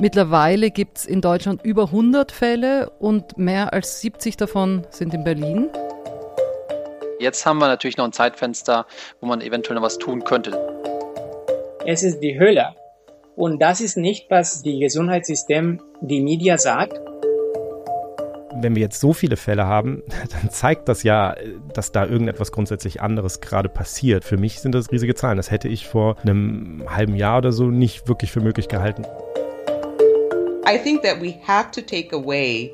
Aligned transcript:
Mittlerweile 0.00 0.70
gibt 0.70 0.96
es 0.96 1.04
in 1.04 1.20
Deutschland 1.20 1.62
über 1.62 1.84
100 1.84 2.32
Fälle 2.32 2.88
und 3.00 3.36
mehr 3.36 3.74
als 3.74 4.00
70 4.00 4.38
davon 4.38 4.86
sind 4.88 5.12
in 5.12 5.24
Berlin. 5.24 5.68
Jetzt 7.18 7.44
haben 7.44 7.58
wir 7.58 7.68
natürlich 7.68 7.98
noch 7.98 8.06
ein 8.06 8.12
Zeitfenster, 8.12 8.86
wo 9.20 9.26
man 9.26 9.42
eventuell 9.42 9.74
noch 9.74 9.82
was 9.82 9.98
tun 9.98 10.24
könnte. 10.24 10.58
Es 11.84 12.02
ist 12.02 12.20
die 12.20 12.40
Hölle. 12.40 12.74
Und 13.36 13.60
das 13.60 13.82
ist 13.82 13.98
nicht, 13.98 14.30
was 14.30 14.62
die 14.62 14.78
Gesundheitssystem, 14.78 15.82
die 16.00 16.22
Media 16.22 16.56
sagt. 16.56 16.98
Wenn 18.54 18.74
wir 18.74 18.80
jetzt 18.80 19.00
so 19.00 19.12
viele 19.12 19.36
Fälle 19.36 19.66
haben, 19.66 20.02
dann 20.30 20.48
zeigt 20.48 20.88
das 20.88 21.02
ja, 21.02 21.36
dass 21.74 21.92
da 21.92 22.06
irgendetwas 22.06 22.52
grundsätzlich 22.52 23.02
anderes 23.02 23.42
gerade 23.42 23.68
passiert. 23.68 24.24
Für 24.24 24.38
mich 24.38 24.60
sind 24.60 24.74
das 24.74 24.90
riesige 24.90 25.14
Zahlen. 25.14 25.36
Das 25.36 25.50
hätte 25.50 25.68
ich 25.68 25.86
vor 25.86 26.16
einem 26.22 26.84
halben 26.88 27.16
Jahr 27.16 27.36
oder 27.36 27.52
so 27.52 27.66
nicht 27.66 28.08
wirklich 28.08 28.32
für 28.32 28.40
möglich 28.40 28.68
gehalten. 28.68 29.04
I 30.70 30.78
think 30.78 31.02
that 31.02 31.20
we 31.20 31.34
have 31.48 31.72
to 31.72 31.80
take 31.80 32.12
away 32.12 32.72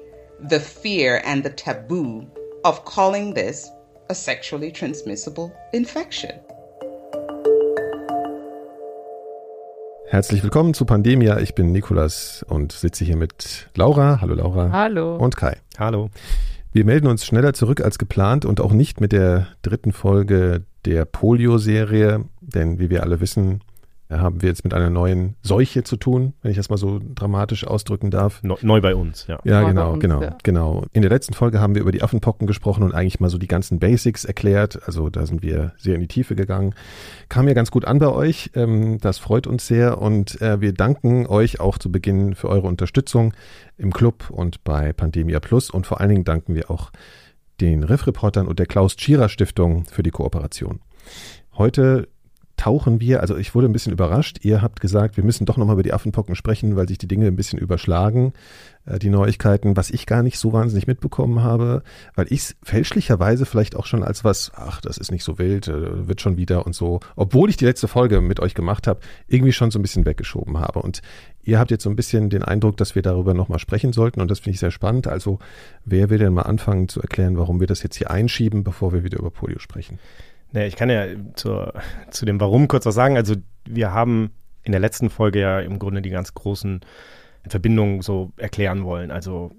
the 0.50 0.60
fear 0.60 1.22
and 1.24 1.42
the 1.42 1.48
taboo 1.48 2.26
of 2.62 2.84
calling 2.84 3.32
this 3.32 3.70
a 4.10 4.14
sexually 4.14 4.70
transmissible 4.70 5.50
infection. 5.72 6.32
Herzlich 10.08 10.42
willkommen 10.42 10.74
zu 10.74 10.84
Pandemia. 10.84 11.40
Ich 11.40 11.54
bin 11.54 11.72
Nikolas 11.72 12.44
und 12.46 12.72
sitze 12.72 13.02
hier 13.06 13.16
mit 13.16 13.70
Laura. 13.74 14.20
Hallo 14.20 14.34
Laura. 14.34 14.70
Hallo. 14.72 15.16
Und 15.16 15.38
Kai. 15.38 15.56
Hallo. 15.78 16.10
Wir 16.72 16.84
melden 16.84 17.06
uns 17.06 17.24
schneller 17.24 17.54
zurück 17.54 17.80
als 17.80 17.96
geplant 17.96 18.44
und 18.44 18.60
auch 18.60 18.72
nicht 18.74 19.00
mit 19.00 19.12
der 19.12 19.46
dritten 19.62 19.92
Folge 19.92 20.66
der 20.84 21.06
Polio-Serie, 21.06 22.26
denn 22.42 22.78
wie 22.78 22.90
wir 22.90 23.02
alle 23.02 23.20
wissen, 23.20 23.62
haben 24.10 24.40
wir 24.40 24.48
jetzt 24.48 24.62
mit 24.62 24.72
einer 24.72 24.90
neuen 24.90 25.34
Seuche 25.42 25.82
zu 25.82 25.96
tun, 25.96 26.34
wenn 26.42 26.52
ich 26.52 26.56
das 26.56 26.70
mal 26.70 26.76
so 26.76 27.00
dramatisch 27.14 27.66
ausdrücken 27.66 28.10
darf. 28.10 28.42
Neu, 28.42 28.56
neu 28.62 28.80
bei 28.80 28.94
uns, 28.94 29.26
ja. 29.26 29.40
Ja, 29.44 29.62
Neu 29.62 29.68
genau, 29.68 29.92
uns, 29.92 30.00
genau, 30.00 30.22
ja. 30.22 30.36
genau. 30.42 30.84
In 30.92 31.02
der 31.02 31.10
letzten 31.10 31.34
Folge 31.34 31.60
haben 31.60 31.74
wir 31.74 31.82
über 31.82 31.92
die 31.92 32.02
Affenpocken 32.02 32.46
gesprochen 32.46 32.84
und 32.84 32.94
eigentlich 32.94 33.18
mal 33.18 33.30
so 33.30 33.38
die 33.38 33.48
ganzen 33.48 33.78
Basics 33.80 34.24
erklärt. 34.24 34.80
Also 34.86 35.10
da 35.10 35.26
sind 35.26 35.42
wir 35.42 35.72
sehr 35.76 35.96
in 35.96 36.00
die 36.00 36.08
Tiefe 36.08 36.36
gegangen. 36.36 36.74
Kam 37.28 37.48
ja 37.48 37.54
ganz 37.54 37.70
gut 37.70 37.84
an 37.84 37.98
bei 37.98 38.08
euch. 38.08 38.50
Ähm, 38.54 38.98
das 39.00 39.18
freut 39.18 39.46
uns 39.46 39.66
sehr 39.66 40.00
und 40.00 40.40
äh, 40.40 40.60
wir 40.60 40.72
danken 40.72 41.26
euch 41.26 41.58
auch 41.58 41.78
zu 41.78 41.90
Beginn 41.90 42.34
für 42.34 42.48
eure 42.48 42.68
Unterstützung 42.68 43.34
im 43.76 43.92
Club 43.92 44.30
und 44.30 44.62
bei 44.62 44.92
Pandemia 44.92 45.40
Plus 45.40 45.70
und 45.70 45.86
vor 45.86 46.00
allen 46.00 46.10
Dingen 46.10 46.24
danken 46.24 46.54
wir 46.54 46.70
auch 46.70 46.92
den 47.60 47.82
Riff-Reportern 47.82 48.46
und 48.46 48.58
der 48.58 48.66
Klaus-Tschira-Stiftung 48.66 49.86
für 49.86 50.02
die 50.02 50.10
Kooperation. 50.10 50.80
Heute 51.56 52.08
tauchen 52.56 53.00
wir, 53.00 53.20
also 53.20 53.36
ich 53.36 53.54
wurde 53.54 53.68
ein 53.68 53.72
bisschen 53.72 53.92
überrascht, 53.92 54.38
ihr 54.42 54.62
habt 54.62 54.80
gesagt, 54.80 55.16
wir 55.16 55.24
müssen 55.24 55.44
doch 55.44 55.56
nochmal 55.56 55.74
über 55.74 55.82
die 55.82 55.92
Affenpocken 55.92 56.34
sprechen, 56.34 56.76
weil 56.76 56.88
sich 56.88 56.98
die 56.98 57.08
Dinge 57.08 57.26
ein 57.26 57.36
bisschen 57.36 57.58
überschlagen, 57.58 58.32
äh, 58.86 58.98
die 58.98 59.10
Neuigkeiten, 59.10 59.76
was 59.76 59.90
ich 59.90 60.06
gar 60.06 60.22
nicht 60.22 60.38
so 60.38 60.52
wahnsinnig 60.52 60.86
mitbekommen 60.86 61.42
habe, 61.42 61.82
weil 62.14 62.26
ich 62.30 62.40
es 62.40 62.56
fälschlicherweise 62.62 63.44
vielleicht 63.44 63.76
auch 63.76 63.86
schon 63.86 64.02
als 64.02 64.24
was, 64.24 64.52
ach, 64.54 64.80
das 64.80 64.96
ist 64.96 65.10
nicht 65.10 65.24
so 65.24 65.38
wild, 65.38 65.68
äh, 65.68 66.08
wird 66.08 66.20
schon 66.20 66.36
wieder 66.36 66.64
und 66.66 66.74
so, 66.74 67.00
obwohl 67.14 67.50
ich 67.50 67.56
die 67.56 67.66
letzte 67.66 67.88
Folge 67.88 68.20
mit 68.20 68.40
euch 68.40 68.54
gemacht 68.54 68.86
habe, 68.86 69.00
irgendwie 69.28 69.52
schon 69.52 69.70
so 69.70 69.78
ein 69.78 69.82
bisschen 69.82 70.06
weggeschoben 70.06 70.58
habe. 70.58 70.80
Und 70.80 71.02
ihr 71.42 71.58
habt 71.58 71.70
jetzt 71.70 71.84
so 71.84 71.90
ein 71.90 71.96
bisschen 71.96 72.30
den 72.30 72.42
Eindruck, 72.42 72.78
dass 72.78 72.94
wir 72.94 73.02
darüber 73.02 73.34
nochmal 73.34 73.58
sprechen 73.58 73.92
sollten 73.92 74.20
und 74.20 74.30
das 74.30 74.38
finde 74.38 74.54
ich 74.54 74.60
sehr 74.60 74.70
spannend. 74.70 75.08
Also 75.08 75.38
wer 75.84 76.08
will 76.08 76.18
denn 76.18 76.32
mal 76.32 76.42
anfangen 76.42 76.88
zu 76.88 77.02
erklären, 77.02 77.36
warum 77.36 77.60
wir 77.60 77.66
das 77.66 77.82
jetzt 77.82 77.96
hier 77.96 78.10
einschieben, 78.10 78.64
bevor 78.64 78.92
wir 78.92 79.04
wieder 79.04 79.18
über 79.18 79.30
Polio 79.30 79.58
sprechen? 79.58 79.98
Nee, 80.52 80.66
ich 80.66 80.76
kann 80.76 80.90
ja 80.90 81.04
zur, 81.34 81.74
zu 82.10 82.24
dem 82.24 82.40
Warum 82.40 82.68
kurz 82.68 82.86
was 82.86 82.94
sagen. 82.94 83.16
Also 83.16 83.34
wir 83.66 83.92
haben 83.92 84.30
in 84.62 84.72
der 84.72 84.80
letzten 84.80 85.10
Folge 85.10 85.40
ja 85.40 85.60
im 85.60 85.78
Grunde 85.78 86.02
die 86.02 86.10
ganz 86.10 86.34
großen 86.34 86.80
Verbindungen 87.48 88.02
so 88.02 88.32
erklären 88.36 88.84
wollen. 88.84 89.10
Also 89.10 89.52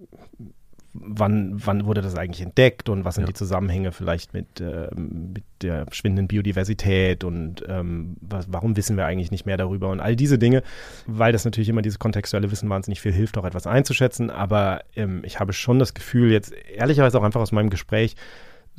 wann, 0.93 1.53
wann 1.63 1.85
wurde 1.85 2.01
das 2.01 2.15
eigentlich 2.15 2.41
entdeckt 2.41 2.89
und 2.89 3.05
was 3.05 3.15
sind 3.15 3.23
Ja. 3.23 3.27
die 3.27 3.33
Zusammenhänge 3.33 3.91
vielleicht 3.91 4.33
mit, 4.33 4.59
äh, 4.59 4.89
mit 4.95 5.43
der 5.61 5.85
schwindenden 5.91 6.27
Biodiversität 6.27 7.23
und 7.23 7.63
ähm, 7.67 8.17
was, 8.21 8.51
warum 8.51 8.75
wissen 8.77 8.97
wir 8.97 9.05
eigentlich 9.05 9.31
nicht 9.31 9.45
mehr 9.45 9.57
darüber 9.57 9.89
und 9.89 9.99
all 9.99 10.15
diese 10.15 10.37
Dinge, 10.39 10.63
weil 11.05 11.31
das 11.31 11.45
natürlich 11.45 11.69
immer 11.69 11.81
dieses 11.83 11.99
kontextuelle 11.99 12.51
Wissen 12.51 12.69
wahnsinnig 12.69 12.99
viel 12.99 13.11
hilft, 13.13 13.37
auch 13.37 13.45
etwas 13.45 13.67
einzuschätzen. 13.67 14.29
Aber 14.29 14.81
ähm, 14.95 15.21
ich 15.23 15.39
habe 15.39 15.53
schon 15.53 15.79
das 15.79 15.93
Gefühl, 15.93 16.31
jetzt 16.31 16.51
ehrlicherweise 16.75 17.19
auch 17.19 17.23
einfach 17.23 17.41
aus 17.41 17.51
meinem 17.51 17.69
Gespräch, 17.69 18.15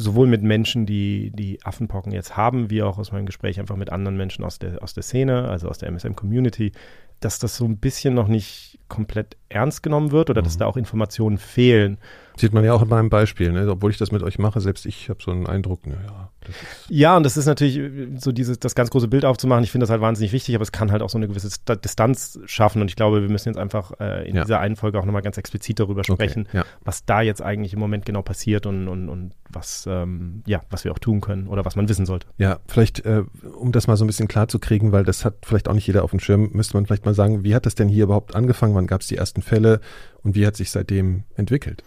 sowohl 0.00 0.28
mit 0.28 0.42
Menschen, 0.42 0.86
die 0.86 1.30
die 1.34 1.58
Affenpocken 1.64 2.12
jetzt 2.12 2.36
haben, 2.36 2.70
wie 2.70 2.82
auch 2.82 2.98
aus 2.98 3.10
meinem 3.12 3.26
Gespräch 3.26 3.58
einfach 3.58 3.76
mit 3.76 3.90
anderen 3.90 4.16
Menschen 4.16 4.44
aus 4.44 4.58
der, 4.60 4.80
aus 4.82 4.94
der 4.94 5.02
Szene, 5.02 5.48
also 5.48 5.68
aus 5.68 5.78
der 5.78 5.88
MSM-Community, 5.90 6.72
dass 7.20 7.40
das 7.40 7.56
so 7.56 7.64
ein 7.64 7.78
bisschen 7.78 8.14
noch 8.14 8.28
nicht 8.28 8.78
komplett 8.88 9.36
ernst 9.48 9.82
genommen 9.82 10.12
wird 10.12 10.30
oder 10.30 10.40
dass 10.40 10.54
Mhm. 10.54 10.60
da 10.60 10.66
auch 10.66 10.76
Informationen 10.76 11.36
fehlen. 11.36 11.98
Sieht 12.38 12.52
man 12.52 12.64
ja 12.64 12.72
auch 12.72 12.82
in 12.82 12.88
meinem 12.88 13.10
Beispiel, 13.10 13.52
ne? 13.52 13.68
obwohl 13.70 13.90
ich 13.90 13.98
das 13.98 14.12
mit 14.12 14.22
euch 14.22 14.38
mache, 14.38 14.60
selbst 14.60 14.86
ich 14.86 15.08
habe 15.08 15.20
so 15.22 15.30
einen 15.30 15.46
Eindruck, 15.46 15.80
das 16.40 16.50
ist 16.50 16.86
Ja, 16.88 17.16
und 17.16 17.24
das 17.24 17.36
ist 17.36 17.46
natürlich 17.46 17.76
äh, 17.78 18.08
so 18.18 18.32
dieses, 18.32 18.58
das 18.58 18.74
ganz 18.74 18.90
große 18.90 19.08
Bild 19.08 19.24
aufzumachen. 19.24 19.64
Ich 19.64 19.70
finde 19.72 19.82
das 19.84 19.90
halt 19.90 20.00
wahnsinnig 20.00 20.32
wichtig, 20.32 20.54
aber 20.54 20.62
es 20.62 20.72
kann 20.72 20.92
halt 20.92 21.02
auch 21.02 21.10
so 21.10 21.18
eine 21.18 21.28
gewisse 21.28 21.50
Sta- 21.50 21.76
Distanz 21.76 22.38
schaffen. 22.46 22.80
Und 22.80 22.88
ich 22.88 22.96
glaube, 22.96 23.20
wir 23.22 23.28
müssen 23.28 23.48
jetzt 23.48 23.58
einfach 23.58 23.92
äh, 24.00 24.28
in 24.28 24.36
Ja. 24.36 24.42
dieser 24.44 24.60
einen 24.60 24.76
Folge 24.76 24.98
auch 24.98 25.04
nochmal 25.04 25.22
ganz 25.22 25.36
explizit 25.36 25.80
darüber 25.80 26.04
sprechen, 26.04 26.46
Okay, 26.48 26.58
ja. 26.58 26.64
was 26.84 27.04
da 27.04 27.20
jetzt 27.22 27.42
eigentlich 27.42 27.72
im 27.74 27.80
Moment 27.80 28.06
genau 28.06 28.22
passiert 28.22 28.66
und, 28.66 28.88
und, 28.88 29.08
und 29.08 29.32
was, 29.50 29.84
ähm, 29.88 30.42
ja, 30.46 30.60
was 30.70 30.84
wir 30.84 30.92
auch 30.92 30.98
tun 30.98 31.20
können 31.20 31.48
oder 31.48 31.64
was 31.64 31.74
man 31.76 31.88
wissen 31.88 32.06
sollte. 32.06 32.26
Ja, 32.38 32.60
vielleicht, 32.68 33.04
äh, 33.04 33.24
um 33.58 33.72
das 33.72 33.86
mal 33.86 33.96
so 33.96 34.04
ein 34.04 34.06
bisschen 34.08 34.28
klar 34.28 34.48
zu 34.48 34.58
kriegen, 34.58 34.92
weil 34.92 35.04
das 35.04 35.24
hat 35.24 35.34
vielleicht 35.44 35.68
auch 35.68 35.74
nicht 35.74 35.86
jeder 35.86 36.04
auf 36.04 36.10
dem 36.10 36.20
Schirm, 36.20 36.50
müsste 36.52 36.76
man 36.76 36.86
vielleicht 36.86 37.04
mal 37.04 37.14
sagen, 37.14 37.44
wie 37.44 37.54
hat 37.54 37.66
das 37.66 37.74
denn 37.74 37.88
hier 37.88 38.04
überhaupt 38.04 38.34
angefangen? 38.34 38.74
Wann 38.74 38.86
gab 38.86 39.00
es 39.00 39.06
die 39.08 39.16
ersten 39.16 39.42
Fälle 39.42 39.80
und 40.22 40.34
wie 40.34 40.46
hat 40.46 40.56
sich 40.56 40.70
seitdem 40.70 41.24
entwickelt? 41.36 41.82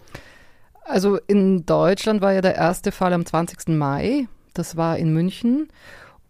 Also 0.84 1.18
in 1.26 1.64
Deutschland 1.64 2.20
war 2.20 2.32
ja 2.32 2.40
der 2.40 2.56
erste 2.56 2.92
Fall 2.92 3.12
am 3.12 3.24
20. 3.24 3.68
Mai. 3.68 4.26
Das 4.54 4.76
war 4.76 4.98
in 4.98 5.12
München. 5.12 5.68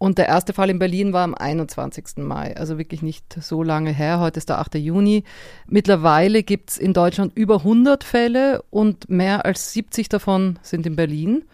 Und 0.03 0.19
der 0.19 0.27
erste 0.27 0.53
Fall 0.53 0.69
in 0.69 0.81
Berlin 0.81 1.13
war 1.13 1.23
am 1.23 1.37
21. 1.37 2.17
Mai, 2.17 2.57
also 2.57 2.77
wirklich 2.77 3.03
nicht 3.03 3.37
so 3.41 3.63
lange 3.63 3.93
her. 3.93 4.19
Heute 4.19 4.39
ist 4.39 4.49
der 4.49 4.59
8. 4.59 4.75
Juni. 4.75 5.23
Mittlerweile 5.69 6.43
gibt 6.43 6.71
es 6.71 6.79
in 6.79 6.93
Deutschland 6.93 7.37
über 7.37 7.59
100 7.59 8.03
Fälle 8.03 8.65
und 8.71 9.09
mehr 9.09 9.45
als 9.45 9.73
70 9.73 10.09
davon 10.09 10.59
sind 10.63 10.87
in 10.87 10.97
Berlin. 10.97 11.45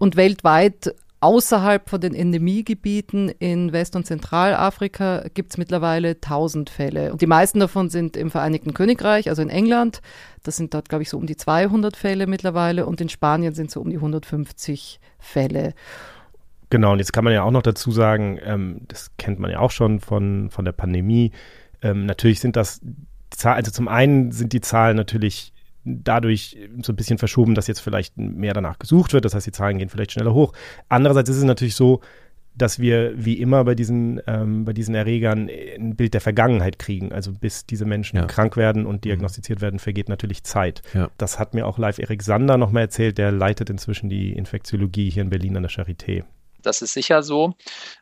Und 0.00 0.16
weltweit 0.16 0.96
außerhalb 1.22 1.88
von 1.88 2.00
den 2.00 2.14
Endemiegebieten 2.14 3.28
in 3.28 3.72
West- 3.72 3.96
und 3.96 4.06
Zentralafrika 4.06 5.24
gibt 5.34 5.52
es 5.52 5.58
mittlerweile 5.58 6.10
1000 6.10 6.68
Fälle. 6.68 7.12
Und 7.12 7.22
die 7.22 7.26
meisten 7.26 7.60
davon 7.60 7.90
sind 7.90 8.16
im 8.16 8.30
Vereinigten 8.30 8.74
Königreich, 8.74 9.28
also 9.28 9.40
in 9.40 9.48
England. 9.48 10.02
Das 10.42 10.56
sind 10.56 10.74
dort, 10.74 10.88
glaube 10.88 11.02
ich, 11.02 11.10
so 11.10 11.16
um 11.18 11.26
die 11.26 11.36
200 11.36 11.96
Fälle 11.96 12.26
mittlerweile. 12.26 12.86
Und 12.86 13.00
in 13.00 13.08
Spanien 13.08 13.54
sind 13.54 13.70
so 13.70 13.80
um 13.80 13.88
die 13.88 13.96
150 13.96 15.00
Fälle. 15.18 15.74
Genau, 16.70 16.92
und 16.92 16.98
jetzt 16.98 17.12
kann 17.12 17.24
man 17.24 17.32
ja 17.32 17.42
auch 17.44 17.50
noch 17.50 17.62
dazu 17.62 17.92
sagen, 17.92 18.38
ähm, 18.44 18.80
das 18.88 19.10
kennt 19.18 19.38
man 19.38 19.50
ja 19.50 19.60
auch 19.60 19.70
schon 19.70 20.00
von, 20.00 20.50
von 20.50 20.64
der 20.64 20.72
Pandemie. 20.72 21.32
Ähm, 21.82 22.06
natürlich 22.06 22.40
sind 22.40 22.56
das 22.56 22.80
also 23.44 23.70
zum 23.70 23.88
einen 23.88 24.32
sind 24.32 24.52
die 24.52 24.60
Zahlen 24.60 24.96
natürlich 24.96 25.52
dadurch 25.84 26.56
so 26.82 26.92
ein 26.92 26.96
bisschen 26.96 27.18
verschoben, 27.18 27.54
dass 27.54 27.66
jetzt 27.66 27.80
vielleicht 27.80 28.16
mehr 28.16 28.54
danach 28.54 28.78
gesucht 28.78 29.12
wird. 29.12 29.24
Das 29.24 29.34
heißt, 29.34 29.46
die 29.46 29.52
Zahlen 29.52 29.78
gehen 29.78 29.88
vielleicht 29.88 30.12
schneller 30.12 30.34
hoch. 30.34 30.52
Andererseits 30.88 31.30
ist 31.30 31.36
es 31.38 31.44
natürlich 31.44 31.74
so, 31.74 32.00
dass 32.54 32.78
wir 32.78 33.12
wie 33.16 33.40
immer 33.40 33.64
bei 33.64 33.74
diesen, 33.74 34.20
ähm, 34.26 34.66
bei 34.66 34.74
diesen 34.74 34.94
Erregern 34.94 35.48
ein 35.48 35.96
Bild 35.96 36.12
der 36.12 36.20
Vergangenheit 36.20 36.78
kriegen. 36.78 37.10
Also 37.10 37.32
bis 37.32 37.64
diese 37.64 37.86
Menschen 37.86 38.16
Ja. 38.16 38.26
krank 38.26 38.56
werden 38.58 38.84
und 38.84 39.04
diagnostiziert 39.04 39.62
werden, 39.62 39.78
vergeht 39.78 40.10
natürlich 40.10 40.44
Zeit. 40.44 40.82
Ja. 40.92 41.10
Das 41.16 41.38
hat 41.38 41.54
mir 41.54 41.66
auch 41.66 41.78
live 41.78 41.98
Erik 41.98 42.22
Sander 42.22 42.58
nochmal 42.58 42.82
erzählt, 42.82 43.16
der 43.16 43.32
leitet 43.32 43.70
inzwischen 43.70 44.10
die 44.10 44.32
Infektiologie 44.34 45.08
hier 45.08 45.22
in 45.22 45.30
Berlin 45.30 45.56
an 45.56 45.62
der 45.62 45.70
Charité. 45.72 46.24
Das 46.62 46.82
ist 46.82 46.92
sicher 46.92 47.22
so, 47.22 47.54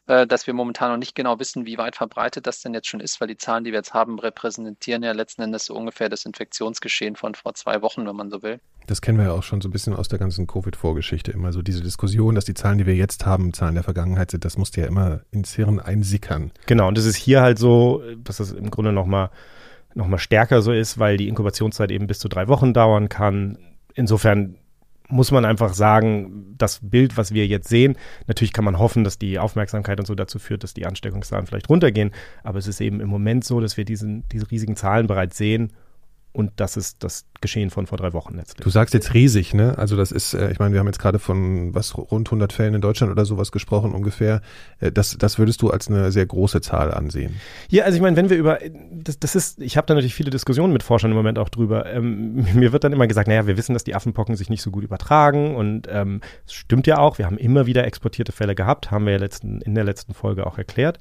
äh, 0.07 0.27
dass 0.27 0.47
wir 0.47 0.55
momentan 0.55 0.91
noch 0.91 0.99
nicht 0.99 1.15
genau 1.15 1.39
wissen, 1.39 1.67
wie 1.67 1.79
weit 1.79 1.97
verbreitet 1.97 2.47
das 2.47 2.61
denn 2.61 2.75
jetzt 2.75 2.89
schon 2.89 3.01
ist, 3.01 3.21
weil 3.21 3.29
die 3.29 3.37
Zahlen, 3.37 3.65
die 3.65 3.73
wir 3.73 3.79
jetzt 3.79 3.95
haben, 3.95 4.19
repräsentieren 4.19 5.03
ja 5.03 5.13
letzten 5.13 5.43
Endes 5.43 5.65
so 5.65 5.75
ungefähr 5.75 6.09
das 6.09 6.25
Infektionsgeschehen 6.25 7.17
von 7.17 7.35
vor 7.35 7.55
zwei 7.55 7.83
Wochen, 7.83 8.07
wenn 8.07 8.17
man 8.17 8.31
so 8.31 8.43
will. 8.43 8.61
Das 8.87 9.01
kennen 9.01 9.19
wir 9.19 9.27
ja 9.27 9.33
auch 9.33 9.43
schon 9.43 9.61
so 9.61 9.69
ein 9.69 9.73
bisschen 9.73 9.95
aus 9.95 10.09
der 10.09 10.19
ganzen 10.19 10.47
Covid-Vorgeschichte. 10.47 11.31
Immer 11.31 11.53
so 11.53 11.63
diese 11.63 11.83
Diskussion, 11.83 12.35
dass 12.35 12.45
die 12.45 12.55
Zahlen, 12.55 12.79
die 12.79 12.87
wir 12.87 12.97
jetzt 12.97 13.27
haben, 13.27 13.53
Zahlen 13.53 13.75
der 13.75 13.85
Vergangenheit 13.85 14.31
sind, 14.31 14.45
das 14.45 14.57
musste 14.57 14.81
ja 14.81 14.87
immer 14.87 15.21
ins 15.31 15.55
Hirn 15.55 15.79
einsickern. 15.79 16.51
Genau, 16.67 16.89
und 16.89 16.99
das 16.99 17.05
ist 17.05 17.17
hier 17.17 17.41
halt 17.41 17.59
so, 17.59 18.03
dass 18.25 18.39
das 18.39 18.53
im 18.53 18.71
Grunde 18.71 18.93
nochmal 18.93 19.31
noch 19.95 20.07
mal 20.07 20.19
stärker 20.19 20.63
so 20.63 20.73
ist, 20.73 20.99
weil 20.99 21.17
die 21.17 21.29
Inkubationszeit 21.29 21.91
eben 21.91 22.07
bis 22.07 22.21
zu 22.21 22.29
drei 22.29 22.49
Wochen 22.49 22.73
dauern 22.73 23.09
kann. 23.09 23.59
Insofern 23.95 24.57
muss 25.11 25.31
man 25.31 25.45
einfach 25.45 25.75
sagen, 25.75 26.55
das 26.57 26.81
Bild, 26.83 27.17
was 27.17 27.33
wir 27.35 27.47
jetzt 27.47 27.69
sehen, 27.69 27.97
natürlich 28.27 28.53
kann 28.53 28.65
man 28.65 28.79
hoffen, 28.79 29.05
dass 29.05 29.19
die 29.19 29.39
Aufmerksamkeit 29.39 29.99
und 29.99 30.07
so 30.07 30.15
dazu 30.15 30.39
führt, 30.39 30.63
dass 30.63 30.75
die 30.75 30.87
Ansteckungszahlen 30.87 31.47
vielleicht 31.47 31.69
runtergehen, 31.69 32.13
aber 32.43 32.59
es 32.59 32.67
ist 32.67 32.81
eben 32.81 33.01
im 33.01 33.09
Moment 33.09 33.45
so, 33.45 33.61
dass 33.61 33.77
wir 33.77 33.85
diesen, 33.85 34.25
diese 34.31 34.51
riesigen 34.51 34.77
Zahlen 34.77 35.07
bereits 35.07 35.37
sehen 35.37 35.73
Und 36.33 36.53
das 36.57 36.77
ist 36.77 37.03
das 37.03 37.25
Geschehen 37.41 37.71
von 37.71 37.87
vor 37.87 37.99
drei 37.99 38.13
Wochen 38.13 38.37
letztlich. 38.37 38.63
Du 38.63 38.71
sagst 38.71 38.95
jetzt 38.95 39.15
riesig, 39.15 39.53
ne? 39.53 39.77
Also 39.79 39.97
das 39.97 40.13
ist, 40.13 40.35
äh, 40.35 40.53
ich 40.53 40.61
meine, 40.61 40.73
wir 40.73 40.81
haben 40.81 40.87
jetzt 40.87 41.01
gerade 41.01 41.19
von 41.19 41.75
was 41.75 41.97
rund 41.97 42.29
100 42.29 42.53
Fällen 42.53 42.75
in 42.75 42.81
Deutschland 42.81 43.11
oder 43.11 43.25
sowas 43.25 43.51
gesprochen 43.51 43.93
ungefähr. 43.93 44.41
Äh, 44.79 44.93
das, 44.93 45.17
das 45.19 45.39
würdest 45.39 45.61
du 45.63 45.71
als 45.71 45.89
eine 45.89 46.13
sehr 46.13 46.27
große 46.27 46.61
Zahl 46.61 46.95
ansehen. 46.95 47.41
Ja, 47.69 47.85
also 47.85 47.97
ich 47.97 48.03
meine, 48.03 48.17
wenn 48.17 48.31
wir 48.31 48.37
über, 48.37 48.59
das, 48.93 49.19
das 49.19 49.35
ist, 49.35 49.61
ich 49.61 49.77
habe 49.77 49.87
da 49.87 49.95
natürlich 49.95 50.15
viele 50.15 50.31
Diskussionen 50.31 50.73
mit 50.73 50.85
Forschern 50.85 51.11
im 51.11 51.17
Moment 51.17 51.39
auch 51.39 51.49
drüber. 51.49 51.87
Ähm, 51.87 52.35
mir 52.55 52.73
wird 52.73 52.85
dann 52.85 52.93
immer 52.93 53.09
gesagt, 53.09 53.27
naja, 53.27 53.49
wir 53.49 53.57
wissen, 53.57 53.73
dass 53.73 53.83
die 53.83 53.97
Affenpocken 53.97 54.37
sich 54.37 54.51
nicht 54.51 54.63
so 54.63 54.71
gut 54.71 54.85
übertragen 54.85 55.57
und 55.57 55.89
ähm, 55.91 56.21
das 56.47 56.55
stimmt 56.55 56.87
ja 56.87 56.99
auch. 56.99 57.19
Wir 57.19 57.27
haben 57.27 57.39
immer 57.39 57.67
wieder 57.67 57.85
exportierte 57.85 58.31
Fälle 58.31 58.55
gehabt, 58.55 58.93
haben 58.93 59.05
wir 59.07 59.15
ja 59.15 59.19
letzten, 59.19 59.61
in 59.63 59.75
der 59.75 59.85
letzten 59.85 60.15
Folge 60.15 60.47
auch 60.47 60.59
erklärt. 60.59 61.01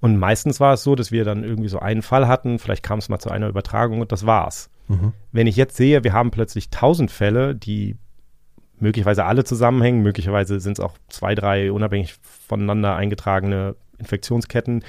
Und 0.00 0.16
meistens 0.16 0.60
war 0.60 0.74
es 0.74 0.82
so, 0.82 0.94
dass 0.94 1.12
wir 1.12 1.24
dann 1.24 1.44
irgendwie 1.44 1.68
so 1.68 1.78
einen 1.78 2.02
Fall 2.02 2.26
hatten, 2.26 2.58
vielleicht 2.58 2.82
kam 2.82 2.98
es 2.98 3.08
mal 3.08 3.18
zu 3.18 3.30
einer 3.30 3.48
Übertragung 3.48 4.00
und 4.00 4.12
das 4.12 4.26
war's. 4.26 4.70
Mhm. 4.88 5.12
Wenn 5.30 5.46
ich 5.46 5.56
jetzt 5.56 5.76
sehe, 5.76 6.04
wir 6.04 6.12
haben 6.12 6.30
plötzlich 6.30 6.70
tausend 6.70 7.10
Fälle, 7.10 7.54
die 7.54 7.96
möglicherweise 8.78 9.24
alle 9.24 9.44
zusammenhängen, 9.44 10.02
möglicherweise 10.02 10.58
sind 10.58 10.78
es 10.78 10.80
auch 10.84 10.94
zwei, 11.08 11.34
drei 11.34 11.70
unabhängig 11.70 12.14
voneinander 12.48 12.96
eingetragene 12.96 13.76
Infektionsketten. 13.98 14.84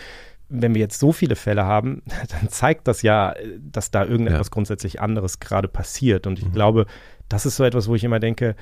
Wenn 0.47 0.73
wir 0.73 0.81
jetzt 0.81 0.99
so 0.99 1.11
viele 1.11 1.35
Fälle 1.35 1.65
haben, 1.65 2.01
dann 2.29 2.49
zeigt 2.49 2.87
das 2.87 3.01
ja, 3.01 3.35
dass 3.59 3.91
da 3.91 4.05
irgendetwas 4.05 4.47
ja. 4.47 4.51
grundsätzlich 4.53 5.01
anderes 5.01 5.39
gerade 5.39 5.67
passiert. 5.67 6.25
Und 6.25 6.39
ich 6.39 6.45
mhm. 6.45 6.53
glaube, 6.53 6.85
das 7.29 7.45
ist 7.45 7.57
so 7.57 7.63
etwas, 7.63 7.87
wo 7.87 7.95
ich 7.95 8.03
immer 8.03 8.19
denke, 8.19 8.55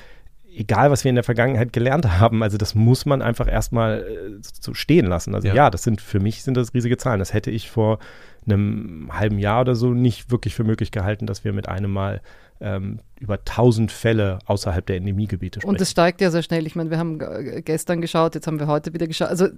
egal 0.56 0.92
was 0.92 1.04
wir 1.04 1.10
in 1.10 1.16
der 1.16 1.24
Vergangenheit 1.24 1.74
gelernt 1.74 2.20
haben, 2.20 2.44
also 2.44 2.58
das 2.58 2.76
muss 2.76 3.06
man 3.06 3.22
einfach 3.22 3.48
erstmal 3.48 4.02
äh, 4.02 4.40
so 4.42 4.74
stehen 4.74 5.06
lassen. 5.06 5.36
Also 5.36 5.48
ja. 5.48 5.54
ja. 5.54 5.70
das 5.70 5.84
sind 5.84 6.02
für 6.02 6.20
mich 6.20 6.44
sind 6.44 6.56
das 6.56 6.74
riesige 6.74 6.98
Zahlen. 6.98 7.20
Das 7.20 7.34
hätte 7.34 7.52
ich 7.52 7.70
vor 7.70 8.00
einem 8.46 9.10
halben 9.12 9.40
Jahr 9.40 9.62
oder 9.62 9.76
so 9.76 9.94
nicht 9.94 10.32
wirklich 10.32 10.56
für 10.56 10.64
möglich 10.64 10.92
gehalten, 10.92 11.28
dass 11.28 11.44
wir 11.44 11.54
mit 11.54 11.68
einem 11.68 11.92
Mal 11.92 12.22
ähm, 12.62 13.00
über 13.20 13.36
1000 13.36 13.92
Fälle 13.92 14.40
außerhalb 14.46 14.86
der 14.86 14.98
Endemiegebiete 14.98 15.62
sprechen. 15.62 15.70
Und 15.70 15.82
es 15.82 15.92
steigt 15.92 16.22
ja 16.22 16.32
sehr 16.32 16.44
schnell. 16.44 16.66
Ich 16.68 16.76
meine, 16.76 16.90
wir 16.90 16.98
haben 16.98 17.20
gestern 17.64 18.02
geschaut, 18.02 18.36
jetzt 18.36 18.48
haben 18.48 18.60
wir 18.60 18.68
heute 18.68 18.94
wieder 18.94 19.08
geschaut. 19.08 19.30
Also 19.30 19.46
äh, 19.46 19.52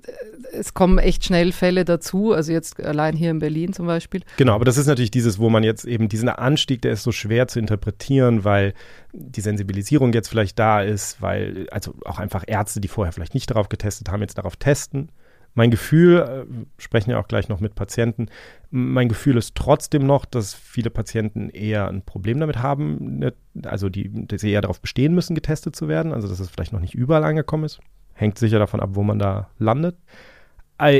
es 0.54 0.74
kommen 0.74 0.98
echt 0.98 1.26
schnell 1.26 1.52
Fälle 1.52 1.86
dazu. 1.86 2.34
Also 2.34 2.52
jetzt 2.52 2.82
allein 2.84 3.16
hier 3.16 3.32
in 3.32 3.40
Berlin 3.40 3.74
zum 3.74 3.88
Beispiel. 3.88 4.22
Genau, 4.38 4.54
aber 4.54 4.66
das 4.66 4.78
ist 4.78 4.88
natürlich 4.88 5.12
dieses, 5.12 5.40
wo 5.40 5.50
man 5.50 5.64
jetzt 5.64 5.86
eben 5.86 6.10
diesen 6.10 6.30
Anstieg, 6.30 6.82
der 6.82 6.92
ist 6.92 7.04
so 7.04 7.12
schwer 7.12 7.48
zu 7.48 7.60
interpretieren, 7.60 8.44
weil 8.44 8.74
die 9.14 9.42
Sensibilisierung 9.42 10.14
jetzt 10.14 10.30
vielleicht 10.30 10.58
da 10.60 10.82
ist, 10.82 11.22
weil 11.22 11.68
also 11.72 11.94
auch 12.06 12.20
einfach 12.20 12.44
Ärzte, 12.48 12.82
die 12.82 12.88
vorher 12.88 13.12
vielleicht 13.12 13.34
nicht 13.34 13.50
darauf 13.50 13.70
getestet 13.70 14.10
haben, 14.10 14.22
jetzt 14.22 14.38
darauf 14.38 14.56
testen. 14.56 15.10
Mein 15.54 15.72
Gefühl, 15.72 16.18
äh, 16.18 16.82
sprechen 16.82 17.12
ja 17.12 17.20
auch 17.20 17.28
gleich 17.28 17.50
noch 17.50 17.60
mit 17.60 17.76
Patienten, 17.76 18.28
mein 18.70 19.10
Gefühl 19.10 19.38
ist 19.38 19.56
trotzdem 19.56 20.06
noch, 20.06 20.26
dass 20.26 20.54
viele 20.54 20.90
Patienten 20.90 21.50
eher 21.50 21.88
ein 21.88 22.04
Problem 22.04 22.40
damit 22.40 22.60
haben, 22.60 23.20
ne, 23.20 23.34
also 23.64 23.90
die, 23.90 24.10
dass 24.28 24.42
sie 24.42 24.52
eher 24.52 24.62
darauf 24.62 24.80
bestehen 24.80 25.14
müssen, 25.14 25.36
getestet 25.36 25.76
zu 25.76 25.88
werden, 25.88 26.14
also 26.14 26.28
dass 26.28 26.40
es 26.40 26.50
vielleicht 26.50 26.72
noch 26.72 26.80
nicht 26.80 26.96
überall 26.96 27.26
angekommen 27.26 27.66
ist. 27.66 27.82
Hängt 28.14 28.38
sicher 28.38 28.60
davon 28.60 28.80
ab, 28.80 28.92
wo 28.94 29.04
man 29.04 29.20
da 29.20 29.50
landet. 29.58 29.98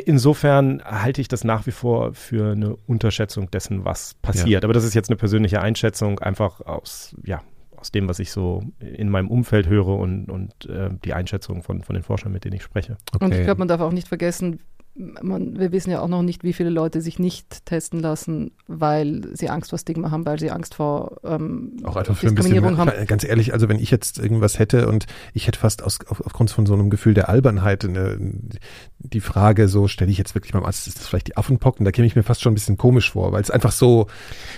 Insofern 0.06 0.84
halte 0.84 1.22
ich 1.22 1.28
das 1.28 1.44
nach 1.44 1.66
wie 1.66 1.72
vor 1.72 2.14
für 2.14 2.52
eine 2.52 2.76
Unterschätzung 2.86 3.50
dessen, 3.50 3.84
was 3.84 4.14
passiert. 4.14 4.62
Ja. 4.62 4.68
Aber 4.68 4.74
das 4.74 4.84
ist 4.84 4.94
jetzt 4.94 5.10
eine 5.10 5.18
persönliche 5.18 5.60
Einschätzung, 5.60 6.20
einfach 6.20 6.62
aus, 6.62 7.16
ja, 7.24 7.42
aus 7.82 7.92
dem, 7.92 8.08
was 8.08 8.20
ich 8.20 8.32
so 8.32 8.64
in 8.80 9.10
meinem 9.10 9.30
Umfeld 9.30 9.68
höre 9.68 9.88
und, 9.88 10.30
und 10.30 10.70
äh, 10.70 10.92
die 11.04 11.14
Einschätzung 11.14 11.64
von, 11.64 11.82
von 11.82 11.96
den 11.96 12.04
Forschern, 12.04 12.32
mit 12.32 12.46
denen 12.46 12.56
ich 12.56 12.64
spreche. 12.64 12.96
Okay. 13.14 13.26
Und 13.26 13.34
ich 13.34 13.44
glaube, 13.44 13.60
man 13.60 13.68
darf 13.68 13.82
auch 13.82 13.92
nicht 13.92 14.08
vergessen, 14.08 14.60
man, 15.22 15.60
wir 15.60 15.72
wissen 15.72 15.92
ja 15.92 16.02
auch 16.02 16.08
noch 16.08 16.22
nicht, 16.22 16.44
wie 16.44 16.54
viele 16.54 16.70
Leute 16.70 17.02
sich 17.02 17.20
nicht 17.20 17.66
testen 17.66 18.00
lassen, 18.00 18.52
weil 18.68 19.22
sie 19.34 19.50
Angst 19.50 19.72
vor 19.72 19.80
Stigma 19.80 20.12
haben, 20.12 20.26
weil 20.26 20.40
sie 20.40 20.52
Angst 20.52 20.76
vor 20.76 21.18
ähm, 21.24 21.78
auch 21.84 21.96
einfach 21.96 22.16
für 22.16 22.28
Diskriminierung 22.28 22.78
ein 22.80 22.86
bisschen, 22.86 23.00
haben. 23.00 23.08
Ganz 23.08 23.24
ehrlich, 23.24 23.54
also 23.54 23.70
wenn 23.70 23.80
ich 23.80 23.92
jetzt 23.92 24.20
irgendwas 24.20 24.60
hätte 24.60 24.88
und 24.88 25.06
ich 25.34 25.48
hätte 25.48 25.60
fast 25.60 25.84
aus, 25.84 26.00
auf, 26.08 26.22
aufgrund 26.26 26.52
von 26.52 26.66
so 26.66 26.74
einem 26.74 26.90
Gefühl 26.90 27.14
der 27.14 27.30
Albernheit 27.30 27.84
eine, 27.84 28.18
die 29.00 29.22
Frage 29.22 29.68
so, 29.68 29.88
stelle 29.88 30.12
ich 30.12 30.18
jetzt 30.18 30.36
wirklich 30.36 30.54
beim 30.54 30.64
Arzt, 30.64 30.88
ist 30.88 31.00
das 31.00 31.08
vielleicht 31.08 31.28
die 31.28 31.38
Affenpocken? 31.38 31.84
Da 31.86 31.92
käme 31.92 32.06
ich 32.06 32.16
mir 32.16 32.24
fast 32.24 32.42
schon 32.42 32.52
ein 32.52 32.56
bisschen 32.56 32.78
komisch 32.78 33.12
vor, 33.12 33.32
weil 33.32 33.42
es 33.42 33.52
einfach 33.52 33.72
so 33.72 34.06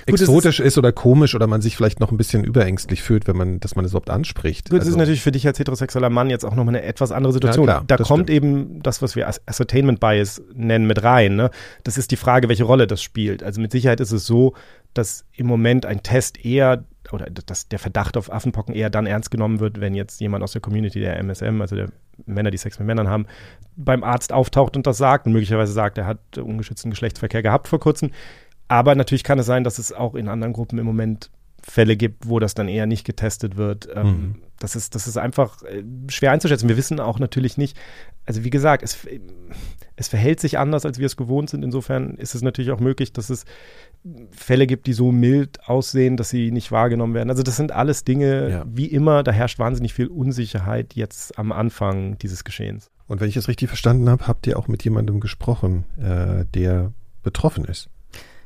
Gut, 0.07 0.19
exotisch 0.19 0.59
ist, 0.59 0.67
ist, 0.67 0.77
oder 0.77 0.91
komisch 0.91 1.35
oder 1.35 1.47
man 1.47 1.61
sich 1.61 1.77
vielleicht 1.77 1.99
noch 1.99 2.11
ein 2.11 2.17
bisschen 2.17 2.43
überängstlich 2.43 3.01
fühlt, 3.01 3.27
wenn 3.27 3.37
man, 3.37 3.59
dass 3.59 3.75
man 3.75 3.85
es 3.85 3.91
überhaupt 3.91 4.09
anspricht. 4.09 4.69
Gut, 4.69 4.79
also, 4.79 4.85
das 4.85 4.89
ist 4.89 4.97
natürlich 4.97 5.21
für 5.21 5.31
dich 5.31 5.47
als 5.47 5.59
heterosexueller 5.59 6.09
Mann 6.09 6.29
jetzt 6.29 6.43
auch 6.43 6.55
nochmal 6.55 6.75
eine 6.75 6.83
etwas 6.83 7.11
andere 7.11 7.33
Situation. 7.33 7.67
Ja, 7.67 7.75
klar, 7.75 7.85
da 7.87 7.97
kommt 7.97 8.29
stimmt. 8.29 8.29
eben 8.29 8.83
das, 8.83 9.01
was 9.01 9.15
wir 9.15 9.27
Ascertainment 9.45 9.99
Bias 9.99 10.32
Nennen 10.53 10.87
mit 10.87 11.03
rein. 11.03 11.35
Ne? 11.35 11.49
Das 11.83 11.97
ist 11.97 12.11
die 12.11 12.15
Frage, 12.15 12.49
welche 12.49 12.63
Rolle 12.63 12.87
das 12.87 13.01
spielt. 13.01 13.43
Also 13.43 13.61
mit 13.61 13.71
Sicherheit 13.71 13.99
ist 13.99 14.11
es 14.11 14.25
so, 14.25 14.53
dass 14.93 15.25
im 15.33 15.47
Moment 15.47 15.85
ein 15.85 16.03
Test 16.03 16.43
eher 16.43 16.83
oder 17.11 17.25
dass 17.25 17.67
der 17.67 17.79
Verdacht 17.79 18.15
auf 18.17 18.31
Affenpocken 18.31 18.73
eher 18.73 18.89
dann 18.89 19.05
ernst 19.05 19.31
genommen 19.31 19.59
wird, 19.59 19.81
wenn 19.81 19.93
jetzt 19.93 20.21
jemand 20.21 20.43
aus 20.43 20.53
der 20.53 20.61
Community 20.61 20.99
der 20.99 21.17
MSM, 21.19 21.61
also 21.61 21.75
der 21.75 21.89
Männer, 22.25 22.51
die 22.51 22.57
Sex 22.57 22.79
mit 22.79 22.87
Männern 22.87 23.09
haben, 23.09 23.25
beim 23.75 24.03
Arzt 24.03 24.31
auftaucht 24.31 24.75
und 24.77 24.87
das 24.87 24.97
sagt 24.97 25.25
und 25.25 25.33
möglicherweise 25.33 25.73
sagt, 25.73 25.97
er 25.97 26.05
hat 26.05 26.37
ungeschützten 26.37 26.91
Geschlechtsverkehr 26.91 27.41
gehabt 27.41 27.67
vor 27.67 27.79
kurzem. 27.79 28.11
Aber 28.67 28.95
natürlich 28.95 29.23
kann 29.23 29.39
es 29.39 29.45
sein, 29.45 29.63
dass 29.63 29.79
es 29.79 29.91
auch 29.91 30.15
in 30.15 30.29
anderen 30.29 30.53
Gruppen 30.53 30.79
im 30.79 30.85
Moment 30.85 31.29
Fälle 31.65 31.95
gibt, 31.95 32.27
wo 32.27 32.39
das 32.39 32.53
dann 32.53 32.67
eher 32.67 32.85
nicht 32.85 33.05
getestet 33.05 33.55
wird. 33.55 33.87
Ähm, 33.95 34.05
mhm. 34.05 34.35
das, 34.59 34.75
ist, 34.75 34.95
das 34.95 35.07
ist 35.07 35.17
einfach 35.17 35.63
äh, 35.63 35.83
schwer 36.09 36.31
einzuschätzen. 36.31 36.67
Wir 36.67 36.77
wissen 36.77 36.99
auch 36.99 37.19
natürlich 37.19 37.57
nicht, 37.57 37.77
also 38.25 38.43
wie 38.43 38.49
gesagt, 38.49 38.83
es, 38.83 38.97
es 39.95 40.07
verhält 40.09 40.41
sich 40.41 40.57
anders, 40.57 40.85
als 40.85 40.99
wir 40.99 41.05
es 41.05 41.15
gewohnt 41.15 41.49
sind. 41.49 41.63
Insofern 41.63 42.15
ist 42.15 42.35
es 42.35 42.41
natürlich 42.41 42.71
auch 42.71 42.81
möglich, 42.81 43.13
dass 43.13 43.29
es 43.29 43.45
Fälle 44.31 44.67
gibt, 44.67 44.87
die 44.87 44.93
so 44.93 45.13
mild 45.13 45.67
aussehen, 45.69 46.17
dass 46.17 46.29
sie 46.29 46.51
nicht 46.51 46.71
wahrgenommen 46.71 47.13
werden. 47.13 47.29
Also 47.29 47.43
das 47.43 47.55
sind 47.55 47.71
alles 47.71 48.03
Dinge, 48.03 48.49
ja. 48.49 48.65
wie 48.67 48.87
immer, 48.87 49.23
da 49.23 49.31
herrscht 49.31 49.59
wahnsinnig 49.59 49.93
viel 49.93 50.07
Unsicherheit 50.07 50.95
jetzt 50.95 51.39
am 51.39 51.53
Anfang 51.53 52.17
dieses 52.17 52.43
Geschehens. 52.43 52.91
Und 53.07 53.21
wenn 53.21 53.29
ich 53.29 53.37
es 53.37 53.47
richtig 53.47 53.69
verstanden 53.69 54.09
habe, 54.09 54.27
habt 54.27 54.47
ihr 54.47 54.59
auch 54.59 54.67
mit 54.67 54.83
jemandem 54.83 55.21
gesprochen, 55.21 55.85
äh, 55.97 56.45
der 56.53 56.91
betroffen 57.21 57.63
ist. 57.65 57.89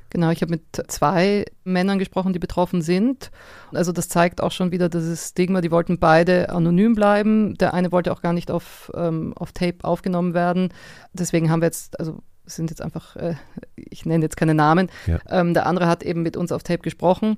Genau, 0.10 0.30
ich 0.30 0.42
habe 0.42 0.52
mit 0.52 0.64
zwei 0.88 1.46
Männern 1.64 2.00
gesprochen, 2.00 2.34
die 2.34 2.40
betroffen 2.40 2.82
sind. 2.82 3.32
Also 3.74 3.92
das 3.92 4.08
zeigt 4.08 4.42
auch 4.42 4.52
schon 4.52 4.72
wieder 4.72 4.90
das 4.90 5.30
Stigma, 5.30 5.62
die 5.62 5.72
wollten 5.72 6.00
beide 6.00 6.50
anonym 6.50 6.96
bleiben. 6.96 7.56
Der 7.56 7.74
eine 7.74 7.92
wollte 7.92 8.12
auch 8.12 8.22
gar 8.22 8.34
nicht 8.34 8.50
auf, 8.50 8.92
ähm, 8.96 9.34
auf 9.36 9.52
Tape 9.52 9.84
aufgenommen 9.84 10.34
werden. 10.34 10.74
Deswegen 11.14 11.50
haben 11.50 11.62
wir 11.62 11.68
jetzt, 11.68 12.00
also 12.00 12.20
sind 12.46 12.70
jetzt 12.70 12.82
einfach, 12.82 13.16
äh, 13.18 13.36
ich 13.76 14.06
nenne 14.06 14.24
jetzt 14.24 14.38
keine 14.38 14.54
Namen. 14.54 14.90
Ja. 15.06 15.20
Ähm, 15.30 15.54
der 15.54 15.66
andere 15.66 15.88
hat 15.88 16.04
eben 16.04 16.24
mit 16.24 16.38
uns 16.38 16.52
auf 16.52 16.64
Tape 16.64 16.80
gesprochen 16.80 17.38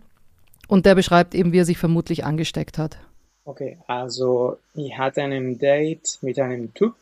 und 0.67 0.85
der 0.85 0.95
beschreibt 0.95 1.33
eben, 1.33 1.51
wie 1.51 1.59
er 1.59 1.65
sich 1.65 1.77
vermutlich 1.77 2.25
angesteckt 2.25 2.77
hat. 2.77 2.99
Okay, 3.45 3.79
also 3.87 4.57
ich 4.75 4.97
hatte 4.97 5.23
einen 5.23 5.57
Date 5.57 6.19
mit 6.21 6.37
einem 6.37 6.73
Typ 6.75 6.95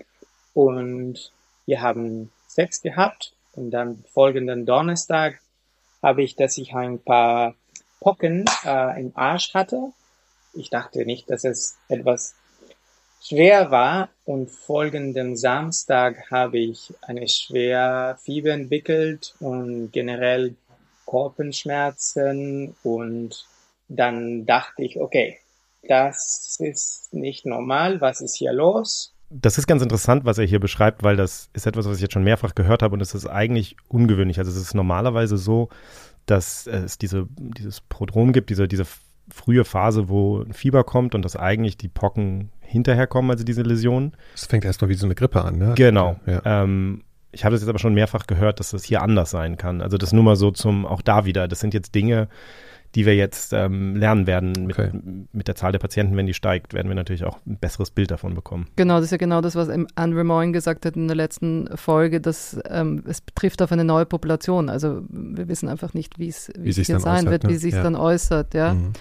und 0.53 1.31
wir 1.65 1.81
haben 1.81 2.31
Sex 2.47 2.81
gehabt 2.81 3.33
und 3.53 3.71
dann 3.71 4.03
folgenden 4.13 4.65
Donnerstag 4.65 5.41
habe 6.01 6.23
ich, 6.23 6.35
dass 6.35 6.57
ich 6.57 6.73
ein 6.73 6.99
paar 6.99 7.55
Pocken 7.99 8.45
äh, 8.65 8.99
im 8.99 9.11
Arsch 9.15 9.53
hatte. 9.53 9.91
Ich 10.53 10.69
dachte 10.69 11.05
nicht, 11.05 11.29
dass 11.29 11.43
es 11.43 11.77
etwas 11.89 12.35
schwer 13.21 13.71
war 13.71 14.09
und 14.25 14.49
folgenden 14.49 15.35
Samstag 15.35 16.31
habe 16.31 16.59
ich 16.59 16.93
eine 17.01 17.27
schwer 17.27 18.17
Fieber 18.23 18.51
entwickelt 18.51 19.35
und 19.39 19.91
generell 19.91 20.55
Kopfschmerzen 21.05 22.75
und 22.83 23.47
dann 23.87 24.45
dachte 24.45 24.83
ich, 24.83 24.99
okay, 24.99 25.39
das 25.83 26.57
ist 26.59 27.13
nicht 27.13 27.45
normal, 27.45 28.01
was 28.01 28.21
ist 28.21 28.35
hier 28.35 28.51
los? 28.51 29.13
Das 29.29 29.57
ist 29.57 29.67
ganz 29.67 29.81
interessant, 29.81 30.25
was 30.25 30.37
er 30.37 30.45
hier 30.45 30.59
beschreibt, 30.59 31.03
weil 31.03 31.17
das 31.17 31.49
ist 31.53 31.67
etwas, 31.67 31.87
was 31.87 31.97
ich 31.97 32.01
jetzt 32.01 32.13
schon 32.13 32.23
mehrfach 32.23 32.55
gehört 32.55 32.81
habe 32.81 32.93
und 32.93 33.01
es 33.01 33.13
ist 33.13 33.27
eigentlich 33.27 33.75
ungewöhnlich. 33.89 34.39
Also 34.39 34.51
es 34.51 34.57
ist 34.57 34.73
normalerweise 34.73 35.37
so, 35.37 35.69
dass 36.25 36.67
es 36.67 36.97
diese, 36.97 37.27
dieses 37.37 37.81
Prodrom 37.81 38.31
gibt, 38.31 38.49
diese, 38.49 38.67
diese 38.67 38.85
frühe 39.29 39.65
Phase, 39.65 40.09
wo 40.09 40.41
ein 40.41 40.53
Fieber 40.53 40.83
kommt 40.83 41.15
und 41.15 41.23
dass 41.23 41.35
eigentlich 41.35 41.77
die 41.77 41.89
Pocken 41.89 42.51
hinterherkommen, 42.61 43.31
also 43.31 43.43
diese 43.43 43.61
Läsionen. 43.61 44.13
Es 44.35 44.45
fängt 44.45 44.65
erstmal 44.65 44.89
wie 44.89 44.95
so 44.95 45.05
eine 45.05 45.15
Grippe 45.15 45.43
an, 45.43 45.57
ne? 45.57 45.73
Genau. 45.75 46.17
Ja. 46.25 46.41
Ähm, 46.45 47.03
ich 47.31 47.43
habe 47.43 47.53
das 47.53 47.61
jetzt 47.61 47.69
aber 47.69 47.79
schon 47.79 47.93
mehrfach 47.93 48.27
gehört, 48.27 48.59
dass 48.59 48.71
das 48.71 48.83
hier 48.83 49.01
anders 49.01 49.31
sein 49.31 49.57
kann. 49.57 49.81
Also 49.81 49.97
das 49.97 50.13
nur 50.13 50.23
mal 50.23 50.35
so 50.35 50.51
zum, 50.51 50.85
auch 50.85 51.01
da 51.01 51.25
wieder, 51.25 51.47
das 51.47 51.59
sind 51.59 51.73
jetzt 51.73 51.93
Dinge, 51.93 52.29
die 52.97 53.05
wir 53.05 53.15
jetzt 53.15 53.53
ähm, 53.53 53.95
lernen 53.95 54.25
werden. 54.25 54.53
Mit, 54.65 54.79
okay. 54.79 54.89
mit 55.31 55.47
der 55.47 55.53
Zahl 55.53 55.71
der 55.71 55.77
Patienten, 55.77 56.17
wenn 56.17 56.25
die 56.25 56.33
steigt, 56.33 56.73
werden 56.73 56.87
wir 56.87 56.95
natürlich 56.95 57.25
auch 57.25 57.37
ein 57.45 57.57
besseres 57.57 57.91
Bild 57.91 58.09
davon 58.09 58.33
bekommen. 58.33 58.65
Genau, 58.75 58.95
das 58.95 59.05
ist 59.05 59.11
ja 59.11 59.17
genau 59.17 59.39
das, 59.39 59.55
was 59.55 59.69
Andrew 59.93 60.23
Moyne 60.23 60.51
gesagt 60.51 60.83
hat 60.83 60.95
in 60.95 61.07
der 61.07 61.15
letzten 61.15 61.69
Folge, 61.77 62.19
dass 62.19 62.59
ähm, 62.67 63.03
es 63.07 63.21
betrifft 63.21 63.61
auf 63.61 63.71
eine 63.71 63.83
neue 63.83 64.07
Population. 64.07 64.67
Also 64.67 65.03
wir 65.09 65.47
wissen 65.47 65.69
einfach 65.69 65.93
nicht, 65.93 66.17
wie 66.17 66.29
es 66.29 66.51
wie 66.57 66.71
hier 66.71 66.99
sein 66.99 67.27
äußert, 67.27 67.29
wird, 67.29 67.43
ne? 67.43 67.49
wie 67.51 67.57
sich 67.57 67.75
ja. 67.75 67.83
dann 67.83 67.95
äußert. 67.95 68.55
Ja. 68.55 68.73
Mhm. 68.73 68.93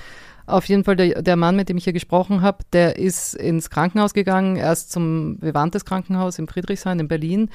Auf 0.45 0.67
jeden 0.67 0.85
Fall, 0.85 0.97
der, 0.97 1.23
der 1.23 1.37
Mann, 1.37 1.57
mit 1.57 1.71
dem 1.71 1.79
ich 1.79 1.85
hier 1.85 1.95
gesprochen 1.95 2.43
habe, 2.43 2.59
der 2.75 2.99
ist 2.99 3.35
ins 3.35 3.71
Krankenhaus 3.71 4.13
gegangen, 4.13 4.57
erst 4.57 4.93
zum 4.93 5.39
Vivantes 5.41 5.87
Krankenhaus 5.87 6.39
in 6.39 6.49
Friedrichshain 6.49 7.01
in 7.01 7.09
Berlin 7.09 7.49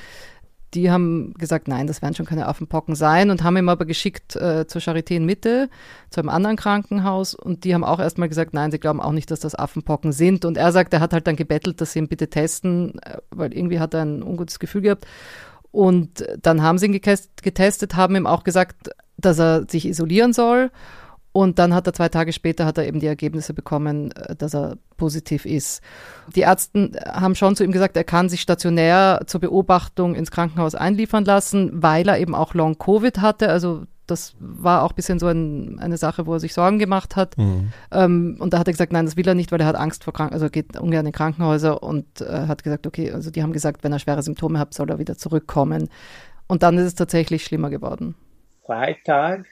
die 0.74 0.90
haben 0.90 1.34
gesagt, 1.34 1.68
nein, 1.68 1.88
das 1.88 2.02
werden 2.02 2.16
schon 2.16 2.26
keine 2.26 2.48
Affenpocken 2.48 2.96
sein 2.96 3.30
und 3.30 3.44
haben 3.44 3.58
ihn 3.58 3.68
aber 3.68 3.86
geschickt 3.86 4.36
äh, 4.36 4.66
zur 4.68 4.82
Charité 4.82 5.16
in 5.16 5.26
Mitte, 5.26 5.70
zu 6.10 6.20
einem 6.20 6.30
anderen 6.30 6.56
Krankenhaus. 6.56 7.36
Und 7.36 7.64
die 7.64 7.74
haben 7.74 7.84
auch 7.84 8.00
erstmal 8.00 8.30
gesagt, 8.30 8.54
nein, 8.54 8.72
sie 8.72 8.80
glauben 8.80 9.02
auch 9.02 9.12
nicht, 9.12 9.32
dass 9.32 9.42
das 9.42 9.56
Affenpocken 9.56 10.14
sind. 10.14 10.46
Und 10.46 10.58
er 10.58 10.72
sagt, 10.72 10.94
er 10.94 11.02
hat 11.02 11.14
halt 11.14 11.28
dann 11.28 11.36
gebettelt, 11.36 11.82
dass 11.82 11.94
sie 11.94 12.00
ihn 12.00 12.08
bitte 12.08 12.30
testen, 12.30 13.00
äh, 13.00 13.18
weil 13.32 13.54
irgendwie 13.54 13.80
hat 13.80 13.94
er 13.94 14.04
ein 14.04 14.24
ungutes 14.24 14.60
Gefühl 14.60 14.82
gehabt. 14.82 15.06
Und 15.72 16.26
dann 16.42 16.62
haben 16.62 16.78
sie 16.78 16.88
ihn 16.88 16.92
getestet, 16.92 17.96
haben 17.96 18.16
ihm 18.16 18.28
auch 18.28 18.44
gesagt, 18.44 18.90
dass 19.18 19.40
er 19.40 19.66
sich 19.70 19.88
isolieren 19.88 20.34
soll 20.34 20.72
und 21.34 21.60
dann 21.60 21.74
hat 21.74 21.88
er 21.88 21.94
zwei 21.94 22.10
Tage 22.10 22.34
später 22.34 22.66
hat 22.66 22.78
er 22.78 22.88
eben 22.88 23.00
die 23.00 23.08
Ergebnisse 23.08 23.54
bekommen, 23.54 24.12
äh, 24.12 24.36
dass 24.36 24.54
er 24.54 24.78
positiv 24.98 25.46
ist. 25.46 25.82
Die 26.36 26.42
Ärzte 26.42 26.92
haben 27.06 27.36
schon 27.36 27.56
zu 27.56 27.64
ihm 27.64 27.72
gesagt, 27.72 27.98
er 27.98 28.04
kann 28.04 28.30
sich 28.30 28.42
stationär 28.42 29.22
zur 29.26 29.42
Beobachtung 29.42 30.16
ins 30.16 30.32
Krankenhaus 30.32 30.76
einliefern 30.76 31.26
lassen, 31.26 31.82
weil 31.82 32.08
er 32.08 32.20
eben 32.20 32.36
auch 32.36 32.54
Long 32.54 32.78
Covid 32.78 33.20
hatte. 33.20 33.50
Also 33.50 33.86
das 34.08 34.36
war 34.40 34.84
auch 34.84 34.92
ein 34.92 34.96
bisschen 34.96 35.20
so 35.20 35.28
ein, 35.28 35.80
eine 35.80 35.98
Sache, 35.98 36.26
wo 36.26 36.34
er 36.34 36.40
sich 36.42 36.54
Sorgen 36.54 36.80
gemacht 36.80 37.16
hat. 37.16 37.38
Mhm. 37.38 37.72
Ähm, 37.92 38.38
und 38.40 38.54
da 38.54 38.60
hat 38.60 38.68
er 38.68 38.74
gesagt, 38.74 38.92
nein, 38.92 39.06
das 39.06 39.16
will 39.16 39.28
er 39.28 39.36
nicht, 39.36 39.52
weil 39.54 39.62
er 39.62 39.68
hat 39.68 39.78
Angst 39.78 40.04
vor 40.04 40.14
Kranken, 40.14 40.34
also 40.34 40.50
geht 40.50 40.78
ungern 40.78 41.06
in 41.06 41.14
Krankenhäuser 41.14 41.82
und 41.82 42.20
äh, 42.20 42.48
hat 42.48 42.64
gesagt, 42.64 42.86
okay, 42.86 43.12
also 43.12 43.32
die 43.32 43.42
haben 43.42 43.54
gesagt, 43.54 43.86
wenn 43.86 43.94
er 43.94 44.00
schwere 44.00 44.22
Symptome 44.22 44.60
hat, 44.60 44.74
soll 44.74 44.90
er 44.90 45.00
wieder 45.00 45.18
zurückkommen. 45.18 45.90
Und 46.48 46.62
dann 46.62 46.78
ist 46.78 46.86
es 46.86 46.96
tatsächlich 46.96 47.46
schlimmer 47.46 47.70
geworden. 47.70 48.16
Freitag 48.66 49.46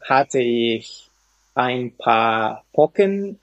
hatte 0.00 0.38
ich 0.38 1.07
ein 1.58 1.92
paar 1.96 2.64
Pocken 2.72 3.40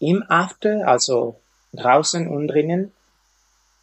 im 0.00 0.24
After, 0.28 0.86
also 0.86 1.40
draußen 1.72 2.26
und 2.26 2.48
drinnen, 2.48 2.92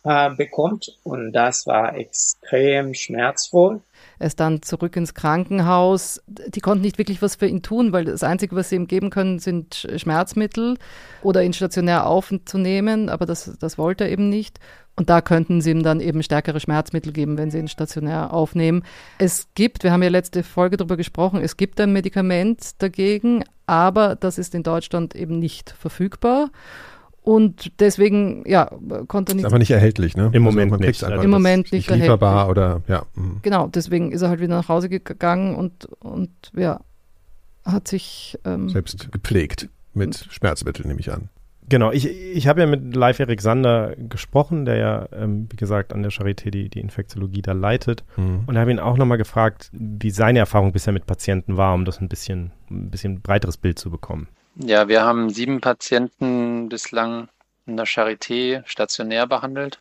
äh, 0.03 0.31
bekommt. 0.31 0.97
Und 1.03 1.31
das 1.31 1.65
war 1.65 1.95
extrem 1.95 2.93
schmerzvoll. 2.93 3.81
Er 4.19 4.27
ist 4.27 4.41
dann 4.41 4.61
zurück 4.61 4.97
ins 4.97 5.13
Krankenhaus. 5.13 6.21
Die 6.27 6.59
konnten 6.59 6.83
nicht 6.83 6.97
wirklich 6.97 7.21
was 7.21 7.35
für 7.35 7.47
ihn 7.47 7.63
tun, 7.63 7.93
weil 7.93 8.03
das 8.03 8.21
Einzige, 8.21 8.55
was 8.55 8.67
sie 8.67 8.75
ihm 8.75 8.87
geben 8.87 9.09
können, 9.09 9.39
sind 9.39 9.87
Schmerzmittel 9.95 10.77
oder 11.21 11.41
ihn 11.41 11.53
stationär 11.53 12.05
aufzunehmen. 12.05 13.07
Aber 13.07 13.25
das, 13.25 13.57
das 13.59 13.77
wollte 13.77 14.03
er 14.03 14.11
eben 14.11 14.27
nicht. 14.27 14.59
Und 14.95 15.09
da 15.09 15.21
könnten 15.21 15.61
sie 15.61 15.71
ihm 15.71 15.81
dann 15.81 15.99
eben 15.99 16.21
stärkere 16.21 16.59
Schmerzmittel 16.59 17.13
geben, 17.13 17.37
wenn 17.37 17.49
sie 17.49 17.57
ihn 17.57 17.67
stationär 17.67 18.31
aufnehmen. 18.31 18.83
Es 19.17 19.47
gibt, 19.55 19.83
wir 19.83 19.91
haben 19.91 20.03
ja 20.03 20.09
letzte 20.09 20.43
Folge 20.43 20.77
darüber 20.77 20.97
gesprochen, 20.97 21.41
es 21.41 21.57
gibt 21.57 21.81
ein 21.81 21.93
Medikament 21.93 22.81
dagegen, 22.81 23.43
aber 23.65 24.15
das 24.15 24.37
ist 24.37 24.53
in 24.53 24.61
Deutschland 24.61 25.15
eben 25.15 25.39
nicht 25.39 25.71
verfügbar. 25.71 26.51
Und 27.23 27.79
deswegen, 27.79 28.43
ja, 28.45 28.69
konnte 29.07 29.31
er 29.31 29.35
nicht. 29.35 29.45
Ist 29.45 29.51
aber 29.51 29.57
nicht 29.57 29.71
erhältlich, 29.71 30.17
ne? 30.17 30.29
Im 30.33 30.45
also 30.45 30.59
Moment 30.59 30.79
nicht. 30.81 31.01
Im 31.01 31.29
Moment 31.29 31.71
nicht, 31.71 31.89
nicht 31.89 32.01
lieferbar 32.01 32.49
oder, 32.49 32.81
ja. 32.87 33.05
Mhm. 33.15 33.39
Genau, 33.41 33.67
deswegen 33.67 34.11
ist 34.11 34.21
er 34.21 34.29
halt 34.29 34.41
wieder 34.41 34.55
nach 34.55 34.67
Hause 34.67 34.89
gegangen 34.89 35.55
und, 35.55 35.85
und 36.01 36.29
ja, 36.53 36.81
hat 37.63 37.87
sich. 37.87 38.37
Ähm, 38.43 38.69
Selbst 38.69 39.09
gepflegt 39.11 39.69
mit 39.93 40.27
Schmerzmitteln, 40.29 40.89
nehme 40.89 40.99
ich 40.99 41.11
an. 41.11 41.29
Genau, 41.69 41.91
ich, 41.91 42.07
ich 42.07 42.47
habe 42.47 42.61
ja 42.61 42.67
mit 42.67 42.95
Live 42.95 43.19
Erik 43.19 43.41
Sander 43.41 43.95
gesprochen, 43.97 44.65
der 44.65 44.77
ja, 44.77 45.07
ähm, 45.13 45.47
wie 45.51 45.55
gesagt, 45.55 45.93
an 45.93 46.01
der 46.01 46.11
Charité 46.11 46.49
die, 46.49 46.69
die 46.69 46.79
Infektiologie 46.79 47.41
da 47.41 47.53
leitet. 47.53 48.03
Mhm. 48.17 48.43
Und 48.47 48.57
habe 48.57 48.71
ihn 48.71 48.79
auch 48.79 48.97
nochmal 48.97 49.17
gefragt, 49.17 49.69
wie 49.71 50.11
seine 50.11 50.39
Erfahrung 50.39 50.71
bisher 50.71 50.93
mit 50.93 51.05
Patienten 51.05 51.57
war, 51.57 51.73
um 51.73 51.85
das 51.85 52.01
ein 52.01 52.09
bisschen, 52.09 52.51
ein 52.69 52.89
bisschen 52.89 53.21
breiteres 53.21 53.57
Bild 53.57 53.79
zu 53.79 53.89
bekommen. 53.89 54.27
Ja, 54.55 54.87
wir 54.87 55.03
haben 55.03 55.29
sieben 55.29 55.61
Patienten 55.61 56.69
bislang 56.69 57.29
in 57.65 57.77
der 57.77 57.87
Charité 57.87 58.61
stationär 58.65 59.25
behandelt. 59.25 59.79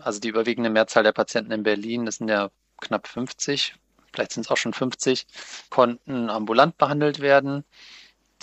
Also 0.00 0.20
die 0.20 0.28
überwiegende 0.28 0.70
Mehrzahl 0.70 1.02
der 1.02 1.12
Patienten 1.12 1.52
in 1.52 1.62
Berlin, 1.62 2.06
das 2.06 2.16
sind 2.16 2.28
ja 2.28 2.50
knapp 2.80 3.06
50, 3.06 3.74
vielleicht 4.12 4.32
sind 4.32 4.44
es 4.46 4.50
auch 4.50 4.56
schon 4.56 4.72
50, 4.72 5.26
konnten 5.70 6.30
ambulant 6.30 6.76
behandelt 6.78 7.20
werden. 7.20 7.64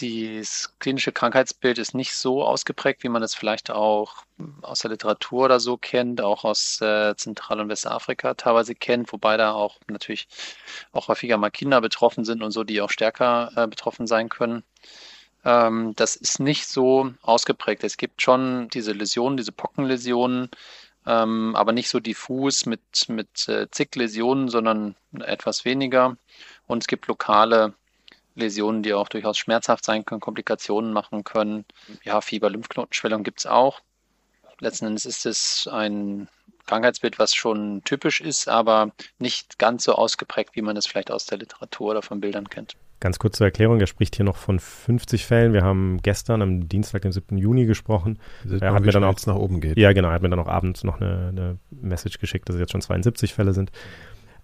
Das 0.02 0.74
klinische 0.80 1.12
Krankheitsbild 1.12 1.78
ist 1.78 1.94
nicht 1.94 2.16
so 2.16 2.44
ausgeprägt, 2.44 3.04
wie 3.04 3.10
man 3.10 3.22
es 3.22 3.36
vielleicht 3.36 3.70
auch 3.70 4.24
aus 4.64 4.80
der 4.80 4.92
Literatur 4.92 5.46
oder 5.46 5.60
so 5.60 5.78
kennt, 5.78 6.22
auch 6.22 6.44
aus 6.44 6.82
äh, 6.82 7.16
Zentral- 7.16 7.60
und 7.60 7.70
Westafrika 7.70 8.34
teilweise 8.34 8.74
kennt, 8.74 9.14
wobei 9.14 9.38
da 9.38 9.54
auch 9.54 9.78
natürlich 9.88 10.28
auch 10.92 11.08
häufiger 11.08 11.38
mal 11.38 11.52
Kinder 11.52 11.82
betroffen 11.82 12.26
sind 12.26 12.42
und 12.42 12.52
so, 12.52 12.64
die 12.64 12.82
auch 12.82 12.90
stärker 12.90 13.52
äh, 13.56 13.68
betroffen 13.68 14.08
sein 14.08 14.30
können. 14.30 14.64
Ähm, 15.46 15.94
das 15.96 16.16
ist 16.16 16.40
nicht 16.40 16.68
so 16.68 17.14
ausgeprägt. 17.22 17.84
Es 17.84 17.98
gibt 17.98 18.22
schon 18.22 18.70
diese 18.70 18.94
Läsionen, 18.94 19.38
diese 19.38 19.52
Pockenläsionen, 19.52 20.50
ähm, 21.06 21.56
aber 21.56 21.74
nicht 21.74 21.90
so 21.90 22.00
diffus 22.00 22.66
mit, 22.66 22.82
mit 23.08 23.48
äh, 23.50 23.70
zig 23.70 23.96
Läsionen, 23.96 24.50
sondern 24.50 24.96
etwas 25.20 25.66
weniger. 25.66 26.18
Und 26.68 26.84
es 26.84 26.88
gibt 26.88 27.08
lokale 27.08 27.74
Läsionen, 28.36 28.84
die 28.84 28.94
auch 28.94 29.10
durchaus 29.10 29.38
schmerzhaft 29.38 29.86
sein 29.86 30.06
können, 30.06 30.22
Komplikationen 30.22 30.94
machen 30.94 31.24
können. 31.24 31.66
Ja, 32.04 32.22
Fieber, 32.22 32.50
Lymphknotenschwellung 32.50 33.24
gibt 33.24 33.40
es 33.40 33.46
auch. 33.46 33.82
Letzten 34.60 34.86
Endes 34.86 35.06
ist 35.06 35.26
es 35.26 35.68
ein 35.68 36.28
Krankheitsbild, 36.68 37.20
was 37.20 37.34
schon 37.34 37.82
typisch 37.84 38.22
ist, 38.22 38.48
aber 38.48 38.92
nicht 39.20 39.60
ganz 39.60 39.84
so 39.84 39.94
ausgeprägt, 39.94 40.56
wie 40.56 40.62
man 40.62 40.78
es 40.78 40.86
vielleicht 40.88 41.12
aus 41.12 41.26
der 41.26 41.40
Literatur 41.40 41.92
oder 41.92 42.02
von 42.02 42.22
Bildern 42.22 42.50
kennt. 42.50 42.76
Ganz 43.02 43.18
kurz 43.18 43.38
zur 43.38 43.48
Erklärung, 43.48 43.80
er 43.80 43.88
spricht 43.88 44.16
hier 44.16 44.26
noch 44.26 44.38
von 44.38 44.60
50 44.60 45.26
Fällen. 45.26 45.54
Wir 45.54 45.64
haben 45.64 46.00
gestern 46.04 46.44
am 46.44 46.70
Dienstag, 46.70 47.02
den 47.02 47.12
7. 47.12 47.36
Juni 47.36 47.66
gesprochen. 47.66 48.20
Er 48.48 48.74
hat 48.74 48.84
mir 48.84 48.92
dann 48.92 49.04
auch 49.04 49.18
nach 49.26 49.36
oben 49.36 49.60
geht. 49.60 49.76
Ja, 49.80 49.92
genau, 49.92 50.10
er 50.10 50.14
hat 50.14 50.22
mir 50.22 50.30
dann 50.30 50.40
auch 50.40 50.48
abends 50.48 50.84
noch 50.84 51.02
eine, 51.02 51.30
eine 51.30 51.58
Message 51.72 52.20
geschickt, 52.20 52.48
dass 52.48 52.56
es 52.56 52.60
jetzt 52.60 52.72
schon 52.72 52.82
72 52.82 53.34
Fälle 53.34 53.54
sind. 53.54 53.72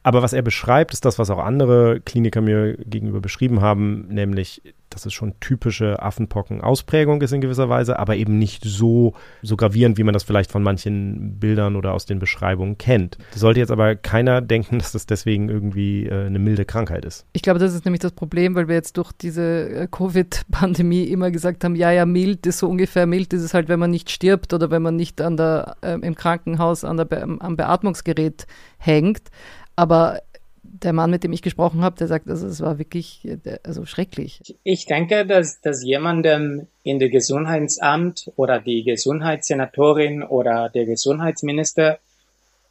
Aber 0.03 0.21
was 0.21 0.33
er 0.33 0.41
beschreibt, 0.41 0.93
ist 0.93 1.03
das, 1.03 1.19
was 1.19 1.29
auch 1.29 1.39
andere 1.39 1.99
Kliniker 1.99 2.39
mir 2.39 2.77
gegenüber 2.77 3.19
beschrieben 3.19 3.61
haben, 3.61 4.07
nämlich, 4.07 4.61
dass 4.89 5.05
es 5.05 5.13
schon 5.13 5.33
typische 5.41 6.01
Affenpocken-Ausprägung 6.01 7.21
ist 7.21 7.33
in 7.33 7.41
gewisser 7.41 7.67
Weise, 7.67 7.99
aber 7.99 8.15
eben 8.15 8.37
nicht 8.37 8.63
so, 8.63 9.13
so 9.41 9.57
gravierend, 9.57 9.97
wie 9.97 10.03
man 10.03 10.13
das 10.13 10.23
vielleicht 10.23 10.49
von 10.49 10.63
manchen 10.63 11.39
Bildern 11.39 11.75
oder 11.75 11.93
aus 11.93 12.05
den 12.05 12.19
Beschreibungen 12.19 12.77
kennt. 12.77 13.17
Das 13.31 13.41
sollte 13.41 13.59
jetzt 13.59 13.71
aber 13.71 13.95
keiner 13.95 14.41
denken, 14.41 14.79
dass 14.79 14.93
das 14.93 15.07
deswegen 15.07 15.49
irgendwie 15.49 16.05
äh, 16.05 16.27
eine 16.27 16.39
milde 16.39 16.63
Krankheit 16.63 17.03
ist. 17.03 17.25
Ich 17.33 17.41
glaube, 17.41 17.59
das 17.59 17.73
ist 17.73 17.83
nämlich 17.83 18.01
das 18.01 18.13
Problem, 18.13 18.55
weil 18.55 18.69
wir 18.69 18.75
jetzt 18.75 18.97
durch 18.97 19.11
diese 19.11 19.69
äh, 19.69 19.87
Covid-Pandemie 19.91 21.03
immer 21.03 21.31
gesagt 21.31 21.65
haben, 21.65 21.75
ja, 21.75 21.91
ja, 21.91 22.05
mild 22.05 22.45
ist 22.45 22.59
so 22.59 22.69
ungefähr 22.69 23.05
mild 23.07 23.33
ist 23.33 23.43
es 23.43 23.53
halt, 23.53 23.67
wenn 23.67 23.79
man 23.79 23.91
nicht 23.91 24.09
stirbt 24.09 24.53
oder 24.53 24.71
wenn 24.71 24.81
man 24.81 24.95
nicht 24.95 25.19
an 25.19 25.35
der, 25.35 25.75
äh, 25.81 25.99
im 25.99 26.15
Krankenhaus 26.15 26.85
an 26.85 26.97
der, 26.97 27.23
am 27.23 27.57
Beatmungsgerät 27.57 28.47
hängt. 28.77 29.29
Aber 29.77 30.21
der 30.63 30.91
Mann, 30.91 31.11
mit 31.11 31.23
dem 31.23 31.31
ich 31.31 31.41
gesprochen 31.41 31.81
habe, 31.81 31.95
der 31.97 32.07
sagt, 32.07 32.27
also 32.29 32.47
es 32.47 32.61
war 32.61 32.77
wirklich 32.77 33.21
also 33.63 33.85
schrecklich. 33.85 34.41
Ich 34.63 34.85
denke, 34.85 35.25
dass, 35.25 35.61
dass 35.61 35.83
jemandem 35.83 36.67
in 36.83 36.99
der 36.99 37.09
Gesundheitsamt 37.09 38.31
oder 38.35 38.59
die 38.59 38.83
Gesundheitssenatorin 38.83 40.23
oder 40.23 40.69
der 40.69 40.85
Gesundheitsminister 40.85 41.99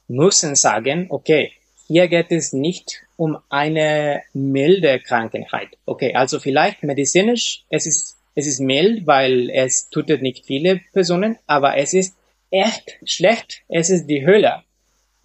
müssen 0.09 0.57
sagen, 0.57 1.07
okay, 1.09 1.53
hier 1.87 2.09
geht 2.09 2.33
es 2.33 2.53
nicht 2.53 3.03
um 3.17 3.39
eine 3.49 4.23
milde 4.35 5.01
Krankheit. 5.01 5.69
Okay, 5.87 6.15
also 6.15 6.41
vielleicht 6.41 6.83
medizinisch, 6.83 7.65
es 7.71 7.87
ist, 7.87 8.17
es 8.35 8.47
ist 8.47 8.61
mild, 8.61 9.07
weil 9.07 9.49
es 9.51 9.89
tut 9.91 10.09
nicht 10.21 10.45
viele 10.45 10.81
Personen, 10.93 11.39
aber 11.47 11.77
es 11.77 11.95
ist 11.95 12.17
echt 12.51 12.99
schlecht. 13.05 13.63
Es 13.69 13.91
ist 13.91 14.07
die 14.07 14.27
Hölle. 14.27 14.65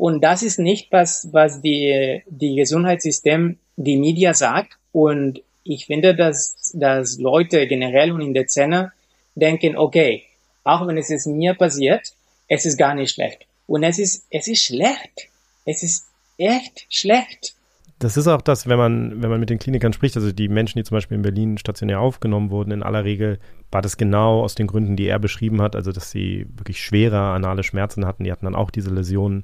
Und 0.01 0.23
das 0.23 0.41
ist 0.41 0.57
nicht, 0.57 0.91
was, 0.91 1.29
was 1.31 1.61
die, 1.61 2.23
die 2.25 2.55
Gesundheitssystem, 2.55 3.59
die 3.75 3.97
Media 3.97 4.33
sagt. 4.33 4.79
Und 4.91 5.43
ich 5.63 5.85
finde, 5.85 6.15
dass, 6.15 6.71
dass 6.73 7.19
Leute 7.19 7.67
generell 7.67 8.11
und 8.11 8.21
in 8.21 8.33
der 8.33 8.47
Szene 8.47 8.93
denken, 9.35 9.77
okay, 9.77 10.23
auch 10.63 10.87
wenn 10.87 10.97
es 10.97 11.11
ist 11.11 11.27
mir 11.27 11.53
passiert, 11.53 12.13
es 12.47 12.65
ist 12.65 12.79
gar 12.79 12.95
nicht 12.95 13.13
schlecht. 13.13 13.45
Und 13.67 13.83
es 13.83 13.99
ist, 13.99 14.25
es 14.31 14.47
ist 14.47 14.63
schlecht. 14.63 15.29
Es 15.65 15.83
ist 15.83 16.07
echt 16.39 16.87
schlecht. 16.89 17.53
Das 17.99 18.17
ist 18.17 18.25
auch 18.25 18.41
das, 18.41 18.67
wenn 18.67 18.79
man, 18.79 19.21
wenn 19.21 19.29
man 19.29 19.39
mit 19.39 19.51
den 19.51 19.59
Klinikern 19.59 19.93
spricht, 19.93 20.15
also 20.15 20.31
die 20.31 20.49
Menschen, 20.49 20.79
die 20.79 20.83
zum 20.83 20.95
Beispiel 20.97 21.17
in 21.17 21.21
Berlin 21.21 21.59
stationär 21.59 21.99
aufgenommen 21.99 22.49
wurden, 22.49 22.71
in 22.71 22.81
aller 22.81 23.05
Regel 23.05 23.37
war 23.69 23.83
das 23.83 23.97
genau 23.97 24.41
aus 24.41 24.55
den 24.55 24.65
Gründen, 24.65 24.95
die 24.95 25.05
er 25.05 25.19
beschrieben 25.19 25.61
hat, 25.61 25.75
also 25.75 25.91
dass 25.91 26.09
sie 26.09 26.47
wirklich 26.55 26.83
schwere 26.83 27.19
anale 27.19 27.61
Schmerzen 27.61 28.07
hatten, 28.07 28.23
die 28.23 28.31
hatten 28.31 28.45
dann 28.45 28.55
auch 28.55 28.71
diese 28.71 28.89
Läsionen 28.89 29.43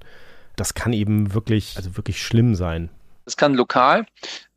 das 0.58 0.74
kann 0.74 0.92
eben 0.92 1.34
wirklich, 1.34 1.78
also 1.78 1.96
wirklich 1.96 2.22
schlimm 2.22 2.56
sein. 2.56 2.90
Es 3.26 3.36
kann 3.36 3.54
lokal 3.54 4.06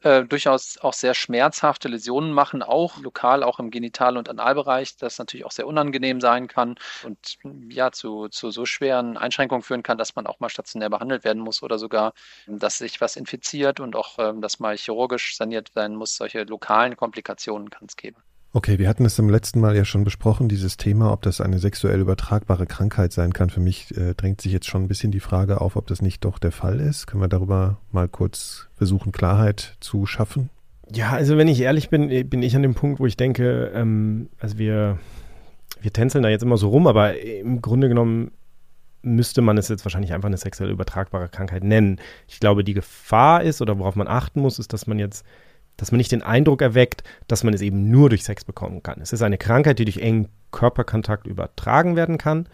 äh, 0.02 0.24
durchaus 0.24 0.78
auch 0.78 0.92
sehr 0.92 1.12
schmerzhafte 1.14 1.88
Läsionen 1.88 2.32
machen, 2.32 2.62
auch 2.62 2.98
lokal, 2.98 3.42
auch 3.42 3.58
im 3.58 3.70
Genital- 3.70 4.16
und 4.16 4.28
Analbereich, 4.28 4.96
das 4.96 5.18
natürlich 5.18 5.44
auch 5.44 5.50
sehr 5.50 5.66
unangenehm 5.66 6.20
sein 6.20 6.46
kann 6.46 6.76
und 7.04 7.38
ja 7.68 7.90
zu, 7.90 8.28
zu 8.28 8.50
so 8.50 8.64
schweren 8.66 9.16
Einschränkungen 9.16 9.62
führen 9.62 9.82
kann, 9.82 9.98
dass 9.98 10.14
man 10.14 10.26
auch 10.26 10.40
mal 10.40 10.48
stationär 10.48 10.88
behandelt 10.88 11.24
werden 11.24 11.42
muss 11.42 11.62
oder 11.62 11.78
sogar, 11.78 12.14
dass 12.46 12.78
sich 12.78 13.00
was 13.00 13.16
infiziert 13.16 13.80
und 13.80 13.96
auch, 13.96 14.18
ähm, 14.18 14.40
dass 14.40 14.60
mal 14.60 14.76
chirurgisch 14.76 15.36
saniert 15.36 15.74
werden 15.74 15.96
muss. 15.96 16.16
Solche 16.16 16.44
lokalen 16.44 16.96
Komplikationen 16.96 17.70
kann 17.70 17.86
es 17.88 17.96
geben. 17.96 18.22
Okay, 18.52 18.80
wir 18.80 18.88
hatten 18.88 19.04
es 19.04 19.16
im 19.16 19.28
letzten 19.28 19.60
Mal 19.60 19.76
ja 19.76 19.84
schon 19.84 20.02
besprochen, 20.02 20.48
dieses 20.48 20.76
Thema, 20.76 21.12
ob 21.12 21.22
das 21.22 21.40
eine 21.40 21.60
sexuell 21.60 22.00
übertragbare 22.00 22.66
Krankheit 22.66 23.12
sein 23.12 23.32
kann. 23.32 23.48
Für 23.48 23.60
mich 23.60 23.96
äh, 23.96 24.14
drängt 24.14 24.40
sich 24.40 24.50
jetzt 24.50 24.66
schon 24.66 24.82
ein 24.82 24.88
bisschen 24.88 25.12
die 25.12 25.20
Frage 25.20 25.60
auf, 25.60 25.76
ob 25.76 25.86
das 25.86 26.02
nicht 26.02 26.24
doch 26.24 26.40
der 26.40 26.50
Fall 26.50 26.80
ist. 26.80 27.06
Können 27.06 27.22
wir 27.22 27.28
darüber 27.28 27.78
mal 27.92 28.08
kurz 28.08 28.68
versuchen, 28.74 29.12
Klarheit 29.12 29.76
zu 29.78 30.04
schaffen? 30.04 30.50
Ja, 30.92 31.10
also 31.10 31.36
wenn 31.36 31.46
ich 31.46 31.60
ehrlich 31.60 31.90
bin, 31.90 32.08
bin 32.28 32.42
ich 32.42 32.56
an 32.56 32.62
dem 32.62 32.74
Punkt, 32.74 32.98
wo 32.98 33.06
ich 33.06 33.16
denke, 33.16 33.70
ähm, 33.72 34.30
also 34.40 34.58
wir, 34.58 34.98
wir 35.80 35.92
tänzeln 35.92 36.24
da 36.24 36.28
jetzt 36.28 36.42
immer 36.42 36.56
so 36.56 36.70
rum, 36.70 36.88
aber 36.88 37.20
im 37.20 37.62
Grunde 37.62 37.88
genommen 37.88 38.32
müsste 39.02 39.42
man 39.42 39.58
es 39.58 39.68
jetzt 39.68 39.84
wahrscheinlich 39.84 40.12
einfach 40.12 40.26
eine 40.26 40.36
sexuell 40.36 40.70
übertragbare 40.70 41.28
Krankheit 41.28 41.62
nennen. 41.62 42.00
Ich 42.26 42.40
glaube, 42.40 42.64
die 42.64 42.74
Gefahr 42.74 43.44
ist 43.44 43.62
oder 43.62 43.78
worauf 43.78 43.94
man 43.94 44.08
achten 44.08 44.40
muss, 44.40 44.58
ist, 44.58 44.72
dass 44.72 44.88
man 44.88 44.98
jetzt 44.98 45.24
dass 45.80 45.92
man 45.92 45.96
nicht 45.96 46.12
den 46.12 46.22
Eindruck 46.22 46.60
erweckt, 46.60 47.02
dass 47.26 47.42
man 47.42 47.54
es 47.54 47.62
eben 47.62 47.90
nur 47.90 48.10
durch 48.10 48.22
Sex 48.22 48.44
bekommen 48.44 48.82
kann. 48.82 49.00
Es 49.00 49.14
ist 49.14 49.22
eine 49.22 49.38
Krankheit, 49.38 49.78
die 49.78 49.86
durch 49.86 49.96
engen 49.96 50.28
Körperkontakt 50.50 51.26
übertragen 51.26 51.96
werden 51.96 52.18
kann. 52.18 52.48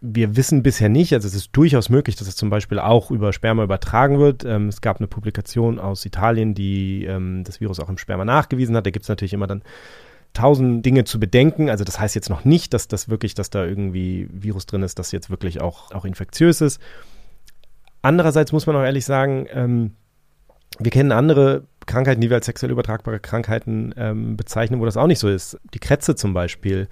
Wir 0.00 0.34
wissen 0.34 0.64
bisher 0.64 0.88
nicht, 0.88 1.12
also 1.12 1.28
es 1.28 1.34
ist 1.34 1.50
durchaus 1.52 1.88
möglich, 1.88 2.16
dass 2.16 2.26
es 2.26 2.34
zum 2.34 2.50
Beispiel 2.50 2.80
auch 2.80 3.12
über 3.12 3.32
Sperma 3.32 3.62
übertragen 3.62 4.18
wird. 4.18 4.44
Ähm, 4.44 4.66
es 4.66 4.80
gab 4.80 4.98
eine 4.98 5.06
Publikation 5.06 5.78
aus 5.78 6.04
Italien, 6.04 6.54
die 6.54 7.04
ähm, 7.04 7.44
das 7.44 7.60
Virus 7.60 7.78
auch 7.78 7.88
im 7.88 7.98
Sperma 7.98 8.24
nachgewiesen 8.24 8.76
hat. 8.76 8.84
Da 8.84 8.90
gibt 8.90 9.04
es 9.04 9.08
natürlich 9.08 9.32
immer 9.32 9.46
dann 9.46 9.62
tausend 10.32 10.84
Dinge 10.84 11.04
zu 11.04 11.20
bedenken. 11.20 11.70
Also 11.70 11.84
das 11.84 12.00
heißt 12.00 12.16
jetzt 12.16 12.30
noch 12.30 12.44
nicht, 12.44 12.74
dass 12.74 12.88
das 12.88 13.08
wirklich, 13.08 13.34
dass 13.34 13.50
da 13.50 13.64
irgendwie 13.64 14.28
Virus 14.32 14.66
drin 14.66 14.82
ist, 14.82 14.98
das 14.98 15.12
jetzt 15.12 15.30
wirklich 15.30 15.60
auch, 15.60 15.92
auch 15.92 16.04
infektiös 16.04 16.60
ist. 16.60 16.80
Andererseits 18.00 18.50
muss 18.50 18.66
man 18.66 18.74
auch 18.74 18.82
ehrlich 18.82 19.04
sagen, 19.04 19.46
ähm, 19.52 19.92
wir 20.80 20.90
kennen 20.90 21.12
andere 21.12 21.62
Krankheiten, 21.86 22.20
die 22.20 22.30
wir 22.30 22.36
als 22.36 22.46
sexuell 22.46 22.72
übertragbare 22.72 23.20
Krankheiten 23.20 23.94
ähm, 23.96 24.36
bezeichnen, 24.36 24.80
wo 24.80 24.84
das 24.84 24.96
auch 24.96 25.06
nicht 25.06 25.18
so 25.18 25.28
ist. 25.28 25.58
Die 25.74 25.78
Krätze 25.78 26.14
zum 26.14 26.32
Beispiel 26.34 26.88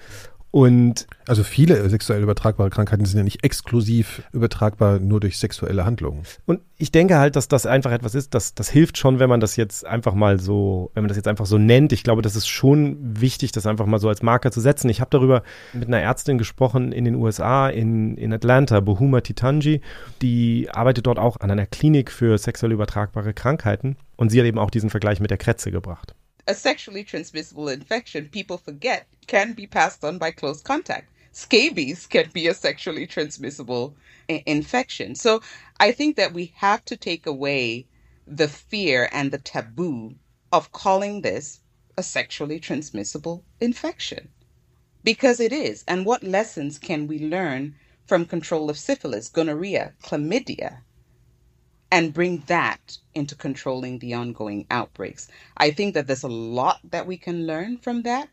und 0.52 1.07
also 1.28 1.45
viele 1.45 1.88
sexuell 1.88 2.23
übertragbare 2.23 2.71
Krankheiten 2.71 3.04
sind 3.04 3.19
ja 3.19 3.23
nicht 3.23 3.45
exklusiv 3.45 4.23
übertragbar 4.33 4.99
nur 4.99 5.21
durch 5.21 5.38
sexuelle 5.38 5.85
Handlungen. 5.85 6.23
Und 6.45 6.61
ich 6.76 6.90
denke 6.90 7.19
halt, 7.19 7.37
dass 7.37 7.47
das 7.47 7.66
einfach 7.66 7.92
etwas 7.92 8.16
ist, 8.16 8.35
das, 8.35 8.54
das 8.54 8.69
hilft 8.69 8.99
schon, 8.99 9.21
wenn 9.21 9.28
man 9.28 9.38
das 9.38 9.54
jetzt 9.54 9.87
einfach 9.87 10.12
mal 10.12 10.40
so, 10.40 10.90
wenn 10.95 11.04
man 11.04 11.09
das 11.09 11.16
jetzt 11.16 11.28
einfach 11.28 11.47
so 11.47 11.57
nennt. 11.57 11.92
Ich 11.92 12.02
glaube, 12.02 12.23
das 12.23 12.35
ist 12.35 12.49
schon 12.49 12.97
wichtig, 13.00 13.52
das 13.52 13.66
einfach 13.66 13.87
mal 13.87 14.00
so 14.00 14.09
als 14.09 14.23
Marker 14.23 14.50
zu 14.50 14.61
setzen. 14.61 14.88
Ich 14.88 15.00
habe 15.00 15.11
darüber 15.11 15.45
mit 15.73 15.87
einer 15.87 16.00
Ärztin 16.00 16.37
gesprochen 16.37 16.90
in 16.90 17.04
den 17.04 17.14
USA, 17.14 17.69
in, 17.69 18.16
in 18.16 18.33
Atlanta, 18.33 18.80
Bohuma 18.80 19.21
Titanji. 19.21 19.83
Die 20.21 20.69
arbeitet 20.73 21.07
dort 21.07 21.21
auch 21.21 21.38
an 21.38 21.52
einer 21.52 21.66
Klinik 21.66 22.11
für 22.11 22.37
sexuell 22.38 22.73
übertragbare 22.73 23.35
Krankheiten. 23.35 23.97
Und 24.16 24.30
sie 24.30 24.40
hat 24.40 24.47
eben 24.47 24.59
auch 24.59 24.71
diesen 24.71 24.90
Vergleich 24.90 25.21
mit 25.21 25.30
der 25.30 25.38
Krätze 25.38 25.71
gebracht. 25.71 26.14
a 26.50 26.54
sexually 26.54 27.04
transmissible 27.04 27.69
infection 27.69 28.28
people 28.28 28.59
forget 28.59 29.07
can 29.31 29.53
be 29.53 29.65
passed 29.65 30.05
on 30.05 30.19
by 30.19 30.33
close 30.33 30.61
contact. 30.61 31.09
Scabies 31.31 32.09
can 32.09 32.29
be 32.33 32.49
a 32.49 32.53
sexually 32.53 33.07
transmissible 33.07 33.95
I- 34.29 34.43
infection. 34.45 35.15
So 35.15 35.41
I 35.79 35.93
think 35.93 36.17
that 36.17 36.35
we 36.35 36.53
have 36.57 36.85
to 36.87 36.97
take 36.97 37.27
away 37.27 37.87
the 38.27 38.49
fear 38.49 39.09
and 39.13 39.31
the 39.31 39.39
taboo 39.39 40.17
of 40.51 40.73
calling 40.73 41.21
this 41.21 41.61
a 41.97 42.03
sexually 42.03 42.59
transmissible 42.59 43.45
infection. 43.61 44.31
Because 45.05 45.39
it 45.39 45.53
is. 45.53 45.85
And 45.87 46.05
what 46.05 46.25
lessons 46.25 46.77
can 46.81 47.07
we 47.07 47.21
learn 47.21 47.77
from 48.05 48.27
control 48.27 48.69
of 48.69 48.77
syphilis, 48.77 49.29
gonorrhea, 49.29 49.95
chlamydia, 50.03 50.79
and 51.93 52.13
bring 52.13 52.43
that 52.49 52.99
into 53.15 53.37
controlling 53.37 54.01
the 54.01 54.13
ongoing 54.13 54.67
outbreaks. 54.73 55.29
I 55.57 55.71
think 55.71 55.95
that 55.95 56.09
there's 56.09 56.25
a 56.25 56.29
lot 56.29 56.81
that 56.91 57.07
we 57.07 57.17
can 57.17 57.47
learn 57.47 57.79
from 57.79 58.03
that 58.03 58.29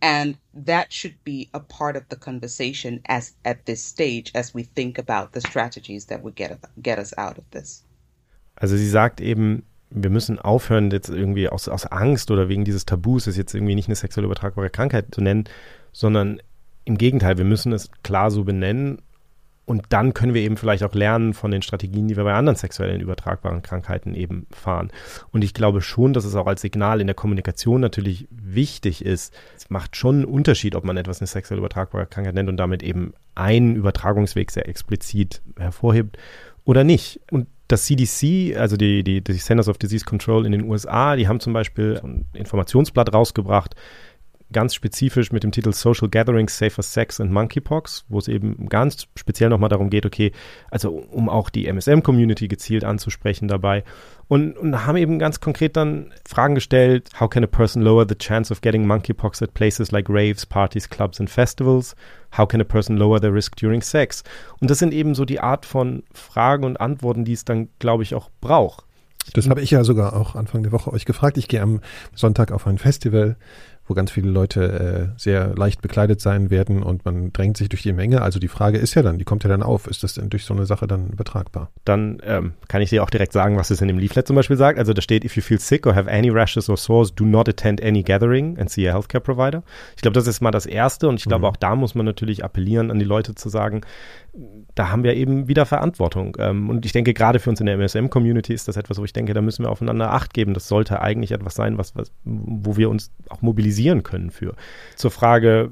and 0.00 0.36
that 0.54 0.92
should 0.92 1.16
be 1.24 1.48
a 1.52 1.60
part 1.60 1.96
of 1.96 2.04
the 2.10 2.16
conversation 2.16 3.00
as 3.06 3.34
at 3.44 3.64
this 3.66 3.84
stage 3.84 4.32
as 4.34 4.54
we 4.54 4.64
think 4.64 4.98
about 4.98 5.32
the 5.32 5.40
strategies 5.40 6.06
that 6.06 6.22
would 6.22 6.34
get 6.34 6.58
get 6.82 6.98
us 6.98 7.16
out 7.16 7.38
of 7.38 7.44
this. 7.50 7.84
Also 8.56 8.76
sie 8.76 8.88
sagt 8.88 9.20
eben, 9.20 9.64
wir 9.90 10.10
müssen 10.10 10.38
aufhören, 10.38 10.90
jetzt 10.90 11.08
irgendwie 11.08 11.48
aus, 11.48 11.68
aus 11.68 11.86
Angst 11.86 12.30
oder 12.30 12.48
wegen 12.48 12.64
dieses 12.64 12.84
Tabus, 12.84 13.26
es 13.26 13.36
jetzt 13.36 13.54
irgendwie 13.54 13.74
nicht 13.74 13.88
eine 13.88 13.96
sexuell 13.96 14.24
übertragbare 14.24 14.70
Krankheit 14.70 15.06
zu 15.12 15.20
nennen, 15.20 15.44
sondern 15.92 16.40
im 16.84 16.96
Gegenteil, 16.96 17.38
wir 17.38 17.44
müssen 17.44 17.72
es 17.72 17.90
klar 18.02 18.30
so 18.30 18.44
benennen 18.44 19.02
und 19.70 19.84
dann 19.90 20.14
können 20.14 20.34
wir 20.34 20.42
eben 20.42 20.56
vielleicht 20.56 20.82
auch 20.82 20.92
lernen 20.94 21.32
von 21.32 21.52
den 21.52 21.62
Strategien, 21.62 22.08
die 22.08 22.16
wir 22.16 22.24
bei 22.24 22.34
anderen 22.34 22.56
sexuellen 22.56 23.00
übertragbaren 23.00 23.62
Krankheiten 23.62 24.16
eben 24.16 24.48
fahren. 24.50 24.90
Und 25.30 25.44
ich 25.44 25.54
glaube 25.54 25.80
schon, 25.80 26.12
dass 26.12 26.24
es 26.24 26.34
auch 26.34 26.48
als 26.48 26.62
Signal 26.62 27.00
in 27.00 27.06
der 27.06 27.14
Kommunikation 27.14 27.80
natürlich 27.80 28.26
wichtig 28.32 29.04
ist. 29.04 29.32
Es 29.56 29.70
macht 29.70 29.94
schon 29.94 30.16
einen 30.16 30.24
Unterschied, 30.24 30.74
ob 30.74 30.82
man 30.82 30.96
etwas 30.96 31.20
eine 31.20 31.28
sexuell 31.28 31.58
übertragbare 31.58 32.06
Krankheit 32.06 32.34
nennt 32.34 32.48
und 32.48 32.56
damit 32.56 32.82
eben 32.82 33.14
einen 33.36 33.76
Übertragungsweg 33.76 34.50
sehr 34.50 34.68
explizit 34.68 35.40
hervorhebt 35.56 36.18
oder 36.64 36.82
nicht. 36.82 37.20
Und 37.30 37.46
das 37.68 37.84
CDC, 37.84 38.56
also 38.56 38.76
die, 38.76 39.04
die, 39.04 39.22
die 39.22 39.34
Centers 39.34 39.68
of 39.68 39.78
Disease 39.78 40.04
Control 40.04 40.46
in 40.46 40.50
den 40.50 40.68
USA, 40.68 41.14
die 41.14 41.28
haben 41.28 41.38
zum 41.38 41.52
Beispiel 41.52 42.00
ein 42.02 42.24
Informationsblatt 42.32 43.14
rausgebracht, 43.14 43.76
ganz 44.52 44.74
spezifisch 44.74 45.32
mit 45.32 45.42
dem 45.42 45.52
Titel 45.52 45.72
Social 45.72 46.08
Gatherings, 46.08 46.56
Safer 46.56 46.82
Sex 46.82 47.20
and 47.20 47.32
Monkeypox, 47.32 48.04
wo 48.08 48.18
es 48.18 48.28
eben 48.28 48.68
ganz 48.68 49.06
speziell 49.16 49.50
nochmal 49.50 49.68
darum 49.68 49.90
geht, 49.90 50.06
okay, 50.06 50.32
also 50.70 50.90
um 50.90 51.28
auch 51.28 51.50
die 51.50 51.66
MSM-Community 51.66 52.48
gezielt 52.48 52.84
anzusprechen 52.84 53.48
dabei. 53.48 53.84
Und, 54.28 54.56
und 54.56 54.86
haben 54.86 54.96
eben 54.96 55.18
ganz 55.18 55.40
konkret 55.40 55.76
dann 55.76 56.12
Fragen 56.24 56.54
gestellt, 56.54 57.08
how 57.18 57.28
can 57.28 57.42
a 57.42 57.48
person 57.48 57.82
lower 57.82 58.06
the 58.08 58.14
chance 58.14 58.52
of 58.52 58.60
getting 58.60 58.86
monkeypox 58.86 59.42
at 59.42 59.54
places 59.54 59.90
like 59.90 60.08
raves, 60.08 60.46
parties, 60.46 60.88
clubs 60.88 61.18
and 61.18 61.28
festivals? 61.28 61.96
How 62.36 62.46
can 62.46 62.60
a 62.60 62.64
person 62.64 62.96
lower 62.96 63.20
their 63.20 63.34
risk 63.34 63.56
during 63.56 63.82
sex? 63.82 64.22
Und 64.60 64.70
das 64.70 64.78
sind 64.78 64.94
eben 64.94 65.16
so 65.16 65.24
die 65.24 65.40
Art 65.40 65.66
von 65.66 66.04
Fragen 66.12 66.64
und 66.64 66.80
Antworten, 66.80 67.24
die 67.24 67.32
es 67.32 67.44
dann, 67.44 67.68
glaube 67.80 68.04
ich, 68.04 68.14
auch 68.14 68.30
braucht. 68.40 68.84
Das 69.34 69.48
habe 69.48 69.60
ich 69.60 69.70
ja 69.70 69.84
sogar 69.84 70.14
auch 70.14 70.34
Anfang 70.34 70.62
der 70.62 70.72
Woche 70.72 70.92
euch 70.92 71.04
gefragt. 71.04 71.36
Ich 71.38 71.48
gehe 71.48 71.60
am 71.60 71.80
Sonntag 72.14 72.52
auf 72.52 72.66
ein 72.66 72.78
Festival 72.78 73.36
wo 73.90 73.94
ganz 73.94 74.12
viele 74.12 74.30
Leute 74.30 75.10
äh, 75.16 75.20
sehr 75.20 75.54
leicht 75.56 75.82
bekleidet 75.82 76.20
sein 76.20 76.48
werden 76.48 76.82
und 76.82 77.04
man 77.04 77.32
drängt 77.32 77.56
sich 77.56 77.68
durch 77.68 77.82
die 77.82 77.92
Menge. 77.92 78.22
Also 78.22 78.38
die 78.38 78.48
Frage 78.48 78.78
ist 78.78 78.94
ja 78.94 79.02
dann, 79.02 79.18
die 79.18 79.24
kommt 79.24 79.42
ja 79.42 79.50
dann 79.50 79.64
auf, 79.64 79.88
ist 79.88 80.04
das 80.04 80.14
denn 80.14 80.30
durch 80.30 80.44
so 80.44 80.54
eine 80.54 80.64
Sache 80.64 80.86
dann 80.86 81.08
übertragbar? 81.08 81.70
Dann 81.84 82.22
ähm, 82.24 82.52
kann 82.68 82.80
ich 82.82 82.90
dir 82.90 83.02
auch 83.02 83.10
direkt 83.10 83.32
sagen, 83.32 83.56
was 83.56 83.70
es 83.70 83.80
in 83.80 83.88
dem 83.88 83.98
Leaflet 83.98 84.28
zum 84.28 84.36
Beispiel 84.36 84.56
sagt. 84.56 84.78
Also 84.78 84.92
da 84.92 85.02
steht, 85.02 85.24
if 85.24 85.36
you 85.36 85.42
feel 85.42 85.58
sick 85.58 85.86
or 85.86 85.94
have 85.94 86.08
any 86.08 86.30
rashes 86.30 86.70
or 86.70 86.76
sores, 86.76 87.12
do 87.12 87.24
not 87.24 87.48
attend 87.48 87.82
any 87.82 88.02
gathering 88.04 88.56
and 88.58 88.70
see 88.70 88.88
a 88.88 88.94
healthcare 88.94 89.20
provider. 89.20 89.64
Ich 89.96 90.02
glaube, 90.02 90.14
das 90.14 90.28
ist 90.28 90.40
mal 90.40 90.52
das 90.52 90.66
Erste 90.66 91.08
und 91.08 91.16
ich 91.16 91.24
glaube, 91.24 91.46
mhm. 91.46 91.50
auch 91.50 91.56
da 91.56 91.74
muss 91.74 91.96
man 91.96 92.06
natürlich 92.06 92.44
appellieren 92.44 92.92
an 92.92 93.00
die 93.00 93.04
Leute 93.04 93.34
zu 93.34 93.48
sagen, 93.48 93.80
da 94.74 94.90
haben 94.90 95.02
wir 95.02 95.14
eben 95.14 95.48
wieder 95.48 95.66
Verantwortung. 95.66 96.36
Ähm, 96.38 96.70
und 96.70 96.86
ich 96.86 96.92
denke, 96.92 97.12
gerade 97.12 97.40
für 97.40 97.50
uns 97.50 97.60
in 97.60 97.66
der 97.66 97.76
MSM-Community 97.76 98.54
ist 98.54 98.68
das 98.68 98.76
etwas, 98.76 98.98
wo 98.98 99.04
ich 99.04 99.12
denke, 99.12 99.34
da 99.34 99.42
müssen 99.42 99.64
wir 99.64 99.70
aufeinander 99.70 100.12
Acht 100.12 100.32
geben. 100.32 100.54
Das 100.54 100.68
sollte 100.68 101.00
eigentlich 101.00 101.32
etwas 101.32 101.54
sein, 101.54 101.78
was, 101.78 101.96
was, 101.96 102.12
wo 102.24 102.76
wir 102.76 102.90
uns 102.90 103.12
auch 103.28 103.42
mobilisieren 103.42 103.79
können 104.02 104.30
für. 104.30 104.54
Zur 104.96 105.10
Frage, 105.10 105.70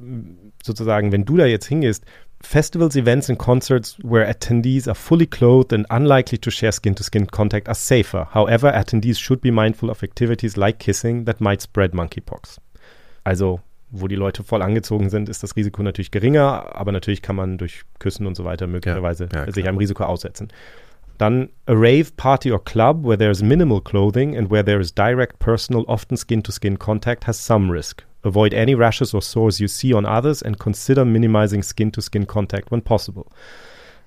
sozusagen, 0.62 1.12
wenn 1.12 1.24
du 1.24 1.36
da 1.36 1.46
jetzt 1.46 1.66
hingehst, 1.66 2.04
Festivals, 2.40 2.94
events, 2.94 3.28
and 3.28 3.36
concerts 3.36 3.98
where 4.04 4.24
attendees 4.24 4.86
are 4.86 4.94
fully 4.94 5.26
clothed 5.26 5.72
and 5.72 5.84
unlikely 5.90 6.38
to 6.38 6.52
share 6.52 6.70
skin 6.70 6.94
to 6.94 7.02
skin 7.02 7.26
contact 7.26 7.66
are 7.66 7.74
safer. 7.74 8.28
However, 8.32 8.72
attendees 8.72 9.18
should 9.18 9.40
be 9.40 9.50
mindful 9.50 9.90
of 9.90 10.04
activities 10.04 10.56
like 10.56 10.78
kissing 10.78 11.24
that 11.24 11.40
might 11.40 11.60
spread 11.60 11.94
monkeypox. 11.94 12.60
Also 13.24 13.60
wo 13.90 14.06
die 14.06 14.16
Leute 14.16 14.42
voll 14.42 14.62
angezogen 14.62 15.08
sind, 15.08 15.28
ist 15.28 15.42
das 15.42 15.56
Risiko 15.56 15.82
natürlich 15.82 16.10
geringer, 16.10 16.76
aber 16.76 16.92
natürlich 16.92 17.22
kann 17.22 17.36
man 17.36 17.58
durch 17.58 17.82
Küssen 17.98 18.26
und 18.26 18.36
so 18.36 18.44
weiter 18.44 18.66
möglicherweise 18.66 19.28
ja, 19.32 19.46
ja, 19.46 19.52
sich 19.52 19.66
einem 19.66 19.78
Risiko 19.78 20.04
aussetzen. 20.04 20.48
Dann 21.18 21.48
a 21.66 21.76
rave, 21.76 22.16
party 22.16 22.50
or 22.50 22.60
club 22.60 23.04
where 23.04 23.16
there 23.16 23.30
is 23.30 23.42
minimal 23.42 23.80
clothing 23.80 24.36
and 24.36 24.48
where 24.48 24.62
there 24.62 24.80
is 24.80 24.92
direct 24.92 25.40
personal, 25.40 25.84
often 25.88 26.16
skin-to-skin 26.16 26.76
-skin 26.76 26.78
contact 26.78 27.24
has 27.24 27.36
some 27.36 27.72
risk. 27.72 28.04
Avoid 28.24 28.54
any 28.54 28.74
rashes 28.74 29.14
or 29.14 29.22
sores 29.22 29.60
you 29.60 29.68
see 29.68 29.92
on 29.92 30.06
others 30.06 30.42
and 30.42 30.58
consider 30.58 31.04
minimizing 31.04 31.62
skin-to-skin 31.62 32.22
-skin 32.22 32.28
contact 32.28 32.70
when 32.70 32.80
possible. 32.80 33.26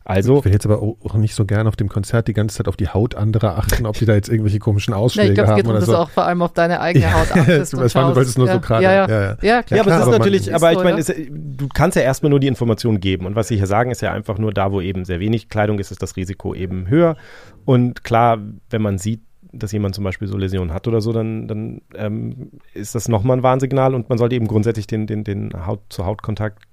Also, 0.04 0.40
ich 0.40 0.46
will 0.46 0.52
jetzt 0.52 0.66
aber 0.66 0.82
auch 0.82 1.14
nicht 1.14 1.36
so 1.36 1.46
gern 1.46 1.68
auf 1.68 1.76
dem 1.76 1.88
Konzert 1.88 2.28
die 2.28 2.34
ganze 2.34 2.58
Zeit 2.58 2.68
auf 2.68 2.76
die 2.76 2.88
Haut 2.88 3.14
anderer 3.14 3.58
achten, 3.58 3.86
ob 3.86 3.96
die 3.98 4.06
da 4.06 4.14
jetzt 4.16 4.30
irgendwelche 4.30 4.58
komischen 4.58 4.96
Ausschläge 4.96 5.28
ja, 5.28 5.32
ich 5.32 5.36
glaub, 5.36 5.48
haben. 5.48 5.58
Ich 5.60 5.64
glaube, 5.64 5.78
es 5.78 5.86
geht 5.86 5.94
darum, 5.94 6.00
dass 6.00 6.08
du 6.08 6.12
auch 6.12 6.14
vor 6.14 6.26
allem 6.26 6.42
auf 6.42 6.54
deine 6.54 6.80
eigene 6.80 7.14
Haut 7.14 7.32
achtest. 7.36 7.74
das 7.74 7.96
war 7.96 8.14
nur, 8.14 8.16
nur 8.16 8.48
ja. 8.48 8.54
so 8.54 8.60
gerade. 8.60 8.84
Ja, 8.84 8.94
ja. 8.94 9.08
Ja, 9.08 9.22
ja. 9.22 9.38
ja, 9.42 9.64
klar. 9.64 9.78
ja 9.78 9.84
aber 9.84 9.96
es 9.96 10.08
ist 10.08 10.12
natürlich, 10.12 10.56
aber 10.56 10.72
ich 10.72 10.84
meine, 10.84 11.04
du 11.04 11.68
kannst 11.74 11.96
ja 11.96 12.02
erstmal 12.02 12.32
nur 12.32 12.40
die 12.40 12.48
Information 12.48 13.00
geben. 13.00 13.28
Und 13.28 13.36
was 13.36 13.48
sie 13.48 13.58
hier 13.58 13.68
sagen, 13.68 13.92
ist 13.92 14.02
ja 14.02 14.12
einfach 14.12 14.40
nur, 14.40 14.52
da 14.52 14.72
wo 14.72 14.82
eben 14.82 15.06
sehr 15.06 15.20
wenig 15.20 15.50
Kleidung 15.50 15.78
ist, 15.78 15.92
ist 15.92 16.02
das 16.02 16.16
Risiko 16.16 16.56
eben 16.56 16.88
höher. 16.88 17.16
Und 17.66 18.04
klar, 18.04 18.40
wenn 18.72 18.82
man 18.82 18.98
sieht, 18.98 19.22
dass 19.54 19.72
jemand 19.72 19.96
zum 19.96 20.04
Beispiel 20.04 20.28
so 20.28 20.38
Läsionen 20.38 20.74
hat 20.74 20.88
oder 20.88 21.02
so, 21.02 21.14
dann, 21.14 21.48
dann 21.48 21.82
ähm, 21.94 22.52
ist 22.74 22.96
das 22.96 23.08
nochmal 23.08 23.38
ein 23.38 23.44
Warnsignal 23.44 23.94
und 23.94 24.10
man 24.10 24.18
sollte 24.18 24.36
eben 24.36 24.48
grundsätzlich 24.48 24.88
den, 24.88 25.08
den, 25.08 25.24
den 25.24 25.52
Haut-zu-Haut-Kontakt 25.66 26.64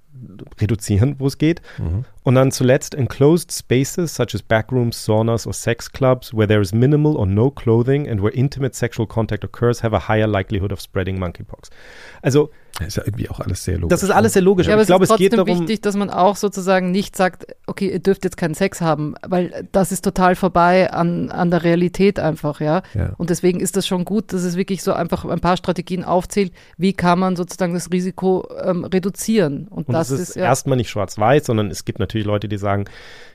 reduzieren, 0.59 1.15
wo 1.19 1.27
es 1.27 1.37
geht. 1.37 1.61
Mhm. 1.77 2.05
Und 2.29 2.35
dann 2.35 2.51
zuletzt 2.51 2.93
enclosed 2.93 3.51
spaces 3.51 4.13
such 4.13 4.35
as 4.35 4.43
backrooms, 4.43 5.03
saunas 5.03 5.47
or 5.47 5.53
sex 5.53 5.91
clubs 5.91 6.31
where 6.31 6.47
there 6.47 6.61
is 6.61 6.71
minimal 6.71 7.15
or 7.15 7.25
no 7.25 7.49
clothing 7.49 8.07
and 8.07 8.21
where 8.21 8.31
intimate 8.31 8.75
sexual 8.75 9.07
contact 9.07 9.43
occurs 9.43 9.81
have 9.81 9.95
a 9.95 10.07
higher 10.07 10.27
likelihood 10.27 10.71
of 10.71 10.79
spreading 10.79 11.17
monkeypox. 11.17 11.71
Also 12.21 12.51
Das 12.77 12.89
ist 12.89 12.97
ja 12.97 13.03
irgendwie 13.05 13.29
auch 13.29 13.39
alles 13.39 13.63
sehr 13.63 13.77
logisch. 13.79 13.89
das 13.89 14.03
ist 14.03 14.11
alles 14.11 14.33
sehr 14.33 14.41
logisch. 14.43 14.67
Ja, 14.67 14.73
aber 14.73 14.83
ich 14.83 14.87
glaube, 14.87 15.03
es 15.05 15.09
es 15.09 15.15
ist 15.15 15.17
geht 15.17 15.33
trotzdem 15.33 15.45
darum. 15.47 15.61
wichtig, 15.63 15.81
dass 15.81 15.95
man 15.95 16.09
auch 16.11 16.35
sozusagen 16.35 16.91
nicht 16.91 17.15
sagt, 17.15 17.47
okay, 17.65 17.89
ihr 17.91 17.99
dürft 17.99 18.23
jetzt 18.23 18.37
keinen 18.37 18.53
Sex 18.53 18.79
haben, 18.79 19.15
weil 19.27 19.67
das 19.71 19.91
ist 19.91 20.03
total 20.03 20.35
vorbei 20.35 20.91
an, 20.91 21.31
an 21.31 21.49
der 21.49 21.63
Realität 21.63 22.19
einfach, 22.19 22.61
ja. 22.61 22.83
Ja. 22.93 23.13
Und 23.17 23.31
deswegen 23.31 23.59
ist 23.59 23.75
das 23.75 23.87
schon 23.87 24.05
gut, 24.05 24.33
dass 24.33 24.43
es 24.43 24.55
wirklich 24.55 24.83
so 24.83 24.93
einfach 24.93 25.25
ein 25.25 25.39
paar 25.39 25.57
Strategien 25.57 26.03
aufzählt, 26.03 26.53
wie 26.77 26.93
kann 26.93 27.17
man 27.19 27.35
sozusagen 27.35 27.73
das 27.73 27.91
Risiko 27.91 28.47
ähm, 28.63 28.85
reduzieren. 28.85 29.67
Und, 29.67 29.87
Und 29.87 29.93
das 29.95 30.11
es 30.11 30.19
ist, 30.19 30.29
ist 30.29 30.35
ja, 30.35 30.43
erstmal 30.43 30.77
nicht 30.77 30.89
schwarz-weiß, 30.89 31.47
sondern 31.47 31.71
es 31.71 31.85
gibt 31.85 31.97
natürlich 31.99 32.18
Leute, 32.23 32.47
die 32.47 32.57
sagen, 32.57 32.85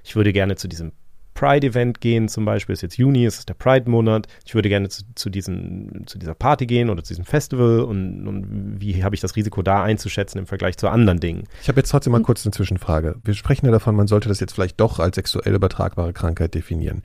ich 0.02 0.16
würde 0.16 0.32
gerne 0.32 0.56
zu 0.56 0.68
diesem 0.68 0.92
Pride-Event 1.34 2.00
gehen, 2.00 2.28
zum 2.28 2.44
Beispiel, 2.44 2.72
ist 2.72 2.82
jetzt 2.82 2.96
Juni, 2.96 3.26
es 3.26 3.38
ist 3.38 3.48
der 3.48 3.54
Pride-Monat, 3.54 4.28
ich 4.46 4.54
würde 4.54 4.68
gerne 4.68 4.88
zu, 4.88 5.02
zu, 5.14 5.30
diesen, 5.30 6.04
zu 6.06 6.18
dieser 6.18 6.34
Party 6.34 6.66
gehen 6.66 6.90
oder 6.90 7.02
zu 7.02 7.12
diesem 7.12 7.24
Festival 7.24 7.80
und, 7.80 8.26
und 8.26 8.80
wie 8.80 9.02
habe 9.04 9.14
ich 9.14 9.20
das 9.20 9.36
Risiko 9.36 9.62
da 9.62 9.82
einzuschätzen 9.82 10.38
im 10.38 10.46
Vergleich 10.46 10.76
zu 10.76 10.88
anderen 10.88 11.20
Dingen? 11.20 11.44
Ich 11.60 11.68
habe 11.68 11.80
jetzt 11.80 11.90
trotzdem 11.90 12.12
mal 12.12 12.22
kurz 12.22 12.46
eine 12.46 12.52
Zwischenfrage. 12.52 13.16
Wir 13.24 13.34
sprechen 13.34 13.66
ja 13.66 13.72
davon, 13.72 13.96
man 13.96 14.06
sollte 14.06 14.28
das 14.28 14.40
jetzt 14.40 14.54
vielleicht 14.54 14.80
doch 14.80 15.00
als 15.00 15.16
sexuell 15.16 15.54
übertragbare 15.54 16.12
Krankheit 16.12 16.54
definieren. 16.54 17.02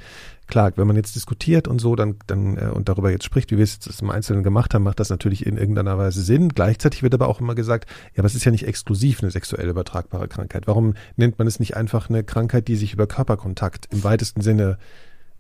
Klar, 0.50 0.74
wenn 0.76 0.88
man 0.88 0.96
jetzt 0.96 1.16
diskutiert 1.16 1.68
und 1.68 1.80
so, 1.80 1.96
dann, 1.96 2.16
dann 2.26 2.58
äh, 2.58 2.72
und 2.74 2.90
darüber 2.90 3.12
jetzt 3.12 3.24
spricht, 3.24 3.52
wie 3.52 3.58
wir 3.58 3.64
es 3.64 3.76
jetzt 3.86 4.02
im 4.02 4.10
Einzelnen 4.10 4.44
gemacht 4.44 4.74
haben, 4.74 4.84
macht 4.84 5.00
das 5.00 5.12
natürlich 5.12 5.46
in 5.46 5.58
irgendeiner 5.58 5.98
Weise 6.00 6.24
Sinn. 6.24 6.50
Gleichzeitig 6.50 7.04
wird 7.04 7.14
aber 7.14 7.28
auch 7.28 7.40
immer 7.40 7.54
gesagt, 7.54 7.88
ja, 8.16 8.20
aber 8.20 8.26
es 8.26 8.36
ist 8.36 8.46
ja 8.46 8.52
nicht 8.52 8.68
exklusiv 8.68 9.22
eine 9.22 9.30
sexuell 9.30 9.70
übertragbare 9.70 10.28
Krankheit. 10.28 10.66
Warum 10.66 10.96
nennt 11.16 11.38
man 11.38 11.48
es 11.48 11.60
nicht 11.60 11.78
einfach 11.78 12.10
eine 12.10 12.24
Krankheit, 12.24 12.68
die 12.68 12.76
sich 12.76 12.94
über 12.94 13.06
Körperkontakt 13.06 13.88
im 13.92 14.04
weitesten 14.04 14.42
Sinne 14.42 14.80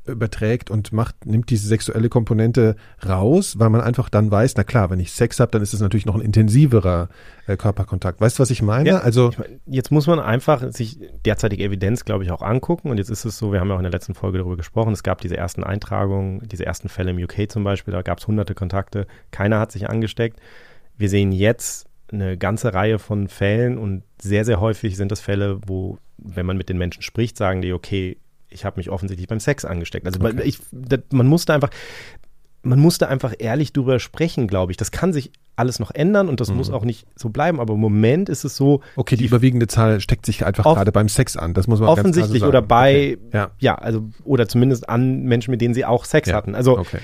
überträgt 0.06 0.72
und 0.72 0.92
macht, 0.92 1.26
nimmt 1.26 1.50
diese 1.50 1.68
sexuelle 1.68 2.10
Komponente 2.10 2.76
raus, 3.08 3.60
weil 3.60 3.70
man 3.70 3.82
einfach 3.82 4.10
dann 4.10 4.32
weiß, 4.32 4.56
na 4.58 4.64
klar, 4.64 4.90
wenn 4.90 5.00
ich 5.00 5.12
Sex 5.12 5.40
habe, 5.40 5.52
dann 5.52 5.62
ist 5.62 5.74
es 5.74 5.80
natürlich 5.82 6.06
noch 6.06 6.16
ein 6.16 6.22
intensiverer 6.22 7.10
äh, 7.48 7.58
Körperkontakt. 7.58 8.20
Weißt 8.20 8.38
du, 8.38 8.42
was 8.42 8.50
ich 8.50 8.62
meine? 8.62 8.90
Ja, 8.90 9.00
also 9.00 9.30
Ich 9.30 9.38
mein, 9.38 9.60
jetzt 9.68 9.92
muss 9.92 10.08
man 10.08 10.20
einfach 10.20 10.72
sich 10.72 11.00
derzeitige 11.26 11.64
Evidenz, 11.64 12.06
glaube 12.06 12.24
ich, 12.24 12.32
auch 12.32 12.42
angucken. 12.42 12.90
Und 12.90 12.98
jetzt 12.98 13.10
ist 13.10 13.26
es 13.26 13.38
so, 13.38 13.52
wir 13.52 13.60
haben 13.60 13.70
ja 13.70 13.76
auch 13.76 13.80
in 13.80 13.84
der 13.84 13.92
letzten 13.92 14.16
Folge 14.16 14.40
darüber 14.40 14.58
gesprochen, 14.58 14.94
es 14.94 15.04
gab 15.04 15.22
diese 15.22 15.38
ersten 15.38 15.64
Eintragungen, 15.64 16.48
diese 16.48 16.66
ersten 16.66 16.90
Fälle 16.90 17.12
im 17.12 17.18
UK 17.18 17.50
zum 17.50 17.64
Beispiel, 17.64 17.94
da 17.94 18.02
gab 18.02 18.20
es 18.20 18.28
hunderte 18.28 18.56
Kontakte, 18.56 19.08
keiner 19.32 19.60
hat 19.60 19.72
sich 19.72 19.90
angesteckt. 19.90 20.40
Wir 20.98 21.10
sehen 21.10 21.32
jetzt 21.32 21.88
eine 22.12 22.38
ganze 22.38 22.74
Reihe 22.74 23.00
von 23.00 23.28
Fällen 23.28 23.78
und 23.78 24.04
sehr, 24.22 24.46
sehr 24.46 24.60
häufig 24.60 24.98
sind 24.98 25.12
das 25.12 25.22
Fälle, 25.22 25.60
wo, 25.66 25.98
wenn 26.18 26.46
man 26.46 26.58
mit 26.58 26.70
den 26.70 26.78
Menschen 26.78 27.04
spricht, 27.04 27.38
sagen 27.38 27.62
die, 27.62 27.74
okay, 27.74 28.18
ich 28.50 28.66
habe 28.66 28.78
mich 28.80 28.90
offensichtlich 28.90 29.28
beim 29.28 29.40
Sex 29.40 29.66
angesteckt. 29.66 30.06
Also 30.06 30.20
man, 30.20 30.40
ich, 30.40 30.60
das, 30.72 31.02
man 31.12 31.28
musste 31.28 31.54
einfach, 31.54 31.70
man 32.62 32.80
musste 32.80 33.08
einfach 33.08 33.34
ehrlich 33.40 33.72
drüber 33.74 34.00
sprechen, 34.00 34.48
glaube 34.48 34.72
ich. 34.72 34.78
Das 34.78 34.92
kann 34.92 35.14
sich 35.14 35.32
alles 35.56 35.80
noch 35.80 35.92
ändern 35.92 36.30
und 36.30 36.40
das 36.40 36.52
muss 36.52 36.70
auch 36.70 36.84
nicht 36.86 37.06
so 37.16 37.30
bleiben. 37.30 37.60
Aber 37.60 37.74
im 37.74 37.80
Moment 37.80 38.30
ist 38.30 38.44
es 38.46 38.56
so, 38.56 38.82
Okay, 38.96 39.16
die, 39.18 39.26
überwiegende 39.26 39.68
Zahl 39.68 40.00
steckt 40.02 40.26
sich 40.26 40.46
einfach 40.46 40.66
Off- 40.66 40.76
gerade 40.78 40.92
beim 40.92 41.10
Sex 41.10 41.36
an. 41.38 41.54
Das 41.54 41.68
muss 41.68 41.80
man 41.80 41.88
ganz 41.88 41.96
klar 41.96 42.04
so 42.04 42.10
offensichtlich 42.10 42.40
sagen. 42.42 42.50
oder 42.50 42.62
bei, 42.62 43.18
Okay. 43.18 43.18
Ja. 43.34 43.52
ja, 43.60 43.76
also 43.76 44.10
oder 44.24 44.48
zumindest 44.48 44.88
an 44.90 45.24
Menschen, 45.24 45.52
mit 45.52 45.62
denen 45.62 45.74
sie 45.74 45.86
auch 45.86 46.06
Sex 46.06 46.30
Ja. 46.30 46.36
hatten. 46.36 46.56
Also 46.56 46.78
Okay. 46.80 47.00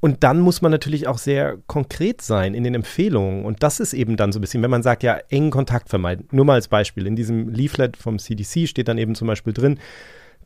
und 0.00 0.22
dann 0.24 0.40
muss 0.40 0.60
man 0.62 0.70
natürlich 0.70 1.08
auch 1.08 1.18
sehr 1.18 1.56
konkret 1.66 2.20
sein 2.22 2.52
in 2.54 2.64
den 2.64 2.74
Empfehlungen. 2.74 3.44
Und 3.46 3.62
das 3.62 3.80
ist 3.80 3.92
eben 3.94 4.16
dann 4.16 4.30
so 4.32 4.38
ein 4.38 4.42
bisschen, 4.42 4.62
wenn 4.62 4.70
man 4.70 4.82
sagt, 4.82 5.02
ja, 5.02 5.18
engen 5.30 5.50
Kontakt 5.50 5.88
vermeiden. 5.88 6.26
Nur 6.32 6.44
mal 6.44 6.54
als 6.54 6.68
Beispiel. 6.68 7.06
In 7.06 7.16
diesem 7.16 7.48
Leaflet 7.48 7.96
vom 7.96 8.18
CDC 8.18 8.66
steht 8.68 8.88
dann 8.88 8.98
eben 8.98 9.14
zum 9.14 9.26
Beispiel 9.26 9.52
drin, 9.54 9.78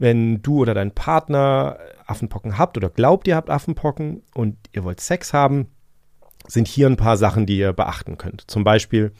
wenn 0.00 0.40
du 0.40 0.60
oder 0.60 0.74
dein 0.74 0.92
Partner 0.92 1.78
Affenpocken 2.06 2.58
habt 2.58 2.76
oder 2.76 2.88
glaubt, 2.88 3.28
ihr 3.28 3.36
habt 3.36 3.50
Affenpocken 3.50 4.22
und 4.34 4.56
ihr 4.72 4.82
wollt 4.82 5.00
Sex 5.00 5.32
haben, 5.32 5.68
sind 6.48 6.66
hier 6.66 6.86
ein 6.86 6.96
paar 6.96 7.18
Sachen, 7.18 7.44
die 7.44 7.58
ihr 7.58 7.74
beachten 7.74 8.16
könnt. 8.16 8.50
Zum 8.50 8.64
Beispiel, 8.64 9.12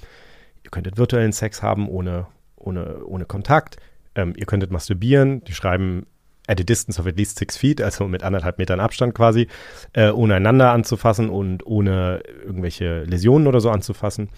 ihr 0.65 0.71
könntet 0.71 0.97
virtuellen 0.97 1.33
Sex 1.33 1.63
haben 1.63 1.87
ohne, 1.87 2.27
ohne, 2.57 3.05
ohne 3.05 3.27
Kontakt. 3.27 3.77
Ähm, 4.15 4.33
ihr 4.37 4.47
könntet 4.47 4.71
masturbieren. 4.71 5.45
Die 5.45 5.53
schreiben 5.53 6.07
at 6.47 6.59
a 6.59 6.65
distance 6.65 6.99
of 6.99 7.07
at 7.07 7.17
least 7.17 7.39
six 7.39 7.59
feet, 7.59 7.83
also 7.83 8.09
mit 8.09 8.23
anderthalb 8.25 8.57
Metern 8.57 8.81
Abstand 8.81 9.15
quasi, 9.15 9.49
äh, 9.93 10.11
ohne 10.11 10.35
einander 10.35 10.73
anzufassen 10.73 11.29
und 11.29 11.65
ohne 11.67 12.23
irgendwelche 12.43 13.05
Läsionen 13.05 13.47
oder 13.47 13.61
so 13.61 13.71
anzufassen. 13.71 14.31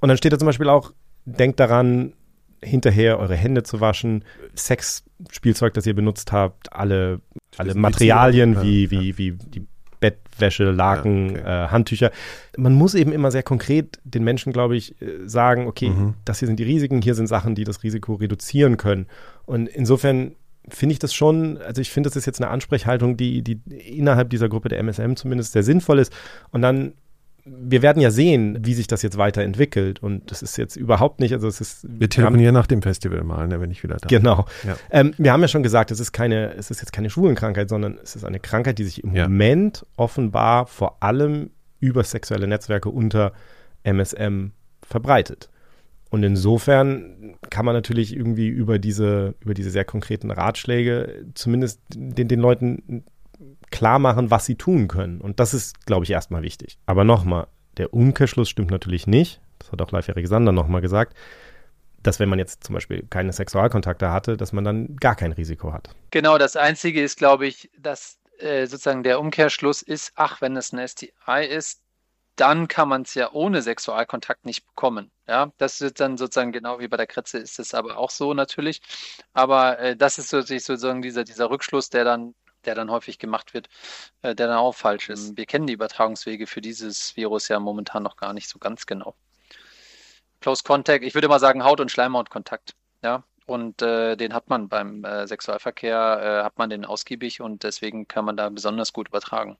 Und 0.00 0.08
dann 0.08 0.18
steht 0.18 0.32
da 0.32 0.38
zum 0.38 0.46
Beispiel 0.46 0.68
auch, 0.68 0.92
denkt 1.24 1.60
daran, 1.60 2.12
hinterher 2.62 3.18
eure 3.18 3.34
Hände 3.36 3.62
zu 3.62 3.80
waschen, 3.80 4.24
Sexspielzeug, 4.56 5.74
das 5.74 5.86
ihr 5.86 5.94
benutzt 5.94 6.32
habt, 6.32 6.72
alle, 6.72 7.20
alle 7.56 7.74
Materialien 7.74 8.62
wie, 8.62 8.90
wie, 8.90 9.18
wie 9.18 9.32
die 9.32 9.66
Bettwäsche, 9.98 10.70
Laken, 10.70 11.36
Ja, 11.36 11.40
okay. 11.40 11.64
äh, 11.64 11.68
Handtücher. 11.68 12.10
Man 12.58 12.74
muss 12.74 12.94
eben 12.94 13.12
immer 13.12 13.30
sehr 13.30 13.42
konkret 13.42 13.98
den 14.04 14.24
Menschen, 14.24 14.52
glaube 14.52 14.76
ich, 14.76 15.00
äh, 15.00 15.26
sagen, 15.26 15.66
okay, 15.66 15.88
Mhm. 15.90 16.14
das 16.24 16.38
hier 16.40 16.46
sind 16.48 16.58
die 16.60 16.64
Risiken, 16.64 17.00
hier 17.00 17.14
sind 17.14 17.26
Sachen, 17.28 17.54
die 17.54 17.64
das 17.64 17.82
Risiko 17.82 18.14
reduzieren 18.14 18.76
können. 18.76 19.06
Und 19.46 19.68
insofern 19.68 20.36
finde 20.68 20.92
ich 20.94 20.98
das 20.98 21.14
schon, 21.14 21.58
also 21.58 21.80
ich 21.80 21.90
finde, 21.90 22.08
das 22.10 22.16
ist 22.16 22.26
jetzt 22.26 22.42
eine 22.42 22.50
Ansprechhaltung, 22.50 23.16
die, 23.16 23.42
die 23.42 23.60
innerhalb 23.96 24.28
dieser 24.30 24.48
Gruppe 24.48 24.68
der 24.68 24.80
MSM 24.80 25.14
zumindest 25.14 25.52
sehr 25.52 25.62
sinnvoll 25.62 25.98
ist. 25.98 26.12
Und 26.50 26.60
dann, 26.62 26.92
wir 27.46 27.80
werden 27.80 28.02
ja 28.02 28.10
sehen, 28.10 28.58
wie 28.62 28.74
sich 28.74 28.88
das 28.88 29.02
jetzt 29.02 29.16
weiterentwickelt. 29.18 30.02
Und 30.02 30.30
das 30.30 30.42
ist 30.42 30.56
jetzt 30.56 30.76
überhaupt 30.76 31.20
nicht, 31.20 31.32
also 31.32 31.46
es 31.46 31.60
ist. 31.60 31.86
Wir 31.88 32.10
telefonieren 32.10 32.54
nach 32.54 32.66
dem 32.66 32.82
Festival 32.82 33.22
mal, 33.22 33.46
ne, 33.46 33.60
wenn 33.60 33.70
ich 33.70 33.82
wieder 33.82 33.96
da 33.96 34.08
bin. 34.08 34.18
Genau. 34.18 34.46
Ja. 34.66 34.76
Ähm, 34.90 35.14
wir 35.16 35.32
haben 35.32 35.42
ja 35.42 35.48
schon 35.48 35.62
gesagt, 35.62 35.90
es 35.90 36.00
ist 36.00 36.12
keine, 36.12 36.54
es 36.54 36.70
ist 36.70 36.80
jetzt 36.80 36.92
keine 36.92 37.08
Schwulenkrankheit, 37.08 37.68
sondern 37.68 37.98
es 38.02 38.16
ist 38.16 38.24
eine 38.24 38.40
Krankheit, 38.40 38.78
die 38.78 38.84
sich 38.84 39.04
im 39.04 39.14
Ja. 39.14 39.28
Moment 39.28 39.86
offenbar 39.96 40.66
vor 40.66 41.02
allem 41.02 41.50
über 41.78 42.02
sexuelle 42.02 42.48
Netzwerke 42.48 42.88
unter 42.88 43.32
MSM 43.84 44.48
verbreitet. 44.82 45.48
Und 46.10 46.22
insofern 46.22 47.34
kann 47.50 47.64
man 47.64 47.74
natürlich 47.74 48.16
irgendwie 48.16 48.48
über 48.48 48.78
diese, 48.78 49.34
über 49.40 49.54
diese 49.54 49.70
sehr 49.70 49.84
konkreten 49.84 50.30
Ratschläge 50.30 51.26
zumindest 51.34 51.80
den, 51.94 52.28
den 52.28 52.40
Leuten 52.40 53.04
klar 53.76 53.98
machen, 53.98 54.30
was 54.30 54.46
sie 54.46 54.54
tun 54.54 54.88
können. 54.88 55.20
Und 55.20 55.38
das 55.38 55.52
ist, 55.52 55.84
glaube 55.84 56.04
ich, 56.04 56.10
erstmal 56.10 56.42
wichtig. 56.42 56.78
Aber 56.86 57.04
nochmal, 57.04 57.46
der 57.76 57.92
Umkehrschluss 57.92 58.48
stimmt 58.48 58.70
natürlich 58.70 59.06
nicht. 59.06 59.40
Das 59.58 59.70
hat 59.70 59.82
auch 59.82 59.92
Leif 59.92 60.08
Erik 60.08 60.26
Sander 60.28 60.52
nochmal 60.52 60.80
gesagt, 60.80 61.14
dass 62.02 62.18
wenn 62.18 62.30
man 62.30 62.38
jetzt 62.38 62.64
zum 62.64 62.74
Beispiel 62.74 63.04
keine 63.10 63.32
Sexualkontakte 63.32 64.10
hatte, 64.10 64.38
dass 64.38 64.52
man 64.52 64.64
dann 64.64 64.96
gar 64.96 65.14
kein 65.14 65.32
Risiko 65.32 65.74
hat. 65.74 65.90
Genau, 66.10 66.38
das 66.38 66.56
Einzige 66.56 67.02
ist, 67.02 67.18
glaube 67.18 67.46
ich, 67.46 67.70
dass 67.78 68.18
äh, 68.38 68.66
sozusagen 68.66 69.02
der 69.02 69.20
Umkehrschluss 69.20 69.82
ist, 69.82 70.12
ach, 70.14 70.40
wenn 70.40 70.56
es 70.56 70.72
ein 70.72 70.86
STI 70.86 71.46
ist, 71.46 71.82
dann 72.36 72.68
kann 72.68 72.88
man 72.88 73.02
es 73.02 73.14
ja 73.14 73.30
ohne 73.32 73.60
Sexualkontakt 73.62 74.44
nicht 74.44 74.66
bekommen. 74.66 75.10
Ja, 75.26 75.52
das 75.58 75.80
ist 75.80 76.00
dann 76.00 76.16
sozusagen 76.16 76.52
genau 76.52 76.78
wie 76.78 76.88
bei 76.88 76.96
der 76.96 77.06
Kretze 77.06 77.38
ist 77.38 77.58
es 77.58 77.74
aber 77.74 77.98
auch 77.98 78.10
so 78.10 78.34
natürlich. 78.34 78.80
Aber 79.32 79.78
äh, 79.78 79.96
das 79.96 80.18
ist 80.18 80.30
sozusagen 80.30 80.60
sozusagen 80.60 81.02
dieser, 81.02 81.24
dieser 81.24 81.50
Rückschluss, 81.50 81.90
der 81.90 82.04
dann, 82.04 82.34
der 82.66 82.74
dann 82.74 82.90
häufig 82.90 83.18
gemacht 83.18 83.54
wird, 83.54 83.68
äh, 84.22 84.34
der 84.34 84.48
dann 84.48 84.58
auch 84.58 84.74
falsch 84.74 85.08
ist. 85.08 85.36
Wir 85.36 85.46
kennen 85.46 85.66
die 85.66 85.72
Übertragungswege 85.74 86.46
für 86.46 86.60
dieses 86.60 87.16
Virus 87.16 87.48
ja 87.48 87.58
momentan 87.60 88.02
noch 88.02 88.16
gar 88.16 88.32
nicht 88.32 88.48
so 88.48 88.58
ganz 88.58 88.86
genau. 88.86 89.14
Close 90.40 90.62
Contact, 90.64 91.04
ich 91.04 91.14
würde 91.14 91.28
mal 91.28 91.40
sagen 91.40 91.64
Haut- 91.64 91.80
und 91.80 91.90
Schleimhautkontakt. 91.90 92.74
Ja, 93.02 93.24
und 93.46 93.80
äh, 93.82 94.16
den 94.16 94.34
hat 94.34 94.48
man 94.48 94.68
beim 94.68 95.04
äh, 95.04 95.26
Sexualverkehr, 95.26 96.40
äh, 96.40 96.44
hat 96.44 96.58
man 96.58 96.70
den 96.70 96.84
ausgiebig 96.84 97.40
und 97.40 97.62
deswegen 97.62 98.08
kann 98.08 98.24
man 98.24 98.36
da 98.36 98.48
besonders 98.48 98.92
gut 98.92 99.08
übertragen. 99.08 99.56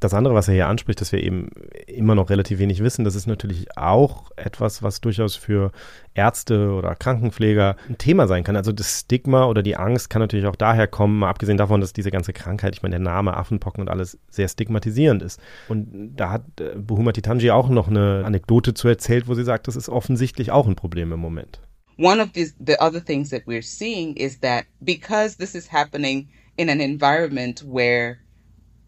Das 0.00 0.12
andere, 0.12 0.34
was 0.34 0.48
er 0.48 0.54
hier 0.54 0.68
anspricht, 0.68 1.00
dass 1.00 1.12
wir 1.12 1.22
eben 1.22 1.50
immer 1.86 2.14
noch 2.14 2.28
relativ 2.28 2.58
wenig 2.58 2.82
wissen, 2.82 3.04
das 3.04 3.14
ist 3.14 3.26
natürlich 3.26 3.76
auch 3.76 4.30
etwas, 4.36 4.82
was 4.82 5.00
durchaus 5.00 5.36
für 5.36 5.72
Ärzte 6.14 6.70
oder 6.72 6.94
Krankenpfleger 6.94 7.76
ein 7.88 7.96
Thema 7.96 8.26
sein 8.26 8.44
kann. 8.44 8.56
Also 8.56 8.72
das 8.72 9.00
Stigma 9.00 9.46
oder 9.46 9.62
die 9.62 9.76
Angst 9.76 10.10
kann 10.10 10.20
natürlich 10.20 10.46
auch 10.46 10.56
daher 10.56 10.86
kommen, 10.86 11.18
mal 11.18 11.30
abgesehen 11.30 11.56
davon, 11.56 11.80
dass 11.80 11.92
diese 11.92 12.10
ganze 12.10 12.32
Krankheit, 12.32 12.74
ich 12.74 12.82
meine, 12.82 12.94
der 12.94 13.04
Name 13.04 13.36
Affenpocken 13.36 13.80
und 13.80 13.88
alles 13.88 14.18
sehr 14.28 14.48
stigmatisierend 14.48 15.22
ist. 15.22 15.40
Und 15.68 16.14
da 16.16 16.30
hat 16.30 16.42
äh, 16.60 16.76
Buhuma 16.76 17.12
Titanji 17.12 17.50
auch 17.50 17.68
noch 17.68 17.88
eine 17.88 18.22
Anekdote 18.24 18.74
zu 18.74 18.88
erzählt, 18.88 19.28
wo 19.28 19.34
sie 19.34 19.44
sagt, 19.44 19.68
das 19.68 19.76
ist 19.76 19.88
offensichtlich 19.88 20.50
auch 20.50 20.66
ein 20.66 20.76
Problem 20.76 21.12
im 21.12 21.20
Moment. 21.20 21.60
One 21.98 22.22
of 22.22 22.28
the, 22.34 22.52
the 22.58 22.78
other 22.78 23.02
things 23.02 23.30
that 23.30 23.46
we're 23.46 23.62
seeing 23.62 24.14
is 24.16 24.40
that 24.40 24.66
because 24.80 25.38
this 25.38 25.54
is 25.54 25.72
happening 25.72 26.28
in 26.56 26.68
an 26.68 26.80
environment 26.80 27.64
where 27.66 28.18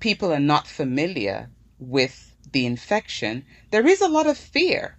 people 0.01 0.33
are 0.33 0.41
not 0.41 0.67
familiar 0.67 1.51
with 1.79 2.35
the 2.53 2.67
infection, 2.67 3.45
there 3.71 3.87
is 3.87 4.01
a 4.01 4.09
lot 4.09 4.27
of 4.27 4.39
fear 4.39 4.97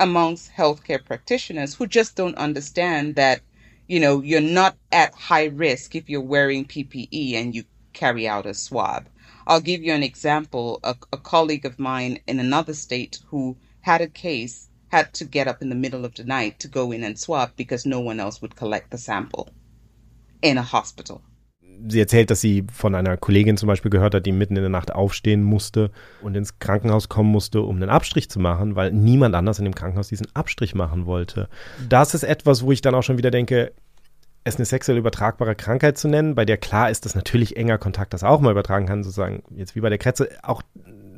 amongst 0.00 0.52
healthcare 0.52 1.04
practitioners 1.04 1.74
who 1.74 1.86
just 1.86 2.16
don't 2.16 2.36
understand 2.36 3.14
that, 3.16 3.40
you 3.86 4.00
know, 4.00 4.20
you're 4.20 4.40
not 4.40 4.76
at 4.90 5.14
high 5.14 5.46
risk 5.46 5.94
if 5.94 6.08
you're 6.08 6.20
wearing 6.20 6.64
PPE 6.64 7.34
and 7.34 7.54
you 7.54 7.64
carry 7.92 8.26
out 8.26 8.46
a 8.46 8.54
swab. 8.54 9.08
I'll 9.46 9.60
give 9.60 9.82
you 9.82 9.92
an 9.92 10.02
example. 10.02 10.80
A, 10.84 10.96
a 11.12 11.18
colleague 11.18 11.64
of 11.64 11.78
mine 11.78 12.18
in 12.26 12.40
another 12.40 12.74
state 12.74 13.20
who 13.28 13.56
had 13.80 14.00
a 14.00 14.08
case 14.08 14.68
had 14.88 15.12
to 15.14 15.24
get 15.24 15.48
up 15.48 15.62
in 15.62 15.68
the 15.68 15.74
middle 15.74 16.04
of 16.04 16.14
the 16.14 16.24
night 16.24 16.60
to 16.60 16.68
go 16.68 16.92
in 16.92 17.02
and 17.04 17.18
swab 17.18 17.52
because 17.56 17.86
no 17.86 18.00
one 18.00 18.20
else 18.20 18.40
would 18.42 18.56
collect 18.56 18.90
the 18.90 18.98
sample 18.98 19.50
in 20.42 20.58
a 20.58 20.62
hospital. 20.62 21.22
Sie 21.88 22.00
erzählt, 22.00 22.30
dass 22.30 22.40
sie 22.40 22.64
von 22.72 22.94
einer 22.94 23.16
Kollegin 23.16 23.56
zum 23.56 23.66
Beispiel 23.66 23.90
gehört 23.90 24.14
hat, 24.14 24.26
die 24.26 24.32
mitten 24.32 24.56
in 24.56 24.62
der 24.62 24.70
Nacht 24.70 24.94
aufstehen 24.94 25.42
musste 25.42 25.90
und 26.22 26.36
ins 26.36 26.58
Krankenhaus 26.58 27.08
kommen 27.08 27.30
musste, 27.30 27.62
um 27.62 27.76
einen 27.76 27.90
Abstrich 27.90 28.30
zu 28.30 28.40
machen, 28.40 28.76
weil 28.76 28.92
niemand 28.92 29.34
anders 29.34 29.58
in 29.58 29.64
dem 29.64 29.74
Krankenhaus 29.74 30.08
diesen 30.08 30.28
Abstrich 30.34 30.74
machen 30.74 31.06
wollte. 31.06 31.48
Das 31.88 32.14
ist 32.14 32.22
etwas, 32.22 32.62
wo 32.62 32.72
ich 32.72 32.80
dann 32.80 32.94
auch 32.94 33.02
schon 33.02 33.18
wieder 33.18 33.30
denke, 33.30 33.72
es 34.44 34.56
eine 34.56 34.64
sexuell 34.64 34.98
übertragbare 34.98 35.54
Krankheit 35.54 35.98
zu 35.98 36.08
nennen, 36.08 36.34
bei 36.34 36.44
der 36.44 36.56
klar 36.56 36.90
ist, 36.90 37.04
dass 37.04 37.14
natürlich 37.14 37.56
enger 37.56 37.78
Kontakt 37.78 38.12
das 38.12 38.24
auch 38.24 38.40
mal 38.40 38.50
übertragen 38.50 38.86
kann, 38.86 39.04
sozusagen 39.04 39.42
jetzt 39.56 39.76
wie 39.76 39.80
bei 39.80 39.88
der 39.88 39.98
Kretze, 39.98 40.28
auch 40.42 40.62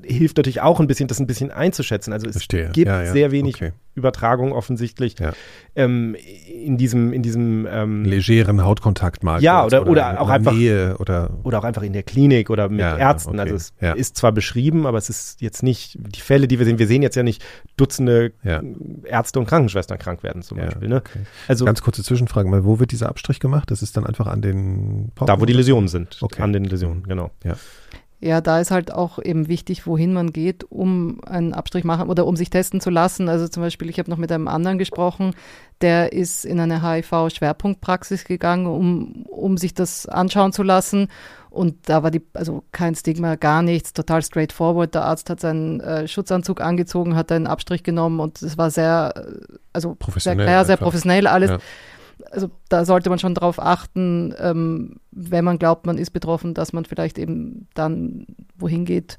hilft 0.07 0.37
natürlich 0.37 0.61
auch 0.61 0.81
ein 0.81 0.87
bisschen, 0.87 1.09
das 1.09 1.19
ein 1.21 1.27
bisschen 1.27 1.51
einzuschätzen. 1.51 2.13
Also 2.13 2.27
es 2.27 2.33
Verstehe. 2.33 2.71
gibt 2.73 2.89
Ja, 2.89 3.03
ja. 3.03 3.13
sehr 3.13 3.31
wenig 3.31 3.55
Okay. 3.57 3.73
Übertragung 3.97 4.53
offensichtlich 4.53 5.17
Ja. 5.21 5.33
ähm, 5.77 6.17
in 6.53 6.77
diesem, 6.77 7.13
in 7.13 7.23
diesem 7.23 7.67
ähm, 7.71 8.05
Legeren 8.05 8.65
Hautkontakt 8.65 9.23
mal. 9.23 9.41
Ja, 9.41 9.61
kurz 9.63 9.73
oder- 9.75 9.87
oder 9.89 10.21
auch 10.21 10.29
einfach- 10.29 10.53
Nähe 10.53 10.97
oder 10.99 11.31
oder 11.45 11.61
auch 11.61 11.65
einfach 11.65 11.83
in 11.83 11.93
der 11.93 12.03
Klinik 12.03 12.51
oder 12.51 12.69
mit 12.69 12.81
Ärzten. 12.81 13.31
okay. 13.39 13.41
Also 13.41 13.55
es 13.55 13.73
ist 13.97 14.17
zwar 14.17 14.33
beschrieben, 14.33 14.87
aber 14.87 14.99
es 14.99 15.09
ist 15.11 15.41
jetzt 15.41 15.63
nicht 15.63 15.97
die 16.01 16.21
Fälle, 16.21 16.49
die 16.49 16.59
wir 16.59 16.67
sehen. 16.67 16.79
Wir 16.81 16.89
sehen 16.89 17.03
jetzt 17.03 17.15
ja 17.15 17.23
nicht 17.23 17.45
Dutzende. 17.77 18.33
Ärzte 19.05 19.39
und 19.39 19.47
Krankenschwestern 19.47 19.99
krank 19.99 20.23
werden 20.25 20.43
zum 20.43 20.59
Beispiel. 20.59 20.89
Ne? 20.89 20.97
okay. 20.97 21.21
Also 21.47 21.65
Ganz 21.65 21.81
kurze 21.83 22.03
Zwischenfrage 22.03 22.49
mal, 22.49 22.65
wo 22.65 22.81
wird 22.81 22.91
dieser 22.91 23.09
Abstrich 23.09 23.39
gemacht? 23.39 23.71
Das 23.71 23.81
ist 23.83 23.97
dann 23.97 24.05
einfach 24.07 24.27
an 24.27 24.43
den 24.43 25.13
Pocken? 25.15 25.27
da, 25.27 25.41
wo 25.41 25.45
die 25.47 25.53
Läsionen 25.53 25.87
sind, 25.89 26.19
Okay. 26.21 26.43
an 26.43 26.53
den 26.53 26.65
Läsionen, 26.65 27.05
genau. 27.05 27.31
Ja, 27.45 27.55
da 28.41 28.59
ist 28.59 28.71
halt 28.71 28.91
auch 28.91 29.19
eben 29.19 29.49
wichtig, 29.49 29.87
wohin 29.87 30.15
man 30.15 30.33
geht, 30.33 30.65
um 30.65 31.21
einen 31.27 31.53
Abstrich 31.53 31.85
machen 31.85 32.09
oder 32.09 32.27
um 32.27 32.37
sich 32.37 32.49
testen 32.49 32.81
zu 32.81 32.89
lassen. 32.89 33.29
Also 33.29 33.49
zum 33.49 33.63
Beispiel, 33.63 33.91
ich 33.91 33.99
habe 33.99 34.11
noch 34.11 34.17
mit 34.17 34.33
einem 34.33 34.49
anderen 34.49 34.79
gesprochen, 34.79 35.35
der 35.83 36.13
ist 36.15 36.47
in 36.47 36.59
eine 36.59 36.83
HIV-Schwerpunktpraxis 36.83 38.25
gegangen, 38.25 38.67
um, 38.67 39.27
um 39.27 39.59
sich 39.59 39.75
das 39.75 40.07
anschauen 40.07 40.53
zu 40.53 40.63
lassen. 40.63 41.09
Und 41.51 41.89
da 41.89 42.03
war 42.03 42.11
die, 42.11 42.23
also 42.33 42.65
kein 42.73 42.95
Stigma, 42.95 43.37
gar 43.37 43.63
nichts, 43.63 43.93
total 43.93 44.23
straightforward. 44.23 44.95
Der 44.95 45.05
Arzt 45.05 45.31
hat 45.31 45.41
seinen 45.41 45.81
äh, 45.81 46.09
Schutzanzug 46.09 46.61
angezogen, 46.61 47.15
hat 47.15 47.31
einen 47.31 47.47
Abstrich 47.47 47.83
genommen 47.83 48.21
und 48.21 48.43
es 48.43 48.57
war 48.57 48.71
sehr, 48.71 49.13
äh, 49.17 49.55
also 49.73 49.95
Professionell 49.95 50.39
sehr 50.39 50.47
klar, 50.47 50.65
sehr 50.65 50.77
professionell 50.79 51.27
alles. 51.27 51.51
Ja. 51.51 51.59
Also 52.31 52.51
da 52.69 52.85
sollte 52.85 53.11
man 53.11 53.19
schon 53.19 53.35
darauf 53.35 53.61
achten, 53.61 54.35
ähm, 54.39 54.97
wenn 55.11 55.45
man 55.45 55.59
glaubt, 55.59 55.87
man 55.87 55.99
ist 55.99 56.11
betroffen, 56.11 56.55
dass 56.55 56.73
man 56.73 56.85
vielleicht 56.85 57.19
eben 57.19 57.69
dann 57.75 58.27
wohin 58.57 58.85
geht, 58.85 59.19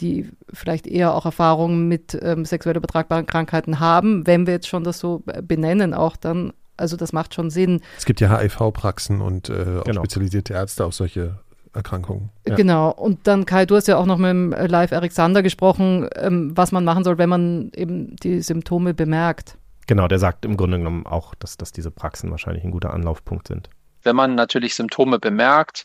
die 0.00 0.28
vielleicht 0.52 0.86
eher 0.86 1.14
auch 1.14 1.26
Erfahrungen 1.26 1.88
mit 1.88 2.18
ähm, 2.22 2.44
sexuell 2.44 2.76
übertragbaren 2.76 3.26
Krankheiten 3.26 3.80
haben, 3.80 4.26
wenn 4.26 4.46
wir 4.46 4.54
jetzt 4.54 4.68
schon 4.68 4.84
das 4.84 4.98
so 4.98 5.22
äh, 5.26 5.42
benennen, 5.42 5.94
auch 5.94 6.16
dann, 6.16 6.52
also 6.76 6.96
das 6.96 7.12
macht 7.12 7.34
schon 7.34 7.50
Sinn. 7.50 7.80
Es 7.98 8.04
gibt 8.06 8.20
ja 8.20 8.38
HIV-Praxen 8.38 9.20
und 9.20 9.50
äh, 9.50 9.80
auch 9.80 9.84
Genau. 9.84 10.00
spezialisierte 10.00 10.54
Ärzte 10.54 10.84
auf 10.86 10.94
solche 10.94 11.38
Erkrankungen. 11.72 12.30
Ja. 12.48 12.56
Genau. 12.56 12.90
Und 12.90 13.26
dann 13.26 13.46
Kai, 13.46 13.64
du 13.66 13.76
hast 13.76 13.86
ja 13.86 13.96
auch 13.96 14.06
noch 14.06 14.18
mit 14.18 14.30
dem 14.30 14.52
äh, 14.52 14.66
Live 14.66 14.90
Eric 14.90 15.12
Sander 15.12 15.42
gesprochen, 15.42 16.08
ähm, 16.16 16.52
was 16.56 16.72
man 16.72 16.84
machen 16.84 17.04
soll, 17.04 17.18
wenn 17.18 17.28
man 17.28 17.70
eben 17.76 18.16
die 18.16 18.40
Symptome 18.42 18.94
bemerkt. 18.94 19.56
Genau, 19.90 20.06
der 20.06 20.20
sagt 20.20 20.44
im 20.44 20.56
Grunde 20.56 20.78
genommen 20.78 21.04
auch, 21.04 21.34
dass, 21.34 21.56
dass 21.56 21.72
diese 21.72 21.90
Praxen 21.90 22.30
wahrscheinlich 22.30 22.62
ein 22.62 22.70
guter 22.70 22.92
Anlaufpunkt 22.92 23.48
sind. 23.48 23.70
Wenn 24.04 24.14
man 24.14 24.36
natürlich 24.36 24.76
Symptome 24.76 25.18
bemerkt 25.18 25.84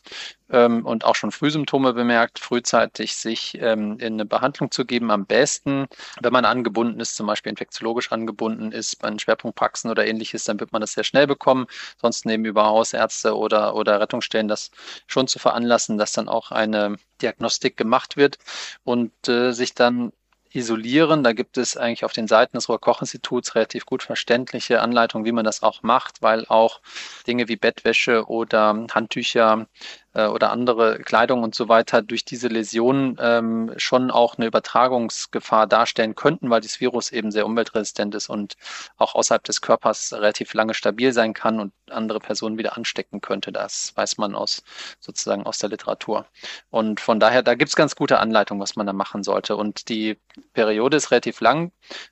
ähm, 0.51 0.85
und 0.85 1.03
auch 1.05 1.15
schon 1.15 1.31
Frühsymptome 1.31 1.91
bemerkt, 1.93 2.37
frühzeitig 2.37 3.15
sich 3.15 3.57
ähm, 3.59 3.97
in 3.97 4.13
eine 4.13 4.25
Behandlung 4.25 4.69
zu 4.69 4.85
geben, 4.85 5.09
am 5.09 5.25
besten, 5.25 5.87
wenn 6.21 6.31
man 6.31 6.45
angebunden 6.45 6.99
ist, 6.99 7.15
zum 7.15 7.25
Beispiel 7.25 7.49
infektiologisch 7.49 8.11
angebunden 8.11 8.71
ist, 8.71 9.01
bei 9.01 9.11
Schwerpunktpraxen 9.17 9.89
oder 9.89 10.05
ähnliches, 10.05 10.43
dann 10.43 10.59
wird 10.59 10.71
man 10.71 10.81
das 10.81 10.93
sehr 10.93 11.03
schnell 11.03 11.25
bekommen. 11.25 11.65
Sonst 11.99 12.27
nehmen 12.27 12.45
über 12.45 12.65
Hausärzte 12.65 13.35
oder, 13.35 13.73
oder 13.73 13.99
Rettungsstellen 13.99 14.47
das 14.47 14.69
schon 15.07 15.25
zu 15.27 15.39
veranlassen, 15.39 15.97
dass 15.97 16.11
dann 16.11 16.29
auch 16.29 16.51
eine 16.51 16.97
Diagnostik 17.23 17.75
gemacht 17.75 18.17
wird 18.17 18.37
und 18.83 19.27
äh, 19.27 19.51
sich 19.51 19.73
dann 19.73 20.11
isolieren. 20.55 21.23
Da 21.23 21.33
gibt 21.33 21.57
es 21.57 21.77
eigentlich 21.77 22.05
auf 22.05 22.13
den 22.13 22.27
Seiten 22.27 22.57
des 22.57 22.69
Robert-Koch-Instituts 22.69 23.55
relativ 23.55 23.85
gut 23.85 24.03
verständliche 24.03 24.81
Anleitungen, 24.81 25.25
wie 25.25 25.31
man 25.31 25.45
das 25.45 25.63
auch 25.63 25.83
macht, 25.83 26.21
weil 26.21 26.45
auch 26.47 26.81
Dinge 27.27 27.47
wie 27.47 27.55
Bettwäsche 27.55 28.25
oder 28.27 28.85
Handtücher 28.91 29.67
äh, 30.13 30.27
oder 30.27 30.51
andere 30.51 30.99
Kleidung 30.99 31.43
und 31.43 31.53
so 31.53 31.69
weiter 31.69 32.01
durch 32.01 32.25
diese 32.25 32.47
Läsionen 32.47 33.17
ähm, 33.19 33.73
schon 33.77 34.09
auch 34.09 34.37
eine 34.37 34.47
Übertragungsgefahr 34.47 35.67
darstellen 35.67 36.15
könnten, 36.15 36.49
weil 36.49 36.61
dieses 36.61 36.79
Virus 36.79 37.11
eben 37.11 37.31
sehr 37.31 37.45
umweltresistent 37.45 38.15
ist 38.15 38.29
und 38.29 38.55
auch 38.97 39.13
außerhalb 39.13 39.43
des 39.43 39.61
Körpers 39.61 40.13
relativ 40.13 40.53
lange 40.53 40.73
stabil 40.73 41.13
sein 41.13 41.33
kann 41.33 41.59
und 41.59 41.73
andere 41.91 42.19
Personen 42.19 42.57
wieder 42.57 42.77
anstecken 42.77 43.21
könnte. 43.21 43.51
Das 43.51 43.93
weiß 43.95 44.17
man 44.17 44.35
aus 44.35 44.63
sozusagen 44.99 45.45
aus 45.45 45.59
der 45.59 45.69
Literatur. 45.69 46.25
Und 46.69 46.99
von 46.99 47.19
daher, 47.19 47.43
da 47.43 47.55
gibt 47.55 47.69
es 47.69 47.75
ganz 47.75 47.95
gute 47.95 48.19
Anleitungen, 48.19 48.61
was 48.61 48.75
man 48.75 48.87
da 48.87 48.93
machen 48.93 49.23
sollte. 49.23 49.55
Und 49.55 49.89
die 49.89 50.17
Periode 50.53 50.97
ist 50.97 51.11
relativ 51.11 51.41
lang, 51.41 51.71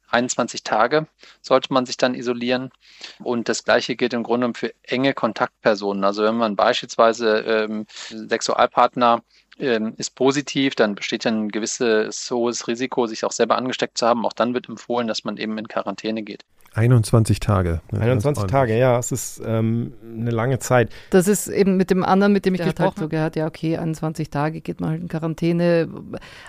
21 0.09 0.63
Tage 0.63 1.07
sollte 1.41 1.73
man 1.73 1.85
sich 1.85 1.97
dann 1.97 2.15
isolieren. 2.15 2.71
Und 3.19 3.49
das 3.49 3.63
Gleiche 3.63 3.95
gilt 3.95 4.13
im 4.13 4.23
Grunde 4.23 4.51
für 4.55 4.73
enge 4.83 5.13
Kontaktpersonen. 5.13 6.03
Also 6.03 6.23
wenn 6.23 6.35
man 6.37 6.55
beispielsweise 6.55 7.39
ähm, 7.39 7.85
Sexualpartner 8.09 9.23
ähm, 9.59 9.93
ist 9.97 10.15
positiv, 10.15 10.75
dann 10.75 10.95
besteht 10.95 11.25
ja 11.25 11.31
ein 11.31 11.49
gewisses 11.49 12.29
hohes 12.31 12.67
Risiko, 12.67 13.07
sich 13.07 13.25
auch 13.25 13.31
selber 13.31 13.57
angesteckt 13.57 13.97
zu 13.97 14.07
haben. 14.07 14.25
Auch 14.25 14.33
dann 14.33 14.53
wird 14.53 14.69
empfohlen, 14.69 15.07
dass 15.07 15.23
man 15.23 15.37
eben 15.37 15.57
in 15.57 15.67
Quarantäne 15.67 16.23
geht. 16.23 16.45
21 16.73 17.39
Tage. 17.39 17.81
Ja, 17.91 17.99
21 17.99 18.41
ganz 18.43 18.51
Tage, 18.51 18.77
ja, 18.77 18.97
es 18.97 19.11
ist 19.11 19.41
ähm, 19.45 19.93
eine 20.17 20.31
lange 20.31 20.59
Zeit. 20.59 20.89
Das 21.11 21.27
ist 21.27 21.47
eben 21.47 21.77
mit 21.77 21.89
dem 21.91 22.03
anderen, 22.03 22.33
mit 22.33 22.45
dem 22.45 22.53
ich 22.53 22.59
Der 22.59 22.67
gesprochen 22.67 22.85
halt 22.85 22.95
habe, 22.97 23.05
so 23.05 23.09
gehört, 23.09 23.35
ja, 23.35 23.47
okay, 23.47 23.77
21 23.77 24.29
Tage 24.29 24.61
geht 24.61 24.81
man 24.81 24.91
halt 24.91 25.01
in 25.01 25.07
Quarantäne. 25.07 25.87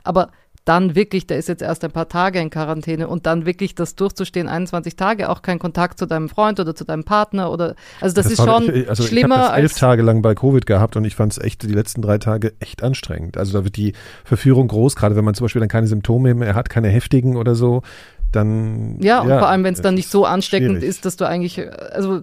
Aber 0.03 0.31
dann 0.65 0.95
wirklich, 0.95 1.27
der 1.27 1.37
ist 1.37 1.49
jetzt 1.49 1.61
erst 1.61 1.85
ein 1.85 1.91
paar 1.91 2.09
Tage 2.09 2.39
in 2.41 2.49
Quarantäne 2.49 3.07
und 3.07 3.27
dann 3.27 3.45
wirklich 3.45 3.75
das 3.75 3.97
durchzustehen, 3.97 4.49
21 4.49 4.97
Tage, 4.97 5.29
auch 5.29 5.43
kein 5.43 5.59
Kontakt 5.59 5.99
zu 5.99 6.07
deinem 6.07 6.31
Freund 6.31 6.59
oder 6.59 6.75
zu 6.75 6.85
deinem 6.85 7.05
Partner 7.05 7.51
oder, 7.51 7.75
also 8.01 8.15
das, 8.15 8.31
ist 8.31 8.39
war- 8.39 8.63
schon 8.63 8.75
ich, 8.75 8.89
also 8.89 9.03
schlimmer 9.03 9.35
ich 9.35 9.41
habe 9.43 9.49
das 9.51 9.59
elf 9.59 9.73
als. 9.73 9.79
Tage 9.81 10.01
lang 10.03 10.23
bei 10.23 10.35
Covid 10.35 10.65
gehabt 10.65 10.97
und 10.97 11.05
ich 11.05 11.17
fand 11.17 11.33
es 11.33 11.39
echt 11.39 11.63
die 11.65 11.73
letzten 11.75 12.01
drei 12.01 12.17
Tage 12.17 12.55
echt 12.61 12.83
anstrengend. 12.83 13.37
Also 13.37 13.53
da 13.59 13.65
wird 13.65 13.77
die 13.77 13.93
Verführung 14.25 14.69
groß, 14.69 14.97
gerade 14.97 15.17
wenn 15.17 15.25
man 15.27 15.35
zum 15.35 15.45
Beispiel 15.45 15.61
dann 15.61 15.69
keine 15.69 15.87
Symptome 15.87 16.33
mehr 16.33 16.55
hat, 16.55 16.71
keine 16.71 16.89
heftigen 16.89 17.37
oder 17.37 17.55
so, 17.55 17.83
dann 18.35 18.99
Ja, 19.01 19.21
und 19.21 19.29
vor 19.29 19.49
allem, 19.49 19.65
wenn 19.65 19.75
es 19.75 19.83
dann 19.83 19.95
nicht 19.95 20.09
so 20.09 20.25
ansteckend 20.25 20.79
schwierig. 20.79 20.89
ist, 20.89 21.05
dass 21.05 21.17
du 21.17 21.27
eigentlich, 21.27 21.61
also 21.93 22.21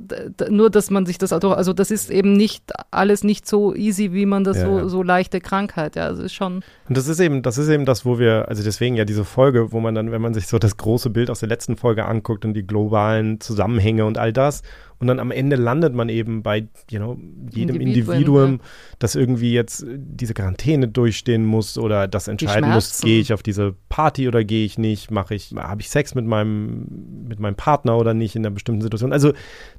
nur, 0.49 0.69
dass 0.69 0.89
man 0.89 1.05
sich 1.05 1.17
das, 1.17 1.33
also 1.33 1.53
also 1.53 1.73
das 1.73 1.91
ist 1.91 2.09
eben 2.11 2.33
nicht 2.33 2.71
alles 2.91 3.23
nicht 3.23 3.47
so 3.47 3.75
easy, 3.75 4.13
wie 4.13 4.25
man 4.25 4.43
das 4.43 4.57
Ja, 4.57 4.65
so, 4.65 4.79
ja. 4.79 4.87
so 4.87 5.03
leichte 5.03 5.41
Krankheit, 5.41 5.95
ja, 5.95 6.05
also 6.05 6.23
ist 6.23 6.33
schon, 6.33 6.63
Und 6.87 6.97
das 6.97 7.07
ist 7.07 7.19
eben, 7.19 7.41
das 7.41 7.57
ist 7.57 7.69
eben 7.69 7.85
das, 7.85 8.05
wo 8.05 8.19
wir, 8.19 8.47
also 8.47 8.63
deswegen 8.63 8.95
ja 8.95 9.05
diese 9.05 9.25
Folge, 9.25 9.71
wo 9.71 9.79
man 9.79 9.95
dann, 9.95 10.11
wenn 10.11 10.21
man 10.21 10.33
sich 10.33 10.47
so 10.47 10.59
das 10.59 10.77
große 10.77 11.09
Bild 11.09 11.29
aus 11.29 11.39
der 11.39 11.49
letzten 11.49 11.77
Folge 11.77 12.05
anguckt 12.05 12.45
und 12.45 12.53
die 12.53 12.65
globalen 12.65 13.39
Zusammenhänge 13.39 14.05
und 14.05 14.17
all 14.17 14.33
das, 14.33 14.63
und 15.01 15.07
dann 15.07 15.19
am 15.19 15.31
Ende 15.31 15.55
landet 15.55 15.93
man 15.93 16.07
eben 16.09 16.43
bei, 16.43 16.67
you 16.89 16.99
know, 16.99 17.17
jedem 17.51 17.81
Individuen, 17.81 18.17
Individuum, 18.17 18.59
das 18.99 19.15
irgendwie 19.15 19.51
jetzt 19.51 19.83
äh, 19.83 19.97
diese 19.97 20.33
Quarantäne 20.33 20.87
durchstehen 20.87 21.43
muss 21.45 21.77
oder 21.77 22.07
das 22.07 22.27
entscheiden 22.27 22.69
muss, 22.69 23.01
gehe 23.01 23.19
ich 23.19 23.33
auf 23.33 23.43
diese 23.43 23.75
Party 23.89 24.27
oder 24.27 24.43
gehe 24.43 24.63
ich 24.63 24.77
nicht, 24.77 25.11
mache 25.11 25.35
ich, 25.35 25.53
habe 25.57 25.81
ich 25.81 25.89
Sex 25.89 26.15
mit 26.15 26.25
meinem, 26.25 27.25
mit 27.27 27.39
meinem 27.39 27.55
Partner 27.55 27.97
oder 27.97 28.13
nicht 28.13 28.35
in 28.35 28.45
einer 28.45 28.53
bestimmten 28.53 28.81
Situation. 28.81 29.11
Also 29.11 29.33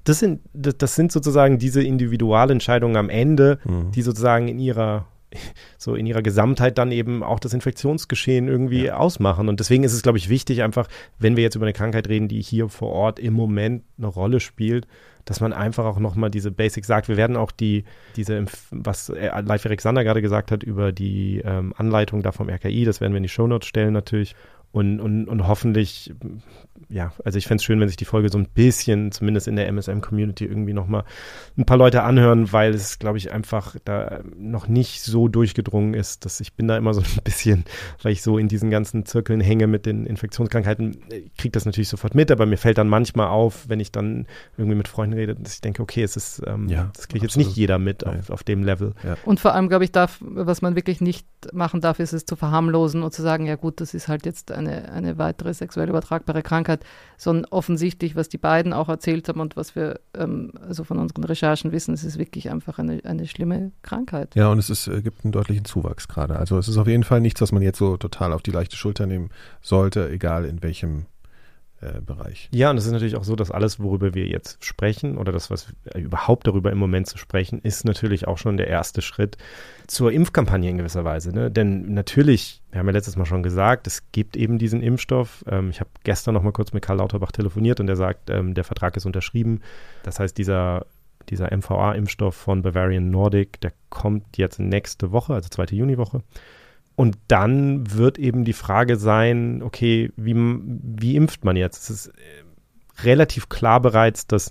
das 0.05 0.19
sind, 0.19 0.41
das, 0.53 0.77
das 0.77 0.95
sind 0.97 1.13
sozusagen 1.13 1.59
diese 1.59 1.83
Individualentscheidungen 1.83 2.97
am 2.97 3.09
Ende, 3.09 3.59
Mhm. 3.65 3.93
die 3.93 4.03
sozusagen 4.03 4.49
in 4.49 4.59
ihrer 4.59 5.07
so 5.79 5.95
in 5.95 6.07
ihrer 6.07 6.23
Gesamtheit 6.23 6.79
dann 6.79 6.93
eben 6.93 7.23
auch 7.23 7.41
das 7.41 7.55
Infektionsgeschehen 7.55 8.49
irgendwie 8.49 8.91
ausmachen. 8.91 9.49
Und 9.49 9.61
deswegen 9.61 9.85
ist 9.85 9.93
es, 9.93 10.03
glaube 10.03 10.19
ich, 10.19 10.29
wichtig, 10.29 10.63
einfach, 10.63 10.89
wenn 11.19 11.37
wir 11.37 11.43
jetzt 11.43 11.55
über 11.55 11.67
eine 11.67 11.73
Krankheit 11.73 12.09
reden, 12.09 12.29
die 12.29 12.43
hier 12.43 12.69
vor 12.69 12.91
Ort 12.91 13.19
im 13.19 13.35
Moment 13.35 13.85
eine 13.99 14.07
Rolle 14.07 14.41
spielt, 14.41 14.87
dass 15.25 15.41
man 15.41 15.53
einfach 15.53 15.85
auch 15.85 15.99
nochmal 15.99 16.31
diese 16.31 16.51
Basics 16.51 16.87
sagt. 16.87 17.09
Wir 17.09 17.17
werden 17.17 17.37
auch 17.37 17.53
die, 17.53 17.85
diese, 18.17 18.45
was 18.71 19.09
äh, 19.09 19.31
Leif 19.41 19.65
Alexander 19.67 20.05
gerade 20.05 20.23
gesagt 20.23 20.51
hat 20.51 20.63
über 20.63 20.93
die 20.93 21.41
ähm, 21.45 21.73
Anleitung 21.77 22.23
da 22.23 22.33
vom 22.33 22.49
RKI, 22.49 22.85
das 22.85 23.01
werden 23.01 23.13
wir 23.13 23.19
in 23.19 23.23
die 23.23 23.29
Shownotes 23.29 23.69
stellen 23.69 23.93
natürlich. 23.93 24.35
Und, 24.73 25.01
und, 25.01 25.29
und 25.29 25.47
hoffentlich, 25.47 26.15
ja, 26.89 27.13
also 27.25 27.39
ich 27.39 27.47
fände 27.47 27.61
es 27.61 27.65
schön, 27.65 27.81
wenn 27.81 27.89
sich 27.89 27.97
die 27.97 28.05
Folge 28.05 28.29
so 28.29 28.39
ein 28.39 28.47
bisschen, 28.47 29.13
zumindest 29.13 29.49
in 29.49 29.57
der 29.57 29.67
MSM-Community, 29.69 30.45
irgendwie 30.45 30.73
nochmal 30.73 31.05
ein 31.57 31.65
paar 31.65 31.77
Leute 31.77 32.03
anhören, 32.03 32.53
weil 32.53 32.75
es, 32.75 32.99
glaube 32.99 33.19
ich, 33.19 33.33
einfach 33.33 33.77
da 33.85 34.21
noch 34.37 34.69
nicht 34.69 35.03
so 35.03 35.29
durchgedrungen 35.29 35.95
ist, 35.95 36.25
dass 36.25 36.41
ich 36.41 36.55
bin 36.55 36.69
da 36.69 36.77
immer 36.77 36.95
so 36.95 37.01
ein 37.01 37.23
bisschen, 37.25 37.65
weil 38.03 38.13
ich 38.13 38.23
so 38.23 38.39
in 38.39 38.49
diesen 38.49 38.71
ganzen 38.71 39.05
Zirkeln 39.05 39.41
hänge 39.41 39.67
mit 39.67 39.87
den 39.87 40.07
Infektionskrankheiten, 40.07 40.97
ich 41.11 41.37
kriege 41.37 41.53
das 41.53 41.65
natürlich 41.65 41.89
sofort 41.89 42.15
mit, 42.15 42.31
aber 42.31 42.47
mir 42.47 42.57
fällt 42.59 42.79
dann 42.79 42.89
manchmal 42.89 43.29
auf, 43.29 43.69
wenn 43.69 43.81
ich 43.81 43.93
dann 43.93 44.27
irgendwie 44.57 44.77
mit 44.77 44.89
Freunden 44.89 45.15
rede, 45.15 45.35
dass 45.35 45.55
ich 45.55 45.61
denke, 45.61 45.83
okay, 45.83 46.03
es 46.03 46.17
ist, 46.17 46.43
ähm, 46.47 46.69
Ja, 46.69 46.91
das 46.95 47.09
kriegt 47.09 47.23
jetzt 47.23 47.37
nicht 47.37 47.57
jeder 47.57 47.79
mit 47.79 48.07
auf, 48.07 48.31
auf 48.31 48.43
dem 48.43 48.65
Level. 48.65 48.95
Und 49.25 49.41
vor 49.41 49.55
allem, 49.55 49.69
glaube 49.69 49.85
ich, 49.85 49.93
darf, 49.93 50.19
was 50.21 50.63
man 50.63 50.77
wirklich 50.77 51.01
nicht 51.01 51.27
machen 51.53 51.81
darf, 51.81 51.99
ist 51.99 52.13
es 52.13 52.25
zu 52.25 52.37
verharmlosen 52.37 53.03
und 53.03 53.13
zu 53.13 53.23
sagen, 53.23 53.47
ja 53.47 53.57
gut, 53.57 53.81
das 53.81 53.95
ist 53.95 54.09
halt 54.09 54.25
jetzt 54.25 54.53
eine, 54.53 54.91
eine 54.93 55.19
weitere 55.19 55.53
sexuell 55.55 55.89
übertragbare 55.89 56.43
Krankheit, 56.43 56.72
sondern 57.17 57.47
offensichtlich, 57.47 58.17
was 58.17 58.29
die 58.29 58.39
beiden 58.39 58.73
auch 58.73 58.89
erzählt 58.89 59.29
haben 59.29 59.41
und 59.41 59.57
was 59.57 59.77
wir 59.77 60.01
ähm, 60.15 60.53
also 60.67 60.85
von 60.85 60.99
unseren 60.99 61.25
Recherchen 61.25 61.73
wissen, 61.73 61.95
es 61.95 62.05
ist 62.05 62.19
wirklich 62.19 62.51
einfach 62.51 62.79
eine, 62.79 63.01
eine 63.05 63.27
schlimme 63.27 63.73
Krankheit. 63.83 64.35
Ja, 64.35 64.49
und 64.49 64.59
es 64.59 64.71
ist, 64.71 64.89
äh, 64.89 65.03
gibt 65.03 65.25
einen 65.25 65.33
deutlichen 65.33 65.65
Zuwachs 65.65 66.09
gerade. 66.09 66.37
Also 66.37 66.59
es 66.59 66.69
ist 66.69 66.79
auf 66.79 66.89
jeden 66.89 67.05
Fall 67.05 67.21
nichts, 67.21 67.41
was 67.41 67.53
man 67.53 67.63
jetzt 67.63 67.79
so 67.79 67.97
total 67.97 68.33
auf 68.33 68.43
die 68.43 68.51
leichte 68.51 68.77
Schulter 68.77 69.07
nehmen 69.07 69.31
sollte, 69.61 70.11
egal 70.11 70.45
in 70.45 70.63
welchem 70.63 71.07
äh, 71.83 72.01
Bereich. 72.01 72.49
Ja, 72.53 72.71
und 72.71 72.77
es 72.77 72.87
ist 72.87 72.93
natürlich 72.93 73.17
auch 73.17 73.25
so, 73.25 73.37
dass 73.37 73.51
alles, 73.51 73.81
worüber 73.81 74.15
wir 74.15 74.27
jetzt 74.27 74.65
sprechen 74.65 75.19
oder 75.19 75.33
das, 75.33 75.51
was 75.51 75.73
überhaupt 75.95 76.47
darüber 76.47 76.71
im 76.71 76.79
Moment 76.79 77.09
zu 77.09 77.19
sprechen, 77.19 77.61
ist 77.61 77.85
natürlich 77.85 78.29
auch 78.29 78.39
schon 78.39 78.57
der 78.57 78.69
erste 78.69 79.03
Schritt 79.03 79.37
zur 79.89 80.13
Impfkampagne 80.13 80.71
in 80.71 80.79
gewisser 80.79 81.05
Weise. 81.05 81.33
Ne? 81.33 81.51
Denn 81.51 81.93
natürlich, 81.93 82.63
wir 82.71 82.79
haben 82.79 82.87
ja 82.87 82.93
letztes 82.93 83.17
Mal 83.17 83.27
schon 83.27 83.43
gesagt, 83.43 83.87
es 83.87 84.05
gibt 84.13 84.37
eben 84.37 84.59
diesen 84.59 84.81
Impfstoff. 84.81 85.45
Ähm, 85.49 85.71
ich 85.71 85.81
habe 85.81 85.91
gestern 86.05 86.35
noch 86.35 86.43
mal 86.43 86.53
kurz 86.53 86.73
mit 86.73 86.85
Karl 86.85 86.99
Lauterbach 86.99 87.33
telefoniert 87.33 87.81
und 87.81 87.89
der 87.89 87.97
sagt, 87.97 88.31
ähm, 88.31 88.55
der 88.55 88.65
Vertrag 88.65 88.97
ist 88.97 89.07
unterschrieben. 89.07 89.61
Das 90.05 90.21
heißt, 90.21 90.39
dieser 90.39 90.87
dieser 91.29 91.57
MVA-Impfstoff 91.57 92.35
von 92.35 92.63
Bavarian 92.63 93.11
Nordic, 93.11 93.61
der 93.61 93.73
kommt 93.91 94.39
jetzt 94.39 94.59
nächste 94.59 95.13
Woche, 95.13 95.35
also 95.35 95.49
zweite 95.49 95.77
Juniwoche. 95.77 96.23
Und 96.95 97.19
dann 97.29 97.95
wird 97.95 98.19
eben 98.19 98.45
die 98.45 98.53
Frage 98.53 98.97
sein, 98.97 99.63
okay, 99.63 100.13
wie, 100.17 100.35
wie 100.37 101.17
impft 101.17 101.45
man 101.45 101.57
jetzt? 101.57 101.91
Es 101.91 102.07
ist 102.07 102.07
äh, 102.09 103.03
relativ 103.03 103.49
klar 103.49 103.81
bereits, 103.81 104.27
dass 104.27 104.51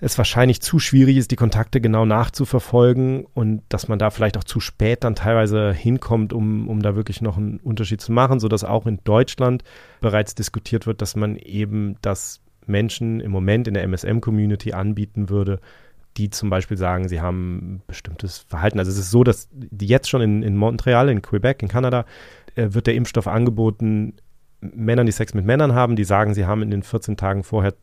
es 0.00 0.18
wahrscheinlich 0.18 0.60
zu 0.60 0.80
schwierig 0.80 1.16
ist, 1.16 1.30
die 1.30 1.36
Kontakte 1.36 1.80
genau 1.80 2.04
nachzuverfolgen 2.04 3.24
und 3.34 3.62
dass 3.68 3.86
man 3.86 4.00
da 4.00 4.10
vielleicht 4.10 4.36
auch 4.36 4.42
zu 4.42 4.58
spät 4.58 5.04
dann 5.04 5.14
teilweise 5.14 5.72
hinkommt, 5.72 6.32
um, 6.32 6.68
um 6.68 6.82
da 6.82 6.96
wirklich 6.96 7.20
noch 7.20 7.36
einen 7.36 7.60
Unterschied 7.60 8.00
zu 8.00 8.10
machen, 8.10 8.40
sodass 8.40 8.64
auch 8.64 8.86
in 8.86 8.98
Deutschland 9.04 9.62
bereits 10.00 10.34
diskutiert 10.34 10.88
wird, 10.88 11.02
dass 11.02 11.14
man 11.14 11.36
eben 11.36 11.96
das 12.02 12.40
Menschen 12.66 13.20
im 13.20 13.30
Moment 13.30 13.68
in 13.68 13.74
der 13.74 13.84
MSM-Community 13.84 14.72
anbieten 14.72 15.28
würde, 15.28 15.60
die 16.16 16.30
zum 16.30 16.50
Beispiel 16.50 16.76
sagen, 16.76 17.08
sie 17.08 17.20
haben 17.20 17.82
bestimmtes 17.86 18.38
Verhalten. 18.38 18.78
Also 18.78 18.90
es 18.90 18.98
ist 18.98 19.10
so, 19.10 19.24
dass 19.24 19.48
jetzt 19.80 20.08
schon 20.08 20.20
in, 20.20 20.42
in 20.42 20.56
Montreal, 20.56 21.08
in 21.08 21.22
Quebec, 21.22 21.62
in 21.62 21.68
Kanada, 21.68 22.04
äh, 22.54 22.68
wird 22.70 22.86
der 22.86 22.94
Impfstoff 22.94 23.26
angeboten 23.26 24.14
Männern, 24.60 25.06
die 25.06 25.12
Sex 25.12 25.34
mit 25.34 25.44
Männern 25.44 25.74
haben, 25.74 25.96
die 25.96 26.04
sagen, 26.04 26.34
sie 26.34 26.46
haben 26.46 26.62
in 26.62 26.70
den 26.70 26.82
14 26.82 27.16
Tagen 27.16 27.42
vorher 27.42 27.74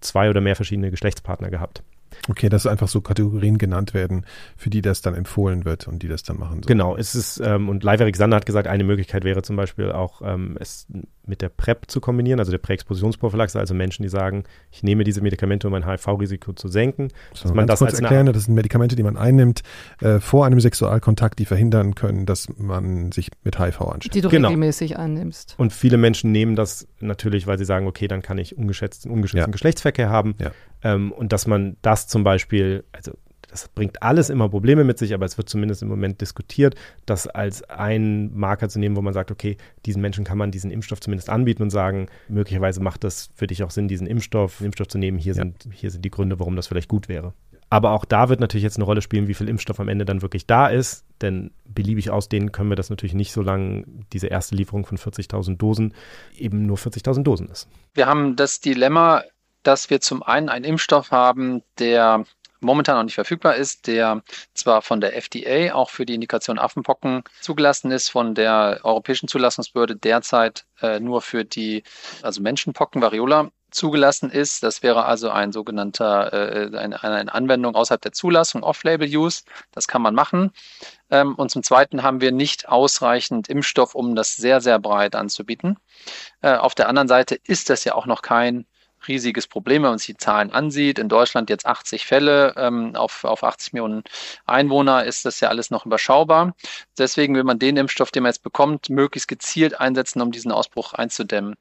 zwei 0.00 0.30
oder 0.30 0.40
mehr 0.40 0.56
verschiedene 0.56 0.90
Geschlechtspartner 0.90 1.50
gehabt. 1.50 1.82
Okay, 2.28 2.48
dass 2.48 2.66
einfach 2.66 2.88
so 2.88 3.00
Kategorien 3.00 3.58
genannt 3.58 3.94
werden, 3.94 4.26
für 4.56 4.70
die 4.70 4.82
das 4.82 5.02
dann 5.02 5.14
empfohlen 5.14 5.64
wird 5.64 5.88
und 5.88 6.02
die 6.02 6.08
das 6.08 6.22
dann 6.22 6.38
machen. 6.38 6.62
Sollen. 6.62 6.66
Genau, 6.66 6.96
es 6.96 7.14
ist, 7.14 7.40
ähm, 7.40 7.68
und 7.68 7.82
Leiverik 7.82 8.16
Sander 8.16 8.36
hat 8.36 8.46
gesagt, 8.46 8.68
eine 8.68 8.84
Möglichkeit 8.84 9.24
wäre 9.24 9.42
zum 9.42 9.56
Beispiel 9.56 9.90
auch, 9.92 10.22
ähm, 10.22 10.56
es 10.60 10.86
mit 11.24 11.40
der 11.40 11.48
PrEP 11.48 11.90
zu 11.90 12.00
kombinieren, 12.00 12.40
also 12.40 12.50
der 12.50 12.58
Präexpositionsprophylaxe, 12.58 13.58
also 13.58 13.74
Menschen, 13.74 14.02
die 14.02 14.08
sagen, 14.08 14.44
ich 14.70 14.82
nehme 14.82 15.04
diese 15.04 15.20
Medikamente, 15.20 15.68
um 15.68 15.72
mein 15.72 15.86
HIV-Risiko 15.86 16.52
zu 16.52 16.68
senken. 16.68 17.08
So, 17.32 17.44
dass 17.44 17.54
man 17.54 17.66
das 17.66 17.78
kurz 17.78 17.92
als 17.92 18.00
erklären, 18.00 18.26
das 18.26 18.44
sind 18.44 18.54
Medikamente, 18.54 18.96
die 18.96 19.02
man 19.02 19.16
einnimmt 19.16 19.62
äh, 20.00 20.18
vor 20.18 20.46
einem 20.46 20.60
Sexualkontakt, 20.60 21.38
die 21.38 21.44
verhindern 21.44 21.94
können, 21.94 22.26
dass 22.26 22.48
man 22.56 23.12
sich 23.12 23.30
mit 23.44 23.58
HIV 23.58 23.80
ansteckt. 23.82 24.14
Die 24.14 24.20
du 24.20 24.28
genau. 24.28 24.48
regelmäßig 24.48 24.98
einnimmst. 24.98 25.54
Und 25.58 25.72
viele 25.72 25.96
Menschen 25.96 26.32
nehmen 26.32 26.56
das 26.56 26.88
natürlich, 27.00 27.46
weil 27.46 27.58
sie 27.58 27.64
sagen, 27.64 27.86
okay, 27.86 28.08
dann 28.08 28.22
kann 28.22 28.38
ich 28.38 28.56
ungeschätzten, 28.56 29.10
ungeschützten 29.10 29.50
ja. 29.50 29.52
Geschlechtsverkehr 29.52 30.10
haben. 30.10 30.34
Ja. 30.40 30.50
Ähm, 30.82 31.12
und 31.12 31.32
dass 31.32 31.46
man 31.46 31.76
das 31.82 32.08
zum 32.08 32.24
Beispiel, 32.24 32.84
also 32.92 33.12
das 33.52 33.68
bringt 33.68 34.02
alles 34.02 34.30
immer 34.30 34.48
Probleme 34.48 34.82
mit 34.82 34.98
sich, 34.98 35.12
aber 35.12 35.26
es 35.26 35.36
wird 35.36 35.48
zumindest 35.48 35.82
im 35.82 35.88
Moment 35.88 36.20
diskutiert, 36.22 36.74
das 37.04 37.26
als 37.26 37.62
einen 37.64 38.36
Marker 38.36 38.70
zu 38.70 38.78
nehmen, 38.78 38.96
wo 38.96 39.02
man 39.02 39.12
sagt, 39.12 39.30
okay, 39.30 39.58
diesen 39.84 40.00
Menschen 40.00 40.24
kann 40.24 40.38
man 40.38 40.50
diesen 40.50 40.70
Impfstoff 40.70 41.00
zumindest 41.00 41.28
anbieten 41.28 41.62
und 41.62 41.70
sagen, 41.70 42.08
möglicherweise 42.28 42.80
macht 42.80 43.04
das 43.04 43.28
für 43.34 43.46
dich 43.46 43.62
auch 43.62 43.70
Sinn, 43.70 43.88
diesen 43.88 44.06
Impfstoff, 44.06 44.62
Impfstoff 44.62 44.88
zu 44.88 44.98
nehmen. 44.98 45.18
Hier, 45.18 45.34
ja. 45.34 45.42
sind, 45.42 45.68
hier 45.70 45.90
sind 45.90 46.02
die 46.02 46.10
Gründe, 46.10 46.40
warum 46.40 46.56
das 46.56 46.66
vielleicht 46.66 46.88
gut 46.88 47.08
wäre. 47.08 47.34
Aber 47.68 47.92
auch 47.92 48.06
da 48.06 48.28
wird 48.30 48.40
natürlich 48.40 48.64
jetzt 48.64 48.76
eine 48.76 48.84
Rolle 48.84 49.02
spielen, 49.02 49.28
wie 49.28 49.34
viel 49.34 49.48
Impfstoff 49.48 49.80
am 49.80 49.88
Ende 49.88 50.04
dann 50.04 50.22
wirklich 50.22 50.46
da 50.46 50.68
ist. 50.68 51.04
Denn 51.20 51.52
beliebig 51.64 52.10
ausdehnen 52.10 52.52
können 52.52 52.70
wir 52.70 52.76
das 52.76 52.90
natürlich 52.90 53.14
nicht, 53.14 53.32
solange 53.32 53.84
diese 54.12 54.28
erste 54.28 54.54
Lieferung 54.54 54.86
von 54.86 54.98
40.000 54.98 55.56
Dosen 55.56 55.94
eben 56.36 56.66
nur 56.66 56.78
40.000 56.78 57.22
Dosen 57.22 57.48
ist. 57.48 57.68
Wir 57.94 58.06
haben 58.06 58.36
das 58.36 58.60
Dilemma, 58.60 59.22
dass 59.62 59.90
wir 59.90 60.00
zum 60.00 60.22
einen 60.22 60.48
einen 60.48 60.64
Impfstoff 60.64 61.10
haben, 61.10 61.62
der 61.78 62.24
momentan 62.62 62.96
noch 62.96 63.04
nicht 63.04 63.14
verfügbar 63.14 63.56
ist, 63.56 63.86
der 63.86 64.22
zwar 64.54 64.82
von 64.82 65.00
der 65.00 65.16
FDA 65.16 65.74
auch 65.74 65.90
für 65.90 66.06
die 66.06 66.14
Indikation 66.14 66.58
Affenpocken 66.58 67.22
zugelassen 67.40 67.90
ist, 67.90 68.08
von 68.08 68.34
der 68.34 68.80
Europäischen 68.82 69.28
Zulassungsbehörde 69.28 69.96
derzeit 69.96 70.64
äh, 70.80 71.00
nur 71.00 71.22
für 71.22 71.44
die 71.44 71.82
also 72.22 72.40
Menschenpocken, 72.42 73.02
Variola 73.02 73.50
zugelassen 73.72 74.30
ist. 74.30 74.62
Das 74.62 74.82
wäre 74.82 75.04
also 75.04 75.30
ein 75.30 75.52
sogenannter, 75.52 76.32
äh, 76.32 76.76
eine, 76.76 77.02
eine 77.02 77.34
Anwendung 77.34 77.74
außerhalb 77.74 78.00
der 78.00 78.12
Zulassung, 78.12 78.62
Off-Label-Use. 78.62 79.42
Das 79.72 79.88
kann 79.88 80.02
man 80.02 80.14
machen. 80.14 80.52
Ähm, 81.10 81.34
und 81.34 81.50
zum 81.50 81.62
Zweiten 81.62 82.02
haben 82.02 82.20
wir 82.20 82.32
nicht 82.32 82.68
ausreichend 82.68 83.48
Impfstoff, 83.48 83.94
um 83.94 84.14
das 84.14 84.36
sehr, 84.36 84.60
sehr 84.60 84.78
breit 84.78 85.14
anzubieten. 85.14 85.78
Äh, 86.42 86.56
auf 86.56 86.74
der 86.74 86.88
anderen 86.88 87.08
Seite 87.08 87.34
ist 87.34 87.70
das 87.70 87.84
ja 87.84 87.94
auch 87.94 88.06
noch 88.06 88.22
kein 88.22 88.66
riesiges 89.08 89.46
Problem, 89.46 89.82
wenn 89.82 89.90
man 89.90 89.98
sich 89.98 90.08
die 90.08 90.16
Zahlen 90.16 90.50
ansieht. 90.50 90.98
In 90.98 91.08
Deutschland 91.08 91.50
jetzt 91.50 91.66
80 91.66 92.06
Fälle 92.06 92.54
ähm, 92.56 92.94
auf, 92.96 93.24
auf 93.24 93.44
80 93.44 93.72
Millionen 93.72 94.02
Einwohner 94.46 95.04
ist 95.04 95.24
das 95.24 95.40
ja 95.40 95.48
alles 95.48 95.70
noch 95.70 95.86
überschaubar. 95.86 96.54
Deswegen 96.98 97.34
will 97.34 97.44
man 97.44 97.58
den 97.58 97.76
Impfstoff, 97.76 98.10
den 98.10 98.22
man 98.22 98.30
jetzt 98.30 98.42
bekommt, 98.42 98.90
möglichst 98.90 99.28
gezielt 99.28 99.80
einsetzen, 99.80 100.20
um 100.20 100.30
diesen 100.30 100.52
Ausbruch 100.52 100.92
einzudämmen. 100.92 101.54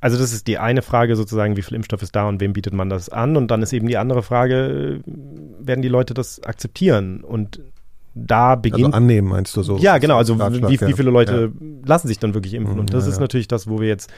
Also 0.00 0.16
das 0.16 0.32
ist 0.32 0.46
die 0.46 0.58
eine 0.58 0.82
Frage 0.82 1.16
sozusagen, 1.16 1.56
wie 1.56 1.62
viel 1.62 1.74
Impfstoff 1.74 2.02
ist 2.02 2.14
da 2.14 2.28
und 2.28 2.40
wem 2.40 2.52
bietet 2.52 2.72
man 2.72 2.88
das 2.88 3.08
an? 3.08 3.36
Und 3.36 3.50
dann 3.50 3.62
ist 3.62 3.72
eben 3.72 3.88
die 3.88 3.96
andere 3.96 4.22
Frage, 4.22 5.00
werden 5.04 5.82
die 5.82 5.88
Leute 5.88 6.14
das 6.14 6.42
akzeptieren? 6.44 7.24
Und 7.24 7.60
da 8.14 8.54
beginnt. 8.54 8.86
Also 8.86 8.96
annehmen, 8.96 9.28
meinst 9.28 9.56
du 9.56 9.62
so? 9.62 9.78
Ja, 9.78 9.98
genau. 9.98 10.16
Also 10.16 10.38
wie, 10.38 10.80
wie 10.80 10.92
viele 10.92 11.10
Leute 11.10 11.52
ja. 11.52 11.66
lassen 11.84 12.08
sich 12.08 12.18
dann 12.18 12.34
wirklich 12.34 12.54
impfen? 12.54 12.78
Und 12.78 12.92
das 12.92 13.04
ja, 13.04 13.12
ist 13.12 13.20
natürlich 13.20 13.48
das, 13.48 13.68
wo 13.68 13.80
wir 13.80 13.88
jetzt 13.88 14.10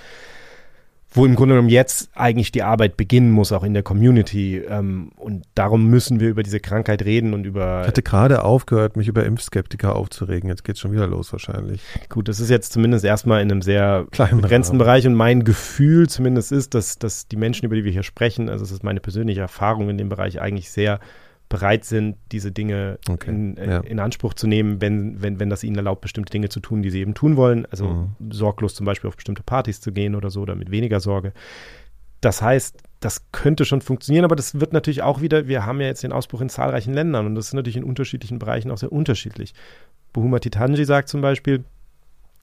wo 1.12 1.27
im 1.27 1.35
Grunde 1.35 1.55
genommen 1.55 1.68
jetzt 1.68 2.11
eigentlich 2.14 2.53
die 2.53 2.62
Arbeit 2.62 2.96
beginnen 2.96 3.33
muss, 3.33 3.51
auch 3.51 3.64
in 3.64 3.75
der 3.75 3.83
Community. 3.83 4.59
Ähm, 4.59 5.11
und 5.16 5.44
darum 5.55 5.87
müssen 5.87 6.20
wir 6.20 6.29
über 6.29 6.42
diese 6.42 6.61
Krankheit 6.61 7.05
reden 7.05 7.35
und 7.35 7.44
über. 7.44 7.81
Ich 7.83 7.88
hatte 7.88 8.03
gerade 8.03 8.44
aufgehört, 8.44 8.96
mich 8.96 9.09
über 9.09 9.25
Impfskeptiker 9.25 9.96
aufzuregen. 9.96 10.49
Jetzt 10.49 10.64
geht's 10.64 10.79
schon 10.79 10.92
wieder 10.92 11.09
los 11.09 11.33
wahrscheinlich. 11.33 11.81
Gut, 12.09 12.29
das 12.29 12.38
ist 12.38 12.49
jetzt 12.49 12.73
zumindest 12.73 13.05
erstmal 13.05 13.42
in 13.42 13.51
einem 13.51 13.62
sehr 13.62 14.07
kleinen 14.12 14.40
begrenzten 14.40 14.79
Bereich. 14.79 15.07
Und 15.07 15.14
mein 15.14 15.42
Gefühl 15.42 16.09
zumindest 16.09 16.53
ist, 16.53 16.75
dass, 16.75 16.99
dass 16.99 17.27
die 17.27 17.37
Menschen, 17.37 17.66
über 17.66 17.75
die 17.75 17.85
wir 17.85 17.92
hier 17.92 18.05
sprechen, 18.05 18.49
also 18.49 18.64
es 18.64 18.70
ist 18.70 18.85
meine 18.85 19.01
persönliche 19.01 19.40
Erfahrung 19.40 19.90
in 19.90 19.99
dem 19.99 20.09
Bereich 20.09 20.40
eigentlich 20.40 20.70
sehr 20.70 21.01
bereit 21.51 21.85
sind, 21.85 22.17
diese 22.33 22.53
Dinge 22.53 22.99
okay, 23.11 23.29
in, 23.29 23.57
ja. 23.57 23.81
in, 23.81 23.99
Anspruch 23.99 24.35
zu 24.35 24.47
nehmen, 24.47 24.81
wenn, 24.81 25.21
wenn, 25.21 25.41
wenn 25.41 25.51
das 25.51 25.65
ihnen 25.65 25.77
erlaubt, 25.77 26.01
bestimmte 26.01 26.31
Dinge 26.31 26.49
zu 26.49 26.61
tun, 26.61 26.81
die 26.81 26.91
sie 26.91 27.01
eben 27.01 27.13
tun 27.13 27.37
wollen. 27.37 27.67
Also 27.67 27.89
mhm. 27.89 28.31
sorglos 28.31 28.75
zum 28.75 28.87
Beispiel 28.87 29.09
auf 29.09 29.17
bestimmte 29.17 29.43
Partys 29.43 29.81
zu 29.81 29.93
gehen 29.93 30.15
oder 30.15 30.31
so, 30.31 30.41
oder 30.41 30.55
mit 30.55 30.71
weniger 30.71 31.01
Sorge. 31.01 31.33
Das 32.21 32.41
heißt, 32.41 32.79
das 33.01 33.27
könnte 33.33 33.65
schon 33.65 33.81
funktionieren, 33.81 34.25
aber 34.25 34.37
das 34.37 34.61
wird 34.61 34.73
natürlich 34.73 35.03
auch 35.03 35.21
wieder, 35.23 35.49
wir 35.49 35.67
haben 35.67 35.81
ja 35.81 35.89
jetzt 35.89 36.05
den 36.05 36.13
Ausbruch 36.13 36.41
in 36.41 36.51
zahlreichen 36.51 36.95
Ländern 36.95 37.27
und 37.27 37.35
das 37.35 37.47
ist 37.47 37.55
natürlich 37.55 37.77
in 37.77 37.85
unterschiedlichen 37.85 38.39
Bereichen 38.39 38.71
auch 38.71 38.79
sehr 38.79 38.93
unterschiedlich. 38.93 39.53
Buhuma 40.13 40.39
Titanji 40.39 40.85
sagt 40.85 41.09
zum 41.09 41.21
Beispiel, 41.21 41.65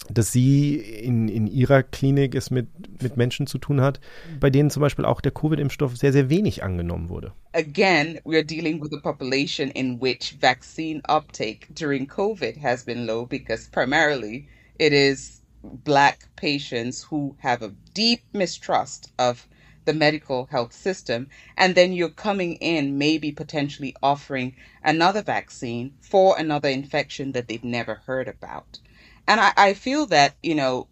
dass 0.09 0.31
sie 0.31 0.75
in, 0.75 1.27
in 1.27 1.47
ihrer 1.47 1.83
Klinik 1.83 2.35
es 2.35 2.49
mit, 2.49 2.67
mit 3.01 3.17
Menschen 3.17 3.47
zu 3.47 3.57
tun 3.57 3.81
hat, 3.81 3.99
bei 4.39 4.49
denen 4.49 4.69
zum 4.69 4.81
Beispiel 4.81 5.05
auch 5.05 5.21
der 5.21 5.31
Covid-Impfstoff 5.31 5.97
sehr, 5.97 6.13
sehr 6.13 6.29
wenig 6.29 6.63
angenommen 6.63 7.09
wurde. 7.09 7.33
Again, 7.53 8.19
we 8.23 8.35
are 8.35 8.45
dealing 8.45 8.81
with 8.81 8.93
a 8.93 8.99
population 9.01 9.69
in 9.71 9.99
which 9.99 10.37
vaccine 10.39 11.01
uptake 11.09 11.67
during 11.73 12.07
COVID 12.07 12.61
has 12.61 12.85
been 12.85 13.05
low 13.05 13.25
because 13.25 13.69
primarily 13.69 14.47
it 14.77 14.93
is 14.93 15.41
black 15.63 16.29
patients 16.35 17.03
who 17.09 17.35
have 17.39 17.61
a 17.61 17.73
deep 17.93 18.21
mistrust 18.33 19.11
of 19.17 19.47
the 19.85 19.93
medical 19.93 20.45
health 20.51 20.73
system. 20.73 21.27
And 21.57 21.73
then 21.73 21.93
you're 21.93 22.09
coming 22.09 22.55
in, 22.55 22.97
maybe 22.97 23.31
potentially 23.31 23.95
offering 24.03 24.55
another 24.83 25.23
vaccine 25.23 25.93
for 26.01 26.37
another 26.37 26.69
infection 26.69 27.31
that 27.31 27.47
they've 27.47 27.63
never 27.63 27.95
heard 28.05 28.27
about. 28.27 28.79
And 29.27 29.39
I, 29.39 29.53
I 29.57 29.73
feel 29.73 30.05
that 30.07 30.35
you 30.41 30.55
know 30.55 30.87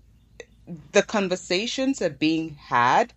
the 0.91 1.03
conversations 1.03 2.01
are 2.01 2.09
being 2.09 2.55
had 2.55 3.13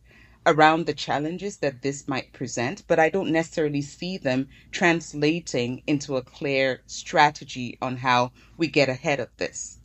around 0.47 0.87
the 0.87 0.95
challenges 0.95 1.59
that 1.59 1.83
this 1.83 2.09
might 2.09 2.33
present, 2.33 2.83
but 2.87 2.99
I 2.99 3.11
don't 3.11 3.31
necessarily 3.31 3.83
see 3.83 4.17
them 4.17 4.49
translating 4.71 5.83
into 5.87 6.17
a 6.17 6.23
clear 6.23 6.81
strategy 6.87 7.77
on 7.83 7.99
how 7.99 8.33
we 8.57 8.67
get 8.67 8.89
ahead 8.89 9.21
of 9.21 9.29
this. 9.37 9.79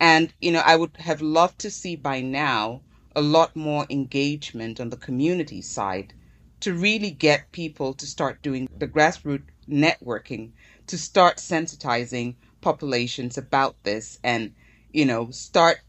And, 0.00 0.34
you 0.40 0.52
know, 0.52 0.62
I 0.64 0.76
would 0.76 0.96
have 0.98 1.22
loved 1.22 1.58
to 1.60 1.70
see 1.70 1.96
by 1.96 2.20
now 2.20 2.82
a 3.14 3.22
lot 3.22 3.54
more 3.56 3.86
engagement 3.88 4.80
on 4.80 4.90
the 4.90 4.96
community 4.96 5.62
side 5.62 6.12
to 6.60 6.74
really 6.74 7.10
get 7.10 7.52
people 7.52 7.94
to 7.94 8.06
start 8.06 8.42
doing 8.42 8.68
the 8.78 8.88
grassroots 8.88 9.48
networking, 9.68 10.50
to 10.88 10.98
start 10.98 11.36
sensitizing 11.36 12.34
populations 12.60 13.38
about 13.38 13.82
this 13.82 14.18
and 14.22 14.54
you 14.92 15.04
know, 15.04 15.30
start 15.30 15.80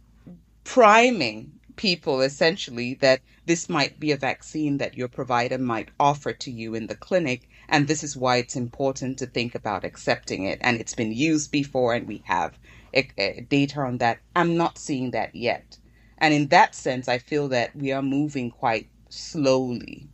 priming 0.64 1.52
people 1.76 2.22
essentially 2.22 2.96
that 2.96 3.20
this 3.46 3.68
might 3.68 4.00
be 4.00 4.12
a 4.12 4.18
vaccine 4.18 4.78
that 4.78 4.96
your 4.96 5.08
provider 5.08 5.58
might 5.58 5.90
offer 6.00 6.32
to 6.32 6.52
you 6.52 6.76
in 6.76 6.88
the 6.88 6.96
clinic. 6.96 7.50
And 7.68 7.88
this 7.88 8.04
is 8.04 8.16
why 8.16 8.38
it's 8.38 8.56
important 8.56 9.18
to 9.20 9.26
think 9.26 9.56
about 9.56 9.84
accepting 9.84 10.46
it. 10.46 10.60
And 10.62 10.80
it's 10.80 10.96
been 10.96 11.12
used 11.12 11.52
before 11.52 11.94
and 11.94 12.08
we 12.08 12.22
have 12.26 12.58
uh, 12.96 13.02
data 13.50 13.82
on 13.82 13.98
that. 13.98 14.20
I'm 14.36 14.56
not 14.56 14.78
seeing 14.78 15.12
that 15.12 15.34
yet. 15.36 15.78
And 16.20 16.34
in 16.34 16.48
that 16.50 16.76
sense, 16.76 17.08
I 17.08 17.18
feel 17.18 17.48
that 17.50 17.76
we 17.76 17.92
are 17.92 18.02
moving 18.02 18.52
quite 18.52 18.88
slowly 19.10 20.08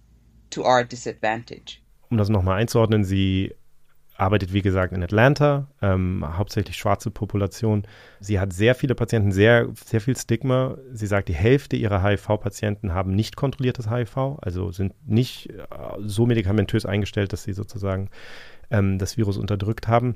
to 0.51 0.63
our 0.63 0.83
disadvantage. 0.83 1.81
Um 2.11 2.17
das 2.17 2.29
nochmal 2.29 2.57
einzuordnen, 2.57 3.03
Sie 3.03 3.51
arbeitet, 4.19 4.53
wie 4.53 4.61
gesagt, 4.61 4.93
in 4.93 5.01
Atlanta, 5.01 5.67
ähm, 5.81 6.25
hauptsächlich 6.37 6.75
schwarze 6.75 7.09
Population. 7.09 7.83
Sie 8.19 8.39
hat 8.39 8.51
sehr 8.53 8.75
viele 8.75 8.95
Patienten, 8.95 9.31
sehr, 9.31 9.67
sehr 9.73 10.01
viel 10.01 10.17
Stigma. 10.17 10.77
Sie 10.91 11.07
sagt, 11.07 11.29
die 11.29 11.33
Hälfte 11.33 11.77
ihrer 11.77 12.03
HIV-Patienten 12.03 12.93
haben 12.93 13.15
nicht 13.15 13.35
kontrolliertes 13.35 13.89
HIV, 13.89 14.37
also 14.41 14.71
sind 14.71 14.93
nicht 15.07 15.49
äh, 15.49 15.63
so 15.99 16.25
medikamentös 16.25 16.85
eingestellt, 16.85 17.31
dass 17.33 17.43
sie 17.43 17.53
sozusagen 17.53 18.09
ähm, 18.71 18.99
das 18.99 19.17
Virus 19.17 19.37
unterdrückt 19.37 19.87
haben. 19.87 20.15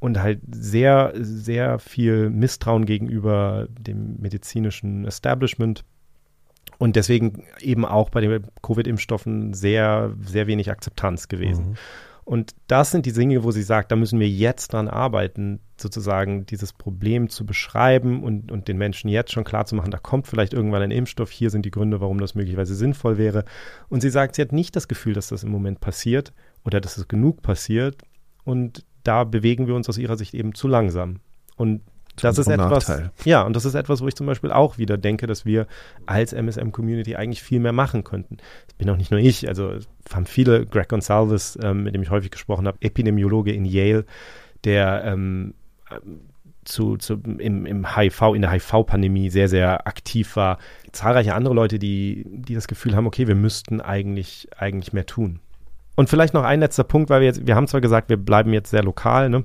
Und 0.00 0.22
halt 0.22 0.40
sehr, 0.48 1.12
sehr 1.16 1.80
viel 1.80 2.30
Misstrauen 2.30 2.84
gegenüber 2.84 3.66
dem 3.68 4.20
medizinischen 4.20 5.04
Establishment. 5.04 5.84
Und 6.78 6.94
deswegen 6.94 7.42
eben 7.60 7.84
auch 7.84 8.10
bei 8.10 8.20
den 8.20 8.46
Covid-Impfstoffen 8.62 9.54
sehr, 9.54 10.14
sehr 10.22 10.46
wenig 10.46 10.70
Akzeptanz 10.70 11.26
gewesen. 11.26 11.70
Mhm. 11.70 11.76
Und 12.28 12.54
das 12.66 12.90
sind 12.90 13.06
die 13.06 13.14
Dinge, 13.14 13.42
wo 13.42 13.52
sie 13.52 13.62
sagt, 13.62 13.90
da 13.90 13.96
müssen 13.96 14.20
wir 14.20 14.28
jetzt 14.28 14.74
dran 14.74 14.86
arbeiten, 14.86 15.60
sozusagen 15.78 16.44
dieses 16.44 16.74
Problem 16.74 17.30
zu 17.30 17.46
beschreiben 17.46 18.22
und, 18.22 18.52
und 18.52 18.68
den 18.68 18.76
Menschen 18.76 19.08
jetzt 19.08 19.32
schon 19.32 19.44
klar 19.44 19.64
zu 19.64 19.74
machen, 19.74 19.90
da 19.90 19.96
kommt 19.96 20.26
vielleicht 20.26 20.52
irgendwann 20.52 20.82
ein 20.82 20.90
Impfstoff, 20.90 21.30
hier 21.30 21.48
sind 21.48 21.64
die 21.64 21.70
Gründe, 21.70 22.02
warum 22.02 22.20
das 22.20 22.34
möglicherweise 22.34 22.74
sinnvoll 22.74 23.16
wäre. 23.16 23.46
Und 23.88 24.02
sie 24.02 24.10
sagt, 24.10 24.34
sie 24.34 24.42
hat 24.42 24.52
nicht 24.52 24.76
das 24.76 24.88
Gefühl, 24.88 25.14
dass 25.14 25.28
das 25.28 25.42
im 25.42 25.50
Moment 25.50 25.80
passiert 25.80 26.34
oder 26.66 26.82
dass 26.82 26.98
es 26.98 27.08
genug 27.08 27.40
passiert. 27.40 28.02
Und 28.44 28.84
da 29.04 29.24
bewegen 29.24 29.66
wir 29.66 29.74
uns 29.74 29.88
aus 29.88 29.96
ihrer 29.96 30.18
Sicht 30.18 30.34
eben 30.34 30.54
zu 30.54 30.68
langsam. 30.68 31.20
Und 31.56 31.80
das 32.20 32.38
ist 32.38 32.48
etwas, 32.48 32.88
Nachteil. 32.88 33.10
ja, 33.24 33.42
und 33.42 33.54
das 33.54 33.64
ist 33.64 33.74
etwas, 33.74 34.00
wo 34.00 34.08
ich 34.08 34.14
zum 34.14 34.26
Beispiel 34.26 34.50
auch 34.50 34.78
wieder 34.78 34.96
denke, 34.96 35.26
dass 35.26 35.44
wir 35.44 35.66
als 36.06 36.32
MSM-Community 36.32 37.16
eigentlich 37.16 37.42
viel 37.42 37.60
mehr 37.60 37.72
machen 37.72 38.04
könnten. 38.04 38.38
Das 38.66 38.74
bin 38.74 38.88
auch 38.90 38.96
nicht 38.96 39.10
nur 39.10 39.20
ich, 39.20 39.48
also 39.48 39.74
haben 40.12 40.26
viele, 40.26 40.66
Greg 40.66 40.88
Gonsalves, 40.88 41.58
ähm, 41.62 41.84
mit 41.84 41.94
dem 41.94 42.02
ich 42.02 42.10
häufig 42.10 42.30
gesprochen 42.30 42.66
habe, 42.66 42.78
Epidemiologe 42.80 43.52
in 43.52 43.64
Yale, 43.64 44.04
der 44.64 45.04
ähm, 45.04 45.54
zu, 46.64 46.96
zu, 46.96 47.14
im, 47.38 47.66
im 47.66 47.96
HIV, 47.96 48.34
in 48.34 48.42
der 48.42 48.52
HIV-Pandemie 48.52 49.30
sehr, 49.30 49.48
sehr 49.48 49.86
aktiv 49.86 50.36
war. 50.36 50.58
Zahlreiche 50.92 51.34
andere 51.34 51.54
Leute, 51.54 51.78
die, 51.78 52.24
die 52.26 52.54
das 52.54 52.68
Gefühl 52.68 52.94
haben, 52.94 53.06
okay, 53.06 53.26
wir 53.26 53.34
müssten 53.34 53.80
eigentlich, 53.80 54.48
eigentlich 54.56 54.92
mehr 54.92 55.06
tun. 55.06 55.40
Und 55.96 56.08
vielleicht 56.08 56.34
noch 56.34 56.44
ein 56.44 56.60
letzter 56.60 56.84
Punkt, 56.84 57.10
weil 57.10 57.20
wir 57.20 57.26
jetzt, 57.26 57.46
wir 57.46 57.56
haben 57.56 57.66
zwar 57.66 57.80
gesagt, 57.80 58.10
wir 58.10 58.18
bleiben 58.18 58.52
jetzt 58.52 58.70
sehr 58.70 58.84
lokal, 58.84 59.30
ne? 59.30 59.44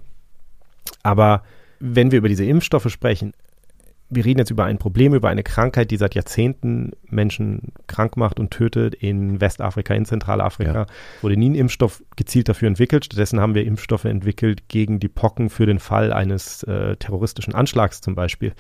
aber 1.01 1.43
wenn 1.85 2.11
wir 2.11 2.19
über 2.19 2.29
diese 2.29 2.45
Impfstoffe 2.45 2.89
sprechen, 2.89 3.33
wir 4.09 4.23
reden 4.23 4.39
jetzt 4.39 4.51
über 4.51 4.63
ein 4.63 4.77
Problem, 4.77 5.13
über 5.13 5.27
eine 5.27 5.43
Krankheit, 5.43 5.91
die 5.91 5.97
seit 5.97 6.15
Jahrzehnten 6.15 6.91
Menschen 7.09 7.73
krank 7.87 8.15
macht 8.15 8.39
und 8.39 8.51
tötet 8.51 8.95
in 8.95 9.41
Westafrika, 9.41 9.93
in 9.93 10.05
Zentralafrika. 10.05 10.73
Ja. 10.73 10.85
Wurde 11.21 11.35
nie 11.35 11.49
ein 11.49 11.55
Impfstoff 11.55 12.01
gezielt 12.15 12.47
dafür 12.47 12.69
entwickelt. 12.69 13.05
Stattdessen 13.05 13.41
haben 13.41 13.53
wir 13.53 13.65
Impfstoffe 13.65 14.05
entwickelt 14.05 14.69
gegen 14.69 14.99
die 14.99 15.09
Pocken 15.09 15.49
für 15.49 15.65
den 15.65 15.79
Fall 15.79 16.13
eines 16.13 16.63
äh, 16.63 16.95
terroristischen 16.95 17.53
Anschlags 17.53 17.99
zum 17.99 18.15
Beispiel. 18.15 18.53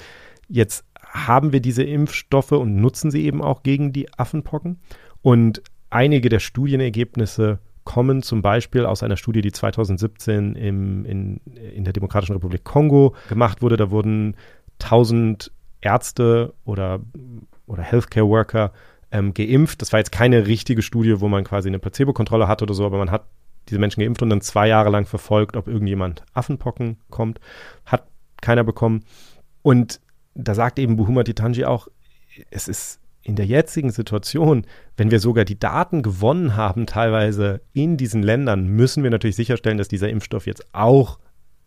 Jetzt 0.49 0.83
haben 1.07 1.53
wir 1.53 1.61
diese 1.61 1.83
Impfstoffe 1.83 2.51
und 2.51 2.75
nutzen 2.75 3.09
sie 3.09 3.23
eben 3.23 3.41
auch 3.41 3.63
gegen 3.63 3.93
die 3.93 4.11
Affenpocken. 4.13 4.79
Und 5.21 5.61
einige 5.89 6.27
der 6.27 6.39
Studienergebnisse 6.39 7.59
kommen 7.83 8.21
zum 8.23 8.41
Beispiel 8.41 8.85
aus 8.85 9.03
einer 9.03 9.17
Studie, 9.17 9.41
die 9.41 9.51
2017 9.51 10.55
im, 10.55 11.05
in, 11.05 11.37
in 11.75 11.83
der 11.83 11.93
Demokratischen 11.93 12.33
Republik 12.33 12.63
Kongo 12.63 13.15
gemacht 13.29 13.61
wurde. 13.61 13.77
Da 13.77 13.91
wurden 13.91 14.35
1000 14.81 15.51
Ärzte 15.81 16.53
oder, 16.65 17.01
oder 17.67 17.83
Healthcare 17.83 18.27
Worker 18.27 18.71
ähm, 19.11 19.33
geimpft. 19.33 19.81
Das 19.81 19.91
war 19.91 19.99
jetzt 19.99 20.11
keine 20.11 20.47
richtige 20.47 20.81
Studie, 20.81 21.19
wo 21.19 21.27
man 21.27 21.43
quasi 21.43 21.69
eine 21.69 21.79
Placebo-Kontrolle 21.79 22.47
hat 22.47 22.61
oder 22.61 22.73
so, 22.73 22.85
aber 22.85 22.97
man 22.97 23.11
hat 23.11 23.25
diese 23.69 23.79
Menschen 23.79 24.01
geimpft 24.01 24.21
und 24.21 24.29
dann 24.29 24.41
zwei 24.41 24.67
Jahre 24.67 24.89
lang 24.89 25.05
verfolgt, 25.05 25.55
ob 25.55 25.67
irgendjemand 25.67 26.23
Affenpocken 26.33 26.97
kommt. 27.09 27.39
Hat 27.85 28.07
keiner 28.41 28.63
bekommen. 28.63 29.05
Und 29.61 30.01
da 30.35 30.55
sagt 30.55 30.79
eben 30.79 30.95
Buhuma 30.95 31.23
Titanji 31.23 31.65
auch, 31.65 31.87
es 32.49 32.67
ist 32.67 32.99
in 33.23 33.35
der 33.35 33.45
jetzigen 33.45 33.91
Situation, 33.91 34.65
wenn 34.97 35.09
wir 35.09 35.19
sogar 35.19 35.45
die 35.45 35.57
Daten 35.57 36.01
gewonnen 36.01 36.55
haben, 36.55 36.85
teilweise 36.85 37.61
in 37.73 37.97
diesen 37.97 38.21
Ländern, 38.21 38.67
müssen 38.67 39.03
wir 39.03 39.09
natürlich 39.09 39.37
sicherstellen, 39.37 39.77
dass 39.77 39.87
dieser 39.87 40.09
Impfstoff 40.09 40.45
jetzt 40.45 40.65
auch 40.73 41.19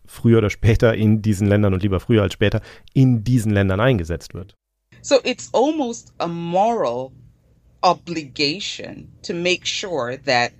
früher 0.05 0.37
oder 0.37 0.49
später 0.49 0.93
in 0.93 1.21
diesen 1.21 1.47
Ländern 1.47 1.73
und 1.73 1.83
lieber 1.83 1.99
früher 1.99 2.21
als 2.21 2.33
später 2.33 2.61
in 2.93 3.23
diesen 3.23 3.51
Ländern 3.51 3.79
eingesetzt 3.79 4.33
wird. 4.33 4.55
So 5.01 5.19
it's 5.23 5.49
almost 5.53 6.13
a 6.19 6.27
moral 6.27 7.11
obligation 7.81 9.09
to 9.23 9.33
make 9.33 9.65
sure 9.65 10.17
that, 10.25 10.51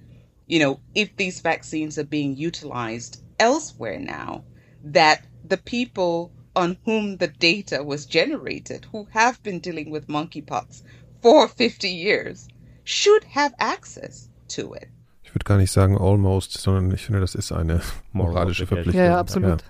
you 0.48 0.60
know, 0.60 0.80
if 0.96 1.16
these 1.18 1.42
vaccines 1.42 1.98
are 1.98 2.08
being 2.08 2.36
utilized 2.36 3.24
elsewhere 3.38 4.00
now, 4.00 4.44
that 4.84 5.20
the 5.50 5.58
people 5.58 6.32
on 6.58 6.78
whom 6.86 7.18
the 7.20 7.28
data 7.28 7.84
was 7.84 8.08
generated, 8.10 8.88
who 8.92 9.08
have 9.14 9.42
been 9.44 9.62
dealing 9.62 9.92
with 9.92 10.08
monkeypox 10.08 10.84
for 11.22 11.48
50 11.48 11.88
years, 11.88 12.48
should 12.84 13.24
have 13.36 13.54
access 13.60 14.30
to 14.50 14.74
it. 14.74 14.88
Ich 15.24 15.36
würde 15.36 15.44
gar 15.44 15.58
nicht 15.58 15.72
sagen 15.72 15.98
almost, 15.98 16.58
sondern 16.58 16.92
ich 16.92 17.06
finde, 17.06 17.20
das 17.20 17.36
ist 17.36 17.52
eine 17.52 17.82
moralische 18.12 18.66
Verpflichtung. 18.66 19.00
Ja, 19.00 19.12
ja 19.12 19.20
absolut. 19.20 19.62
Ja, 19.62 19.68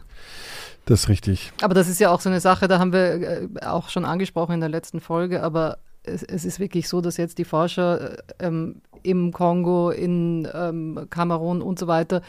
das 0.85 1.01
ist 1.01 1.09
richtig. 1.09 1.51
Aber 1.61 1.73
das 1.73 1.89
ist 1.89 1.99
ja 1.99 2.11
auch 2.11 2.21
so 2.21 2.29
eine 2.29 2.39
Sache, 2.39 2.67
da 2.67 2.79
haben 2.79 2.93
wir 2.93 2.99
äh, 3.01 3.47
auch 3.65 3.89
schon 3.89 4.05
angesprochen 4.05 4.53
in 4.53 4.59
der 4.59 4.69
letzten 4.69 5.01
Folge, 5.01 5.43
aber 5.43 5.79
es, 6.03 6.23
es 6.23 6.45
ist 6.45 6.59
wirklich 6.59 6.87
so, 6.87 7.01
dass 7.01 7.17
jetzt 7.17 7.39
die 7.39 7.43
Forscher 7.43 8.13
äh, 8.13 8.17
ähm, 8.39 8.81
im 9.03 9.31
Kongo, 9.31 9.89
in 9.89 10.47
ähm, 10.53 11.07
Kamerun 11.09 11.61
und 11.61 11.79
so 11.79 11.87
weiter, 11.87 12.21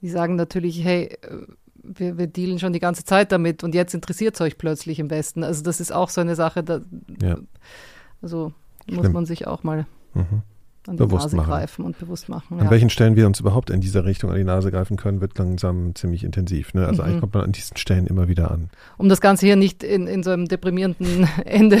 die 0.00 0.10
sagen 0.10 0.34
natürlich, 0.34 0.84
hey, 0.84 1.16
äh, 1.22 1.46
wir, 1.82 2.18
wir 2.18 2.26
dealen 2.26 2.58
schon 2.58 2.72
die 2.72 2.80
ganze 2.80 3.04
Zeit 3.04 3.32
damit 3.32 3.64
und 3.64 3.74
jetzt 3.74 3.94
interessiert 3.94 4.34
es 4.34 4.40
euch 4.40 4.58
plötzlich 4.58 4.98
im 4.98 5.10
Westen. 5.10 5.44
Also 5.44 5.62
das 5.62 5.80
ist 5.80 5.92
auch 5.92 6.08
so 6.08 6.20
eine 6.20 6.34
Sache, 6.34 6.62
da, 6.62 6.80
ja. 7.20 7.36
also 8.20 8.52
muss 8.90 9.08
man 9.10 9.26
sich 9.26 9.46
auch 9.46 9.62
mal 9.62 9.86
mhm. 10.14 10.42
an 10.86 10.96
die 10.96 11.04
bewusst 11.04 11.24
Nase 11.24 11.36
machen. 11.36 11.48
greifen 11.48 11.84
und 11.84 11.98
bewusst 11.98 12.28
machen. 12.28 12.58
An 12.58 12.66
ja. 12.66 12.70
welchen 12.70 12.90
Stellen 12.90 13.16
wir 13.16 13.26
uns 13.26 13.40
überhaupt 13.40 13.70
in 13.70 13.80
dieser 13.80 14.04
Richtung 14.04 14.30
an 14.30 14.36
die 14.36 14.44
Nase 14.44 14.70
greifen 14.70 14.96
können, 14.96 15.20
wird 15.20 15.38
langsam 15.38 15.94
ziemlich 15.94 16.24
intensiv. 16.24 16.74
Ne? 16.74 16.86
Also 16.86 17.02
mhm. 17.02 17.08
eigentlich 17.08 17.20
kommt 17.20 17.34
man 17.34 17.44
an 17.44 17.52
diesen 17.52 17.76
Stellen 17.76 18.06
immer 18.06 18.28
wieder 18.28 18.50
an. 18.50 18.70
Um 18.98 19.08
das 19.08 19.20
Ganze 19.20 19.46
hier 19.46 19.56
nicht 19.56 19.82
in, 19.82 20.06
in 20.06 20.22
so 20.22 20.30
einem 20.30 20.46
deprimierenden 20.46 21.28
Ende 21.44 21.78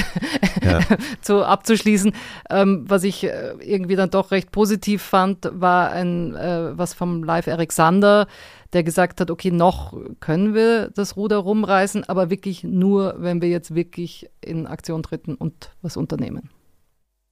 ja. 0.62 0.80
zu 1.20 1.44
abzuschließen, 1.44 2.12
ähm, 2.50 2.84
was 2.88 3.04
ich 3.04 3.24
äh, 3.24 3.54
irgendwie 3.60 3.96
dann 3.96 4.10
doch 4.10 4.30
recht 4.30 4.52
positiv 4.52 5.02
fand, 5.02 5.50
war 5.52 5.90
ein 5.90 6.34
äh, 6.34 6.76
was 6.76 6.94
vom 6.94 7.24
Live 7.24 7.46
Eric 7.46 7.72
Sander, 7.72 8.26
der 8.72 8.82
gesagt 8.82 9.20
hat, 9.20 9.30
okay, 9.30 9.50
noch 9.50 9.94
können 10.20 10.54
wir 10.54 10.90
das 10.90 11.16
Ruder 11.16 11.38
rumreißen, 11.38 12.08
aber 12.08 12.30
wirklich 12.30 12.64
nur, 12.64 13.16
wenn 13.18 13.42
wir 13.42 13.48
jetzt 13.48 13.74
wirklich 13.74 14.30
in 14.40 14.66
Aktion 14.66 15.02
treten 15.02 15.34
und 15.34 15.70
was 15.82 15.96
unternehmen. 15.96 16.50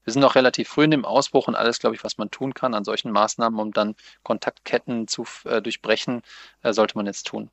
Wir 0.05 0.13
sind 0.13 0.23
noch 0.23 0.35
relativ 0.35 0.69
früh 0.69 0.85
in 0.85 0.91
dem 0.91 1.05
Ausbruch 1.05 1.47
und 1.47 1.55
alles, 1.55 1.79
glaube 1.79 1.95
ich, 1.95 2.05
was 2.05 2.19
man 2.19 2.31
tun 2.31 2.55
kann 2.55 2.75
an 2.75 2.85
solchen 2.85 3.13
Maßnahmen, 3.13 3.61
um 3.61 3.73
dann 3.73 3.95
Kontaktketten 4.23 5.07
zu 5.09 5.25
äh, 5.45 5.61
durchbrechen, 5.61 6.23
äh, 6.63 6.73
sollte 6.73 6.97
man 6.97 7.07
jetzt 7.07 7.27
tun. 7.27 7.51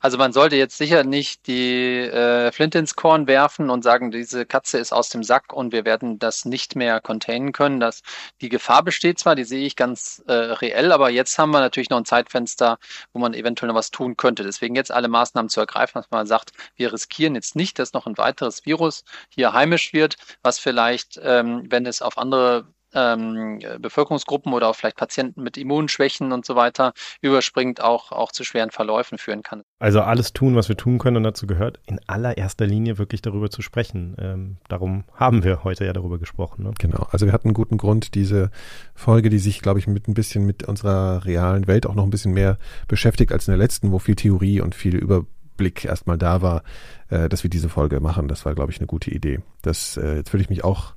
Also 0.00 0.18
man 0.18 0.32
sollte 0.32 0.56
jetzt 0.56 0.78
sicher 0.78 1.04
nicht 1.04 1.46
die 1.46 2.00
äh, 2.00 2.52
Flint 2.52 2.74
ins 2.74 2.96
Korn 2.96 3.26
werfen 3.26 3.70
und 3.70 3.82
sagen, 3.82 4.10
diese 4.10 4.46
Katze 4.46 4.78
ist 4.78 4.92
aus 4.92 5.08
dem 5.08 5.22
Sack 5.22 5.52
und 5.52 5.72
wir 5.72 5.84
werden 5.84 6.18
das 6.18 6.44
nicht 6.44 6.76
mehr 6.76 7.00
containen 7.00 7.52
können. 7.52 7.80
Das, 7.80 8.02
die 8.40 8.48
Gefahr 8.48 8.82
besteht 8.82 9.18
zwar, 9.18 9.34
die 9.34 9.44
sehe 9.44 9.66
ich 9.66 9.76
ganz 9.76 10.22
äh, 10.26 10.32
reell, 10.32 10.92
aber 10.92 11.10
jetzt 11.10 11.38
haben 11.38 11.50
wir 11.50 11.60
natürlich 11.60 11.90
noch 11.90 11.98
ein 11.98 12.04
Zeitfenster, 12.04 12.78
wo 13.12 13.18
man 13.18 13.34
eventuell 13.34 13.68
noch 13.68 13.76
was 13.76 13.90
tun 13.90 14.16
könnte. 14.16 14.42
Deswegen 14.42 14.74
jetzt 14.74 14.92
alle 14.92 15.08
Maßnahmen 15.08 15.48
zu 15.48 15.60
ergreifen, 15.60 16.00
dass 16.00 16.10
man 16.10 16.26
sagt, 16.26 16.52
wir 16.76 16.92
riskieren 16.92 17.34
jetzt 17.34 17.56
nicht, 17.56 17.78
dass 17.78 17.92
noch 17.92 18.06
ein 18.06 18.18
weiteres 18.18 18.66
Virus 18.66 19.04
hier 19.28 19.52
heimisch 19.52 19.92
wird, 19.92 20.16
was 20.42 20.58
vielleicht, 20.58 21.20
ähm, 21.22 21.64
wenn 21.70 21.86
es 21.86 22.02
auf 22.02 22.18
andere 22.18 22.66
ähm, 22.94 23.60
Bevölkerungsgruppen 23.80 24.52
oder 24.52 24.68
auch 24.68 24.76
vielleicht 24.76 24.96
Patienten 24.96 25.42
mit 25.42 25.56
Immunschwächen 25.56 26.32
und 26.32 26.44
so 26.44 26.56
weiter 26.56 26.92
überspringt, 27.20 27.82
auch, 27.82 28.12
auch 28.12 28.32
zu 28.32 28.44
schweren 28.44 28.70
Verläufen 28.70 29.18
führen 29.18 29.42
kann. 29.42 29.62
Also 29.78 30.00
alles 30.00 30.32
tun, 30.32 30.56
was 30.56 30.68
wir 30.68 30.76
tun 30.76 30.98
können 30.98 31.18
und 31.18 31.24
dazu 31.24 31.46
gehört, 31.46 31.80
in 31.86 32.00
allererster 32.06 32.66
Linie 32.66 32.98
wirklich 32.98 33.22
darüber 33.22 33.50
zu 33.50 33.62
sprechen. 33.62 34.16
Ähm, 34.18 34.56
darum 34.68 35.04
haben 35.14 35.44
wir 35.44 35.64
heute 35.64 35.84
ja 35.84 35.92
darüber 35.92 36.18
gesprochen. 36.18 36.64
Ne? 36.64 36.72
Genau, 36.78 37.06
also 37.10 37.26
wir 37.26 37.32
hatten 37.32 37.48
einen 37.48 37.54
guten 37.54 37.76
Grund, 37.76 38.14
diese 38.14 38.50
Folge, 38.94 39.30
die 39.30 39.38
sich, 39.38 39.60
glaube 39.60 39.78
ich, 39.78 39.86
mit 39.86 40.08
ein 40.08 40.14
bisschen 40.14 40.46
mit 40.46 40.64
unserer 40.64 41.24
realen 41.24 41.66
Welt 41.66 41.86
auch 41.86 41.94
noch 41.94 42.04
ein 42.04 42.10
bisschen 42.10 42.32
mehr 42.32 42.58
beschäftigt 42.88 43.32
als 43.32 43.48
in 43.48 43.52
der 43.52 43.58
letzten, 43.58 43.92
wo 43.92 43.98
viel 43.98 44.16
Theorie 44.16 44.60
und 44.60 44.74
viel 44.74 44.96
über 44.96 45.24
Einblick 45.54 45.84
erstmal 45.84 46.18
da 46.18 46.42
war, 46.42 46.62
äh, 47.08 47.28
dass 47.28 47.42
wir 47.42 47.50
diese 47.50 47.68
Folge 47.68 48.00
machen. 48.00 48.28
Das 48.28 48.44
war, 48.44 48.54
glaube 48.54 48.72
ich, 48.72 48.78
eine 48.78 48.86
gute 48.86 49.10
Idee. 49.10 49.40
Das, 49.62 49.96
äh, 49.96 50.16
jetzt 50.16 50.30
fühle 50.30 50.42
ich 50.42 50.50
mich 50.50 50.64
auch 50.64 50.94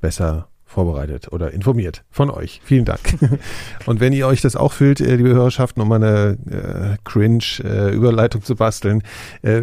besser 0.00 0.48
vorbereitet 0.68 1.32
oder 1.32 1.50
informiert 1.50 2.04
von 2.10 2.30
euch. 2.30 2.60
Vielen 2.62 2.84
Dank. 2.84 3.00
Und 3.86 4.00
wenn 4.00 4.12
ihr 4.12 4.26
euch 4.26 4.42
das 4.42 4.54
auch 4.54 4.72
fühlt, 4.72 5.00
äh, 5.00 5.16
liebe 5.16 5.30
Hörerschaft, 5.30 5.78
um 5.78 5.90
eine 5.90 6.36
äh, 6.50 6.96
cringe 7.04 7.44
äh, 7.64 7.94
Überleitung 7.94 8.42
zu 8.42 8.54
basteln, 8.54 9.02
äh, 9.42 9.62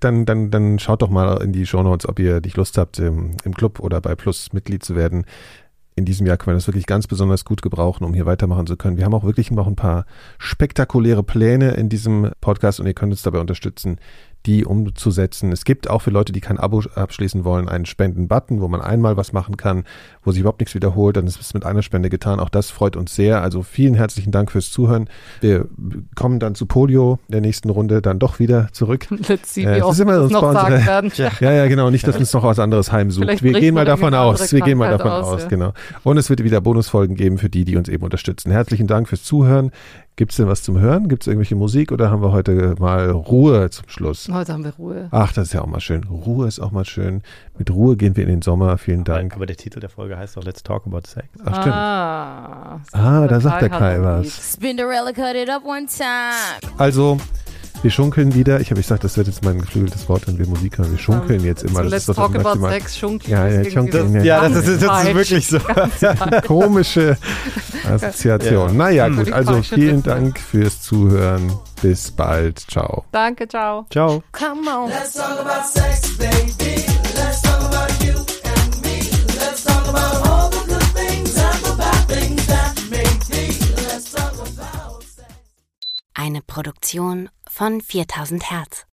dann, 0.00 0.24
dann, 0.24 0.50
dann 0.50 0.78
schaut 0.78 1.02
doch 1.02 1.10
mal 1.10 1.42
in 1.42 1.52
die 1.52 1.66
Show 1.66 1.82
Notes, 1.82 2.08
ob 2.08 2.18
ihr 2.18 2.40
nicht 2.40 2.56
Lust 2.56 2.78
habt, 2.78 2.98
im, 2.98 3.36
im 3.44 3.54
Club 3.54 3.80
oder 3.80 4.00
bei 4.00 4.14
Plus 4.14 4.52
Mitglied 4.52 4.82
zu 4.82 4.96
werden. 4.96 5.26
In 5.94 6.06
diesem 6.06 6.26
Jahr 6.26 6.38
können 6.38 6.54
wir 6.54 6.58
das 6.58 6.66
wirklich 6.66 6.86
ganz 6.86 7.06
besonders 7.06 7.44
gut 7.44 7.60
gebrauchen, 7.60 8.04
um 8.04 8.14
hier 8.14 8.24
weitermachen 8.24 8.66
zu 8.66 8.78
können. 8.78 8.96
Wir 8.96 9.04
haben 9.04 9.12
auch 9.12 9.24
wirklich 9.24 9.50
noch 9.50 9.66
ein 9.66 9.76
paar 9.76 10.06
spektakuläre 10.38 11.22
Pläne 11.22 11.72
in 11.72 11.90
diesem 11.90 12.30
Podcast 12.40 12.80
und 12.80 12.86
ihr 12.86 12.94
könnt 12.94 13.12
uns 13.12 13.22
dabei 13.22 13.40
unterstützen, 13.40 13.98
die 14.46 14.64
umzusetzen. 14.64 15.52
Es 15.52 15.64
gibt 15.64 15.90
auch 15.90 16.00
für 16.00 16.10
Leute, 16.10 16.32
die 16.32 16.40
kein 16.40 16.58
Abo 16.58 16.82
abschließen 16.94 17.44
wollen, 17.44 17.68
einen 17.68 17.84
Spenden-Button, 17.84 18.60
wo 18.60 18.68
man 18.68 18.80
einmal 18.80 19.16
was 19.16 19.32
machen 19.32 19.56
kann, 19.56 19.84
wo 20.22 20.32
sich 20.32 20.40
überhaupt 20.40 20.60
nichts 20.60 20.74
wiederholt. 20.74 21.16
Dann 21.16 21.26
ist 21.26 21.40
es 21.40 21.52
mit 21.52 21.66
einer 21.66 21.82
Spende 21.82 22.08
getan. 22.08 22.40
Auch 22.40 22.48
das 22.48 22.70
freut 22.70 22.96
uns 22.96 23.14
sehr. 23.14 23.42
Also 23.42 23.62
vielen 23.62 23.94
herzlichen 23.94 24.32
Dank 24.32 24.50
fürs 24.50 24.70
Zuhören. 24.70 25.08
Wir 25.40 25.68
kommen 26.14 26.40
dann 26.40 26.54
zu 26.54 26.66
Polio 26.66 27.18
in 27.28 27.32
der 27.32 27.40
nächsten 27.42 27.68
Runde 27.68 28.00
dann 28.00 28.18
doch 28.18 28.38
wieder 28.38 28.68
zurück. 28.72 29.06
Let's 29.28 29.54
see, 29.54 29.64
äh, 29.64 29.76
wie 29.76 29.82
oft 29.82 29.94
ist 29.94 30.00
immer 30.00 30.22
uns 30.22 30.32
noch 30.32 30.52
sagen 30.52 30.86
werden. 30.86 31.12
Ja, 31.40 31.52
ja, 31.52 31.66
genau. 31.66 31.90
Nicht, 31.90 32.06
dass 32.06 32.16
uns 32.16 32.32
noch 32.32 32.44
was 32.44 32.58
anderes 32.58 32.92
heimsucht. 32.92 33.24
Vielleicht 33.24 33.42
wir 33.42 33.52
gehen 33.52 33.74
mal 33.74 33.84
davon 33.84 34.14
aus. 34.14 34.52
Wir 34.52 34.60
gehen 34.60 34.78
mal 34.78 34.90
davon 34.90 35.10
aus, 35.10 35.26
aus 35.26 35.42
ja. 35.42 35.48
genau. 35.48 35.72
Und 36.02 36.16
es 36.16 36.30
wird 36.30 36.42
wieder 36.42 36.60
Bonusfolgen 36.60 37.16
geben 37.16 37.38
für 37.38 37.50
die, 37.50 37.64
die 37.64 37.76
uns 37.76 37.88
eben 37.88 38.04
unterstützen. 38.04 38.50
Herzlichen 38.50 38.86
Dank 38.86 39.08
fürs 39.08 39.22
Zuhören. 39.22 39.70
Gibt 40.20 40.32
es 40.32 40.36
denn 40.36 40.48
was 40.48 40.62
zum 40.62 40.78
Hören? 40.78 41.08
Gibt 41.08 41.22
es 41.22 41.28
irgendwelche 41.28 41.54
Musik 41.54 41.92
oder 41.92 42.10
haben 42.10 42.22
wir 42.22 42.30
heute 42.30 42.74
mal 42.78 43.10
Ruhe 43.10 43.70
zum 43.70 43.88
Schluss? 43.88 44.28
Heute 44.32 44.52
haben 44.52 44.64
wir 44.64 44.74
Ruhe. 44.74 45.08
Ach, 45.10 45.32
das 45.32 45.48
ist 45.48 45.52
ja 45.54 45.62
auch 45.62 45.66
mal 45.66 45.80
schön. 45.80 46.04
Ruhe 46.04 46.46
ist 46.46 46.60
auch 46.60 46.70
mal 46.70 46.84
schön. 46.84 47.22
Mit 47.58 47.70
Ruhe 47.70 47.96
gehen 47.96 48.16
wir 48.16 48.24
in 48.24 48.30
den 48.30 48.42
Sommer. 48.42 48.78
Vielen 48.78 49.04
Dank. 49.04 49.32
Aber, 49.32 49.40
aber 49.40 49.46
der 49.46 49.56
Titel 49.56 49.80
der 49.80 49.90
Folge 49.90 50.16
heißt 50.16 50.36
doch 50.36 50.44
Let's 50.44 50.62
Talk 50.62 50.86
About 50.86 51.02
Sex. 51.06 51.28
Ach, 51.44 51.60
stimmt. 51.60 51.74
Ah, 51.74 52.80
ah 52.92 53.26
da 53.26 53.40
sagt 53.40 53.62
der 53.62 53.70
Kai 53.70 54.00
was. 54.02 54.54
Spinderella 54.54 55.12
cut 55.12 55.36
it 55.36 55.50
up 55.50 55.64
one 55.64 55.86
time. 55.86 56.72
Also, 56.78 57.18
wir 57.82 57.90
schunkeln 57.90 58.34
wieder. 58.34 58.60
Ich 58.60 58.70
habe 58.70 58.80
gesagt, 58.80 59.04
das 59.04 59.16
wird 59.16 59.26
jetzt 59.26 59.44
mein 59.44 59.58
geflügeltes 59.58 60.08
Wort, 60.08 60.26
wenn 60.26 60.38
wir 60.38 60.46
Musik 60.46 60.78
hören. 60.78 60.90
Wir 60.90 60.98
schunkeln 60.98 61.44
jetzt 61.44 61.62
immer. 61.62 61.82
Das 61.82 61.90
let's 61.90 62.08
ist 62.08 62.16
talk 62.16 62.34
about 62.34 62.60
sex, 62.68 62.98
schunkeln. 62.98 63.30
Ja, 63.30 63.48
ja, 63.48 63.70
schunkeln. 63.70 64.14
Das, 64.14 64.24
ja, 64.24 64.48
das 64.48 64.66
ist, 64.66 64.82
das 64.82 65.04
ist 65.04 65.14
wirklich 65.14 65.46
so. 65.48 65.58
Komische 66.46 67.16
Assoziation. 67.88 68.68
Ja. 68.68 68.74
Naja, 68.74 69.08
gut. 69.08 69.32
Also 69.32 69.62
vielen 69.62 70.02
Dank 70.02 70.38
fürs 70.38 70.82
Zuhören. 70.82 71.52
Bis 71.82 72.10
bald. 72.10 72.58
Ciao. 72.70 73.04
Danke, 73.12 73.48
ciao. 73.48 73.86
Ciao. 73.90 74.22
Come 74.32 74.68
on. 74.68 74.90
Let's 74.90 75.14
talk 75.14 75.40
about 75.40 75.64
sex, 75.66 76.16
baby. 76.18 76.84
Let's 77.16 77.40
talk 77.40 77.60
about 77.62 78.04
you 78.04 78.12
and 78.44 78.82
me. 78.82 79.00
Let's 79.38 79.64
talk 79.64 79.88
about 79.88 80.28
all 80.28 80.50
the 80.50 80.58
good 80.68 80.82
things 80.94 81.36
and 81.38 81.64
the 81.64 81.76
bad 81.78 82.06
things 82.06 82.46
that 82.46 82.74
make 82.90 83.30
me. 83.30 83.48
Let's 83.88 84.12
talk 84.12 84.34
about 84.34 85.02
sex. 85.02 85.32
Eine 86.14 86.42
Produktion 86.42 87.30
von 87.60 87.82
4000 87.82 88.50
Hertz. 88.50 88.86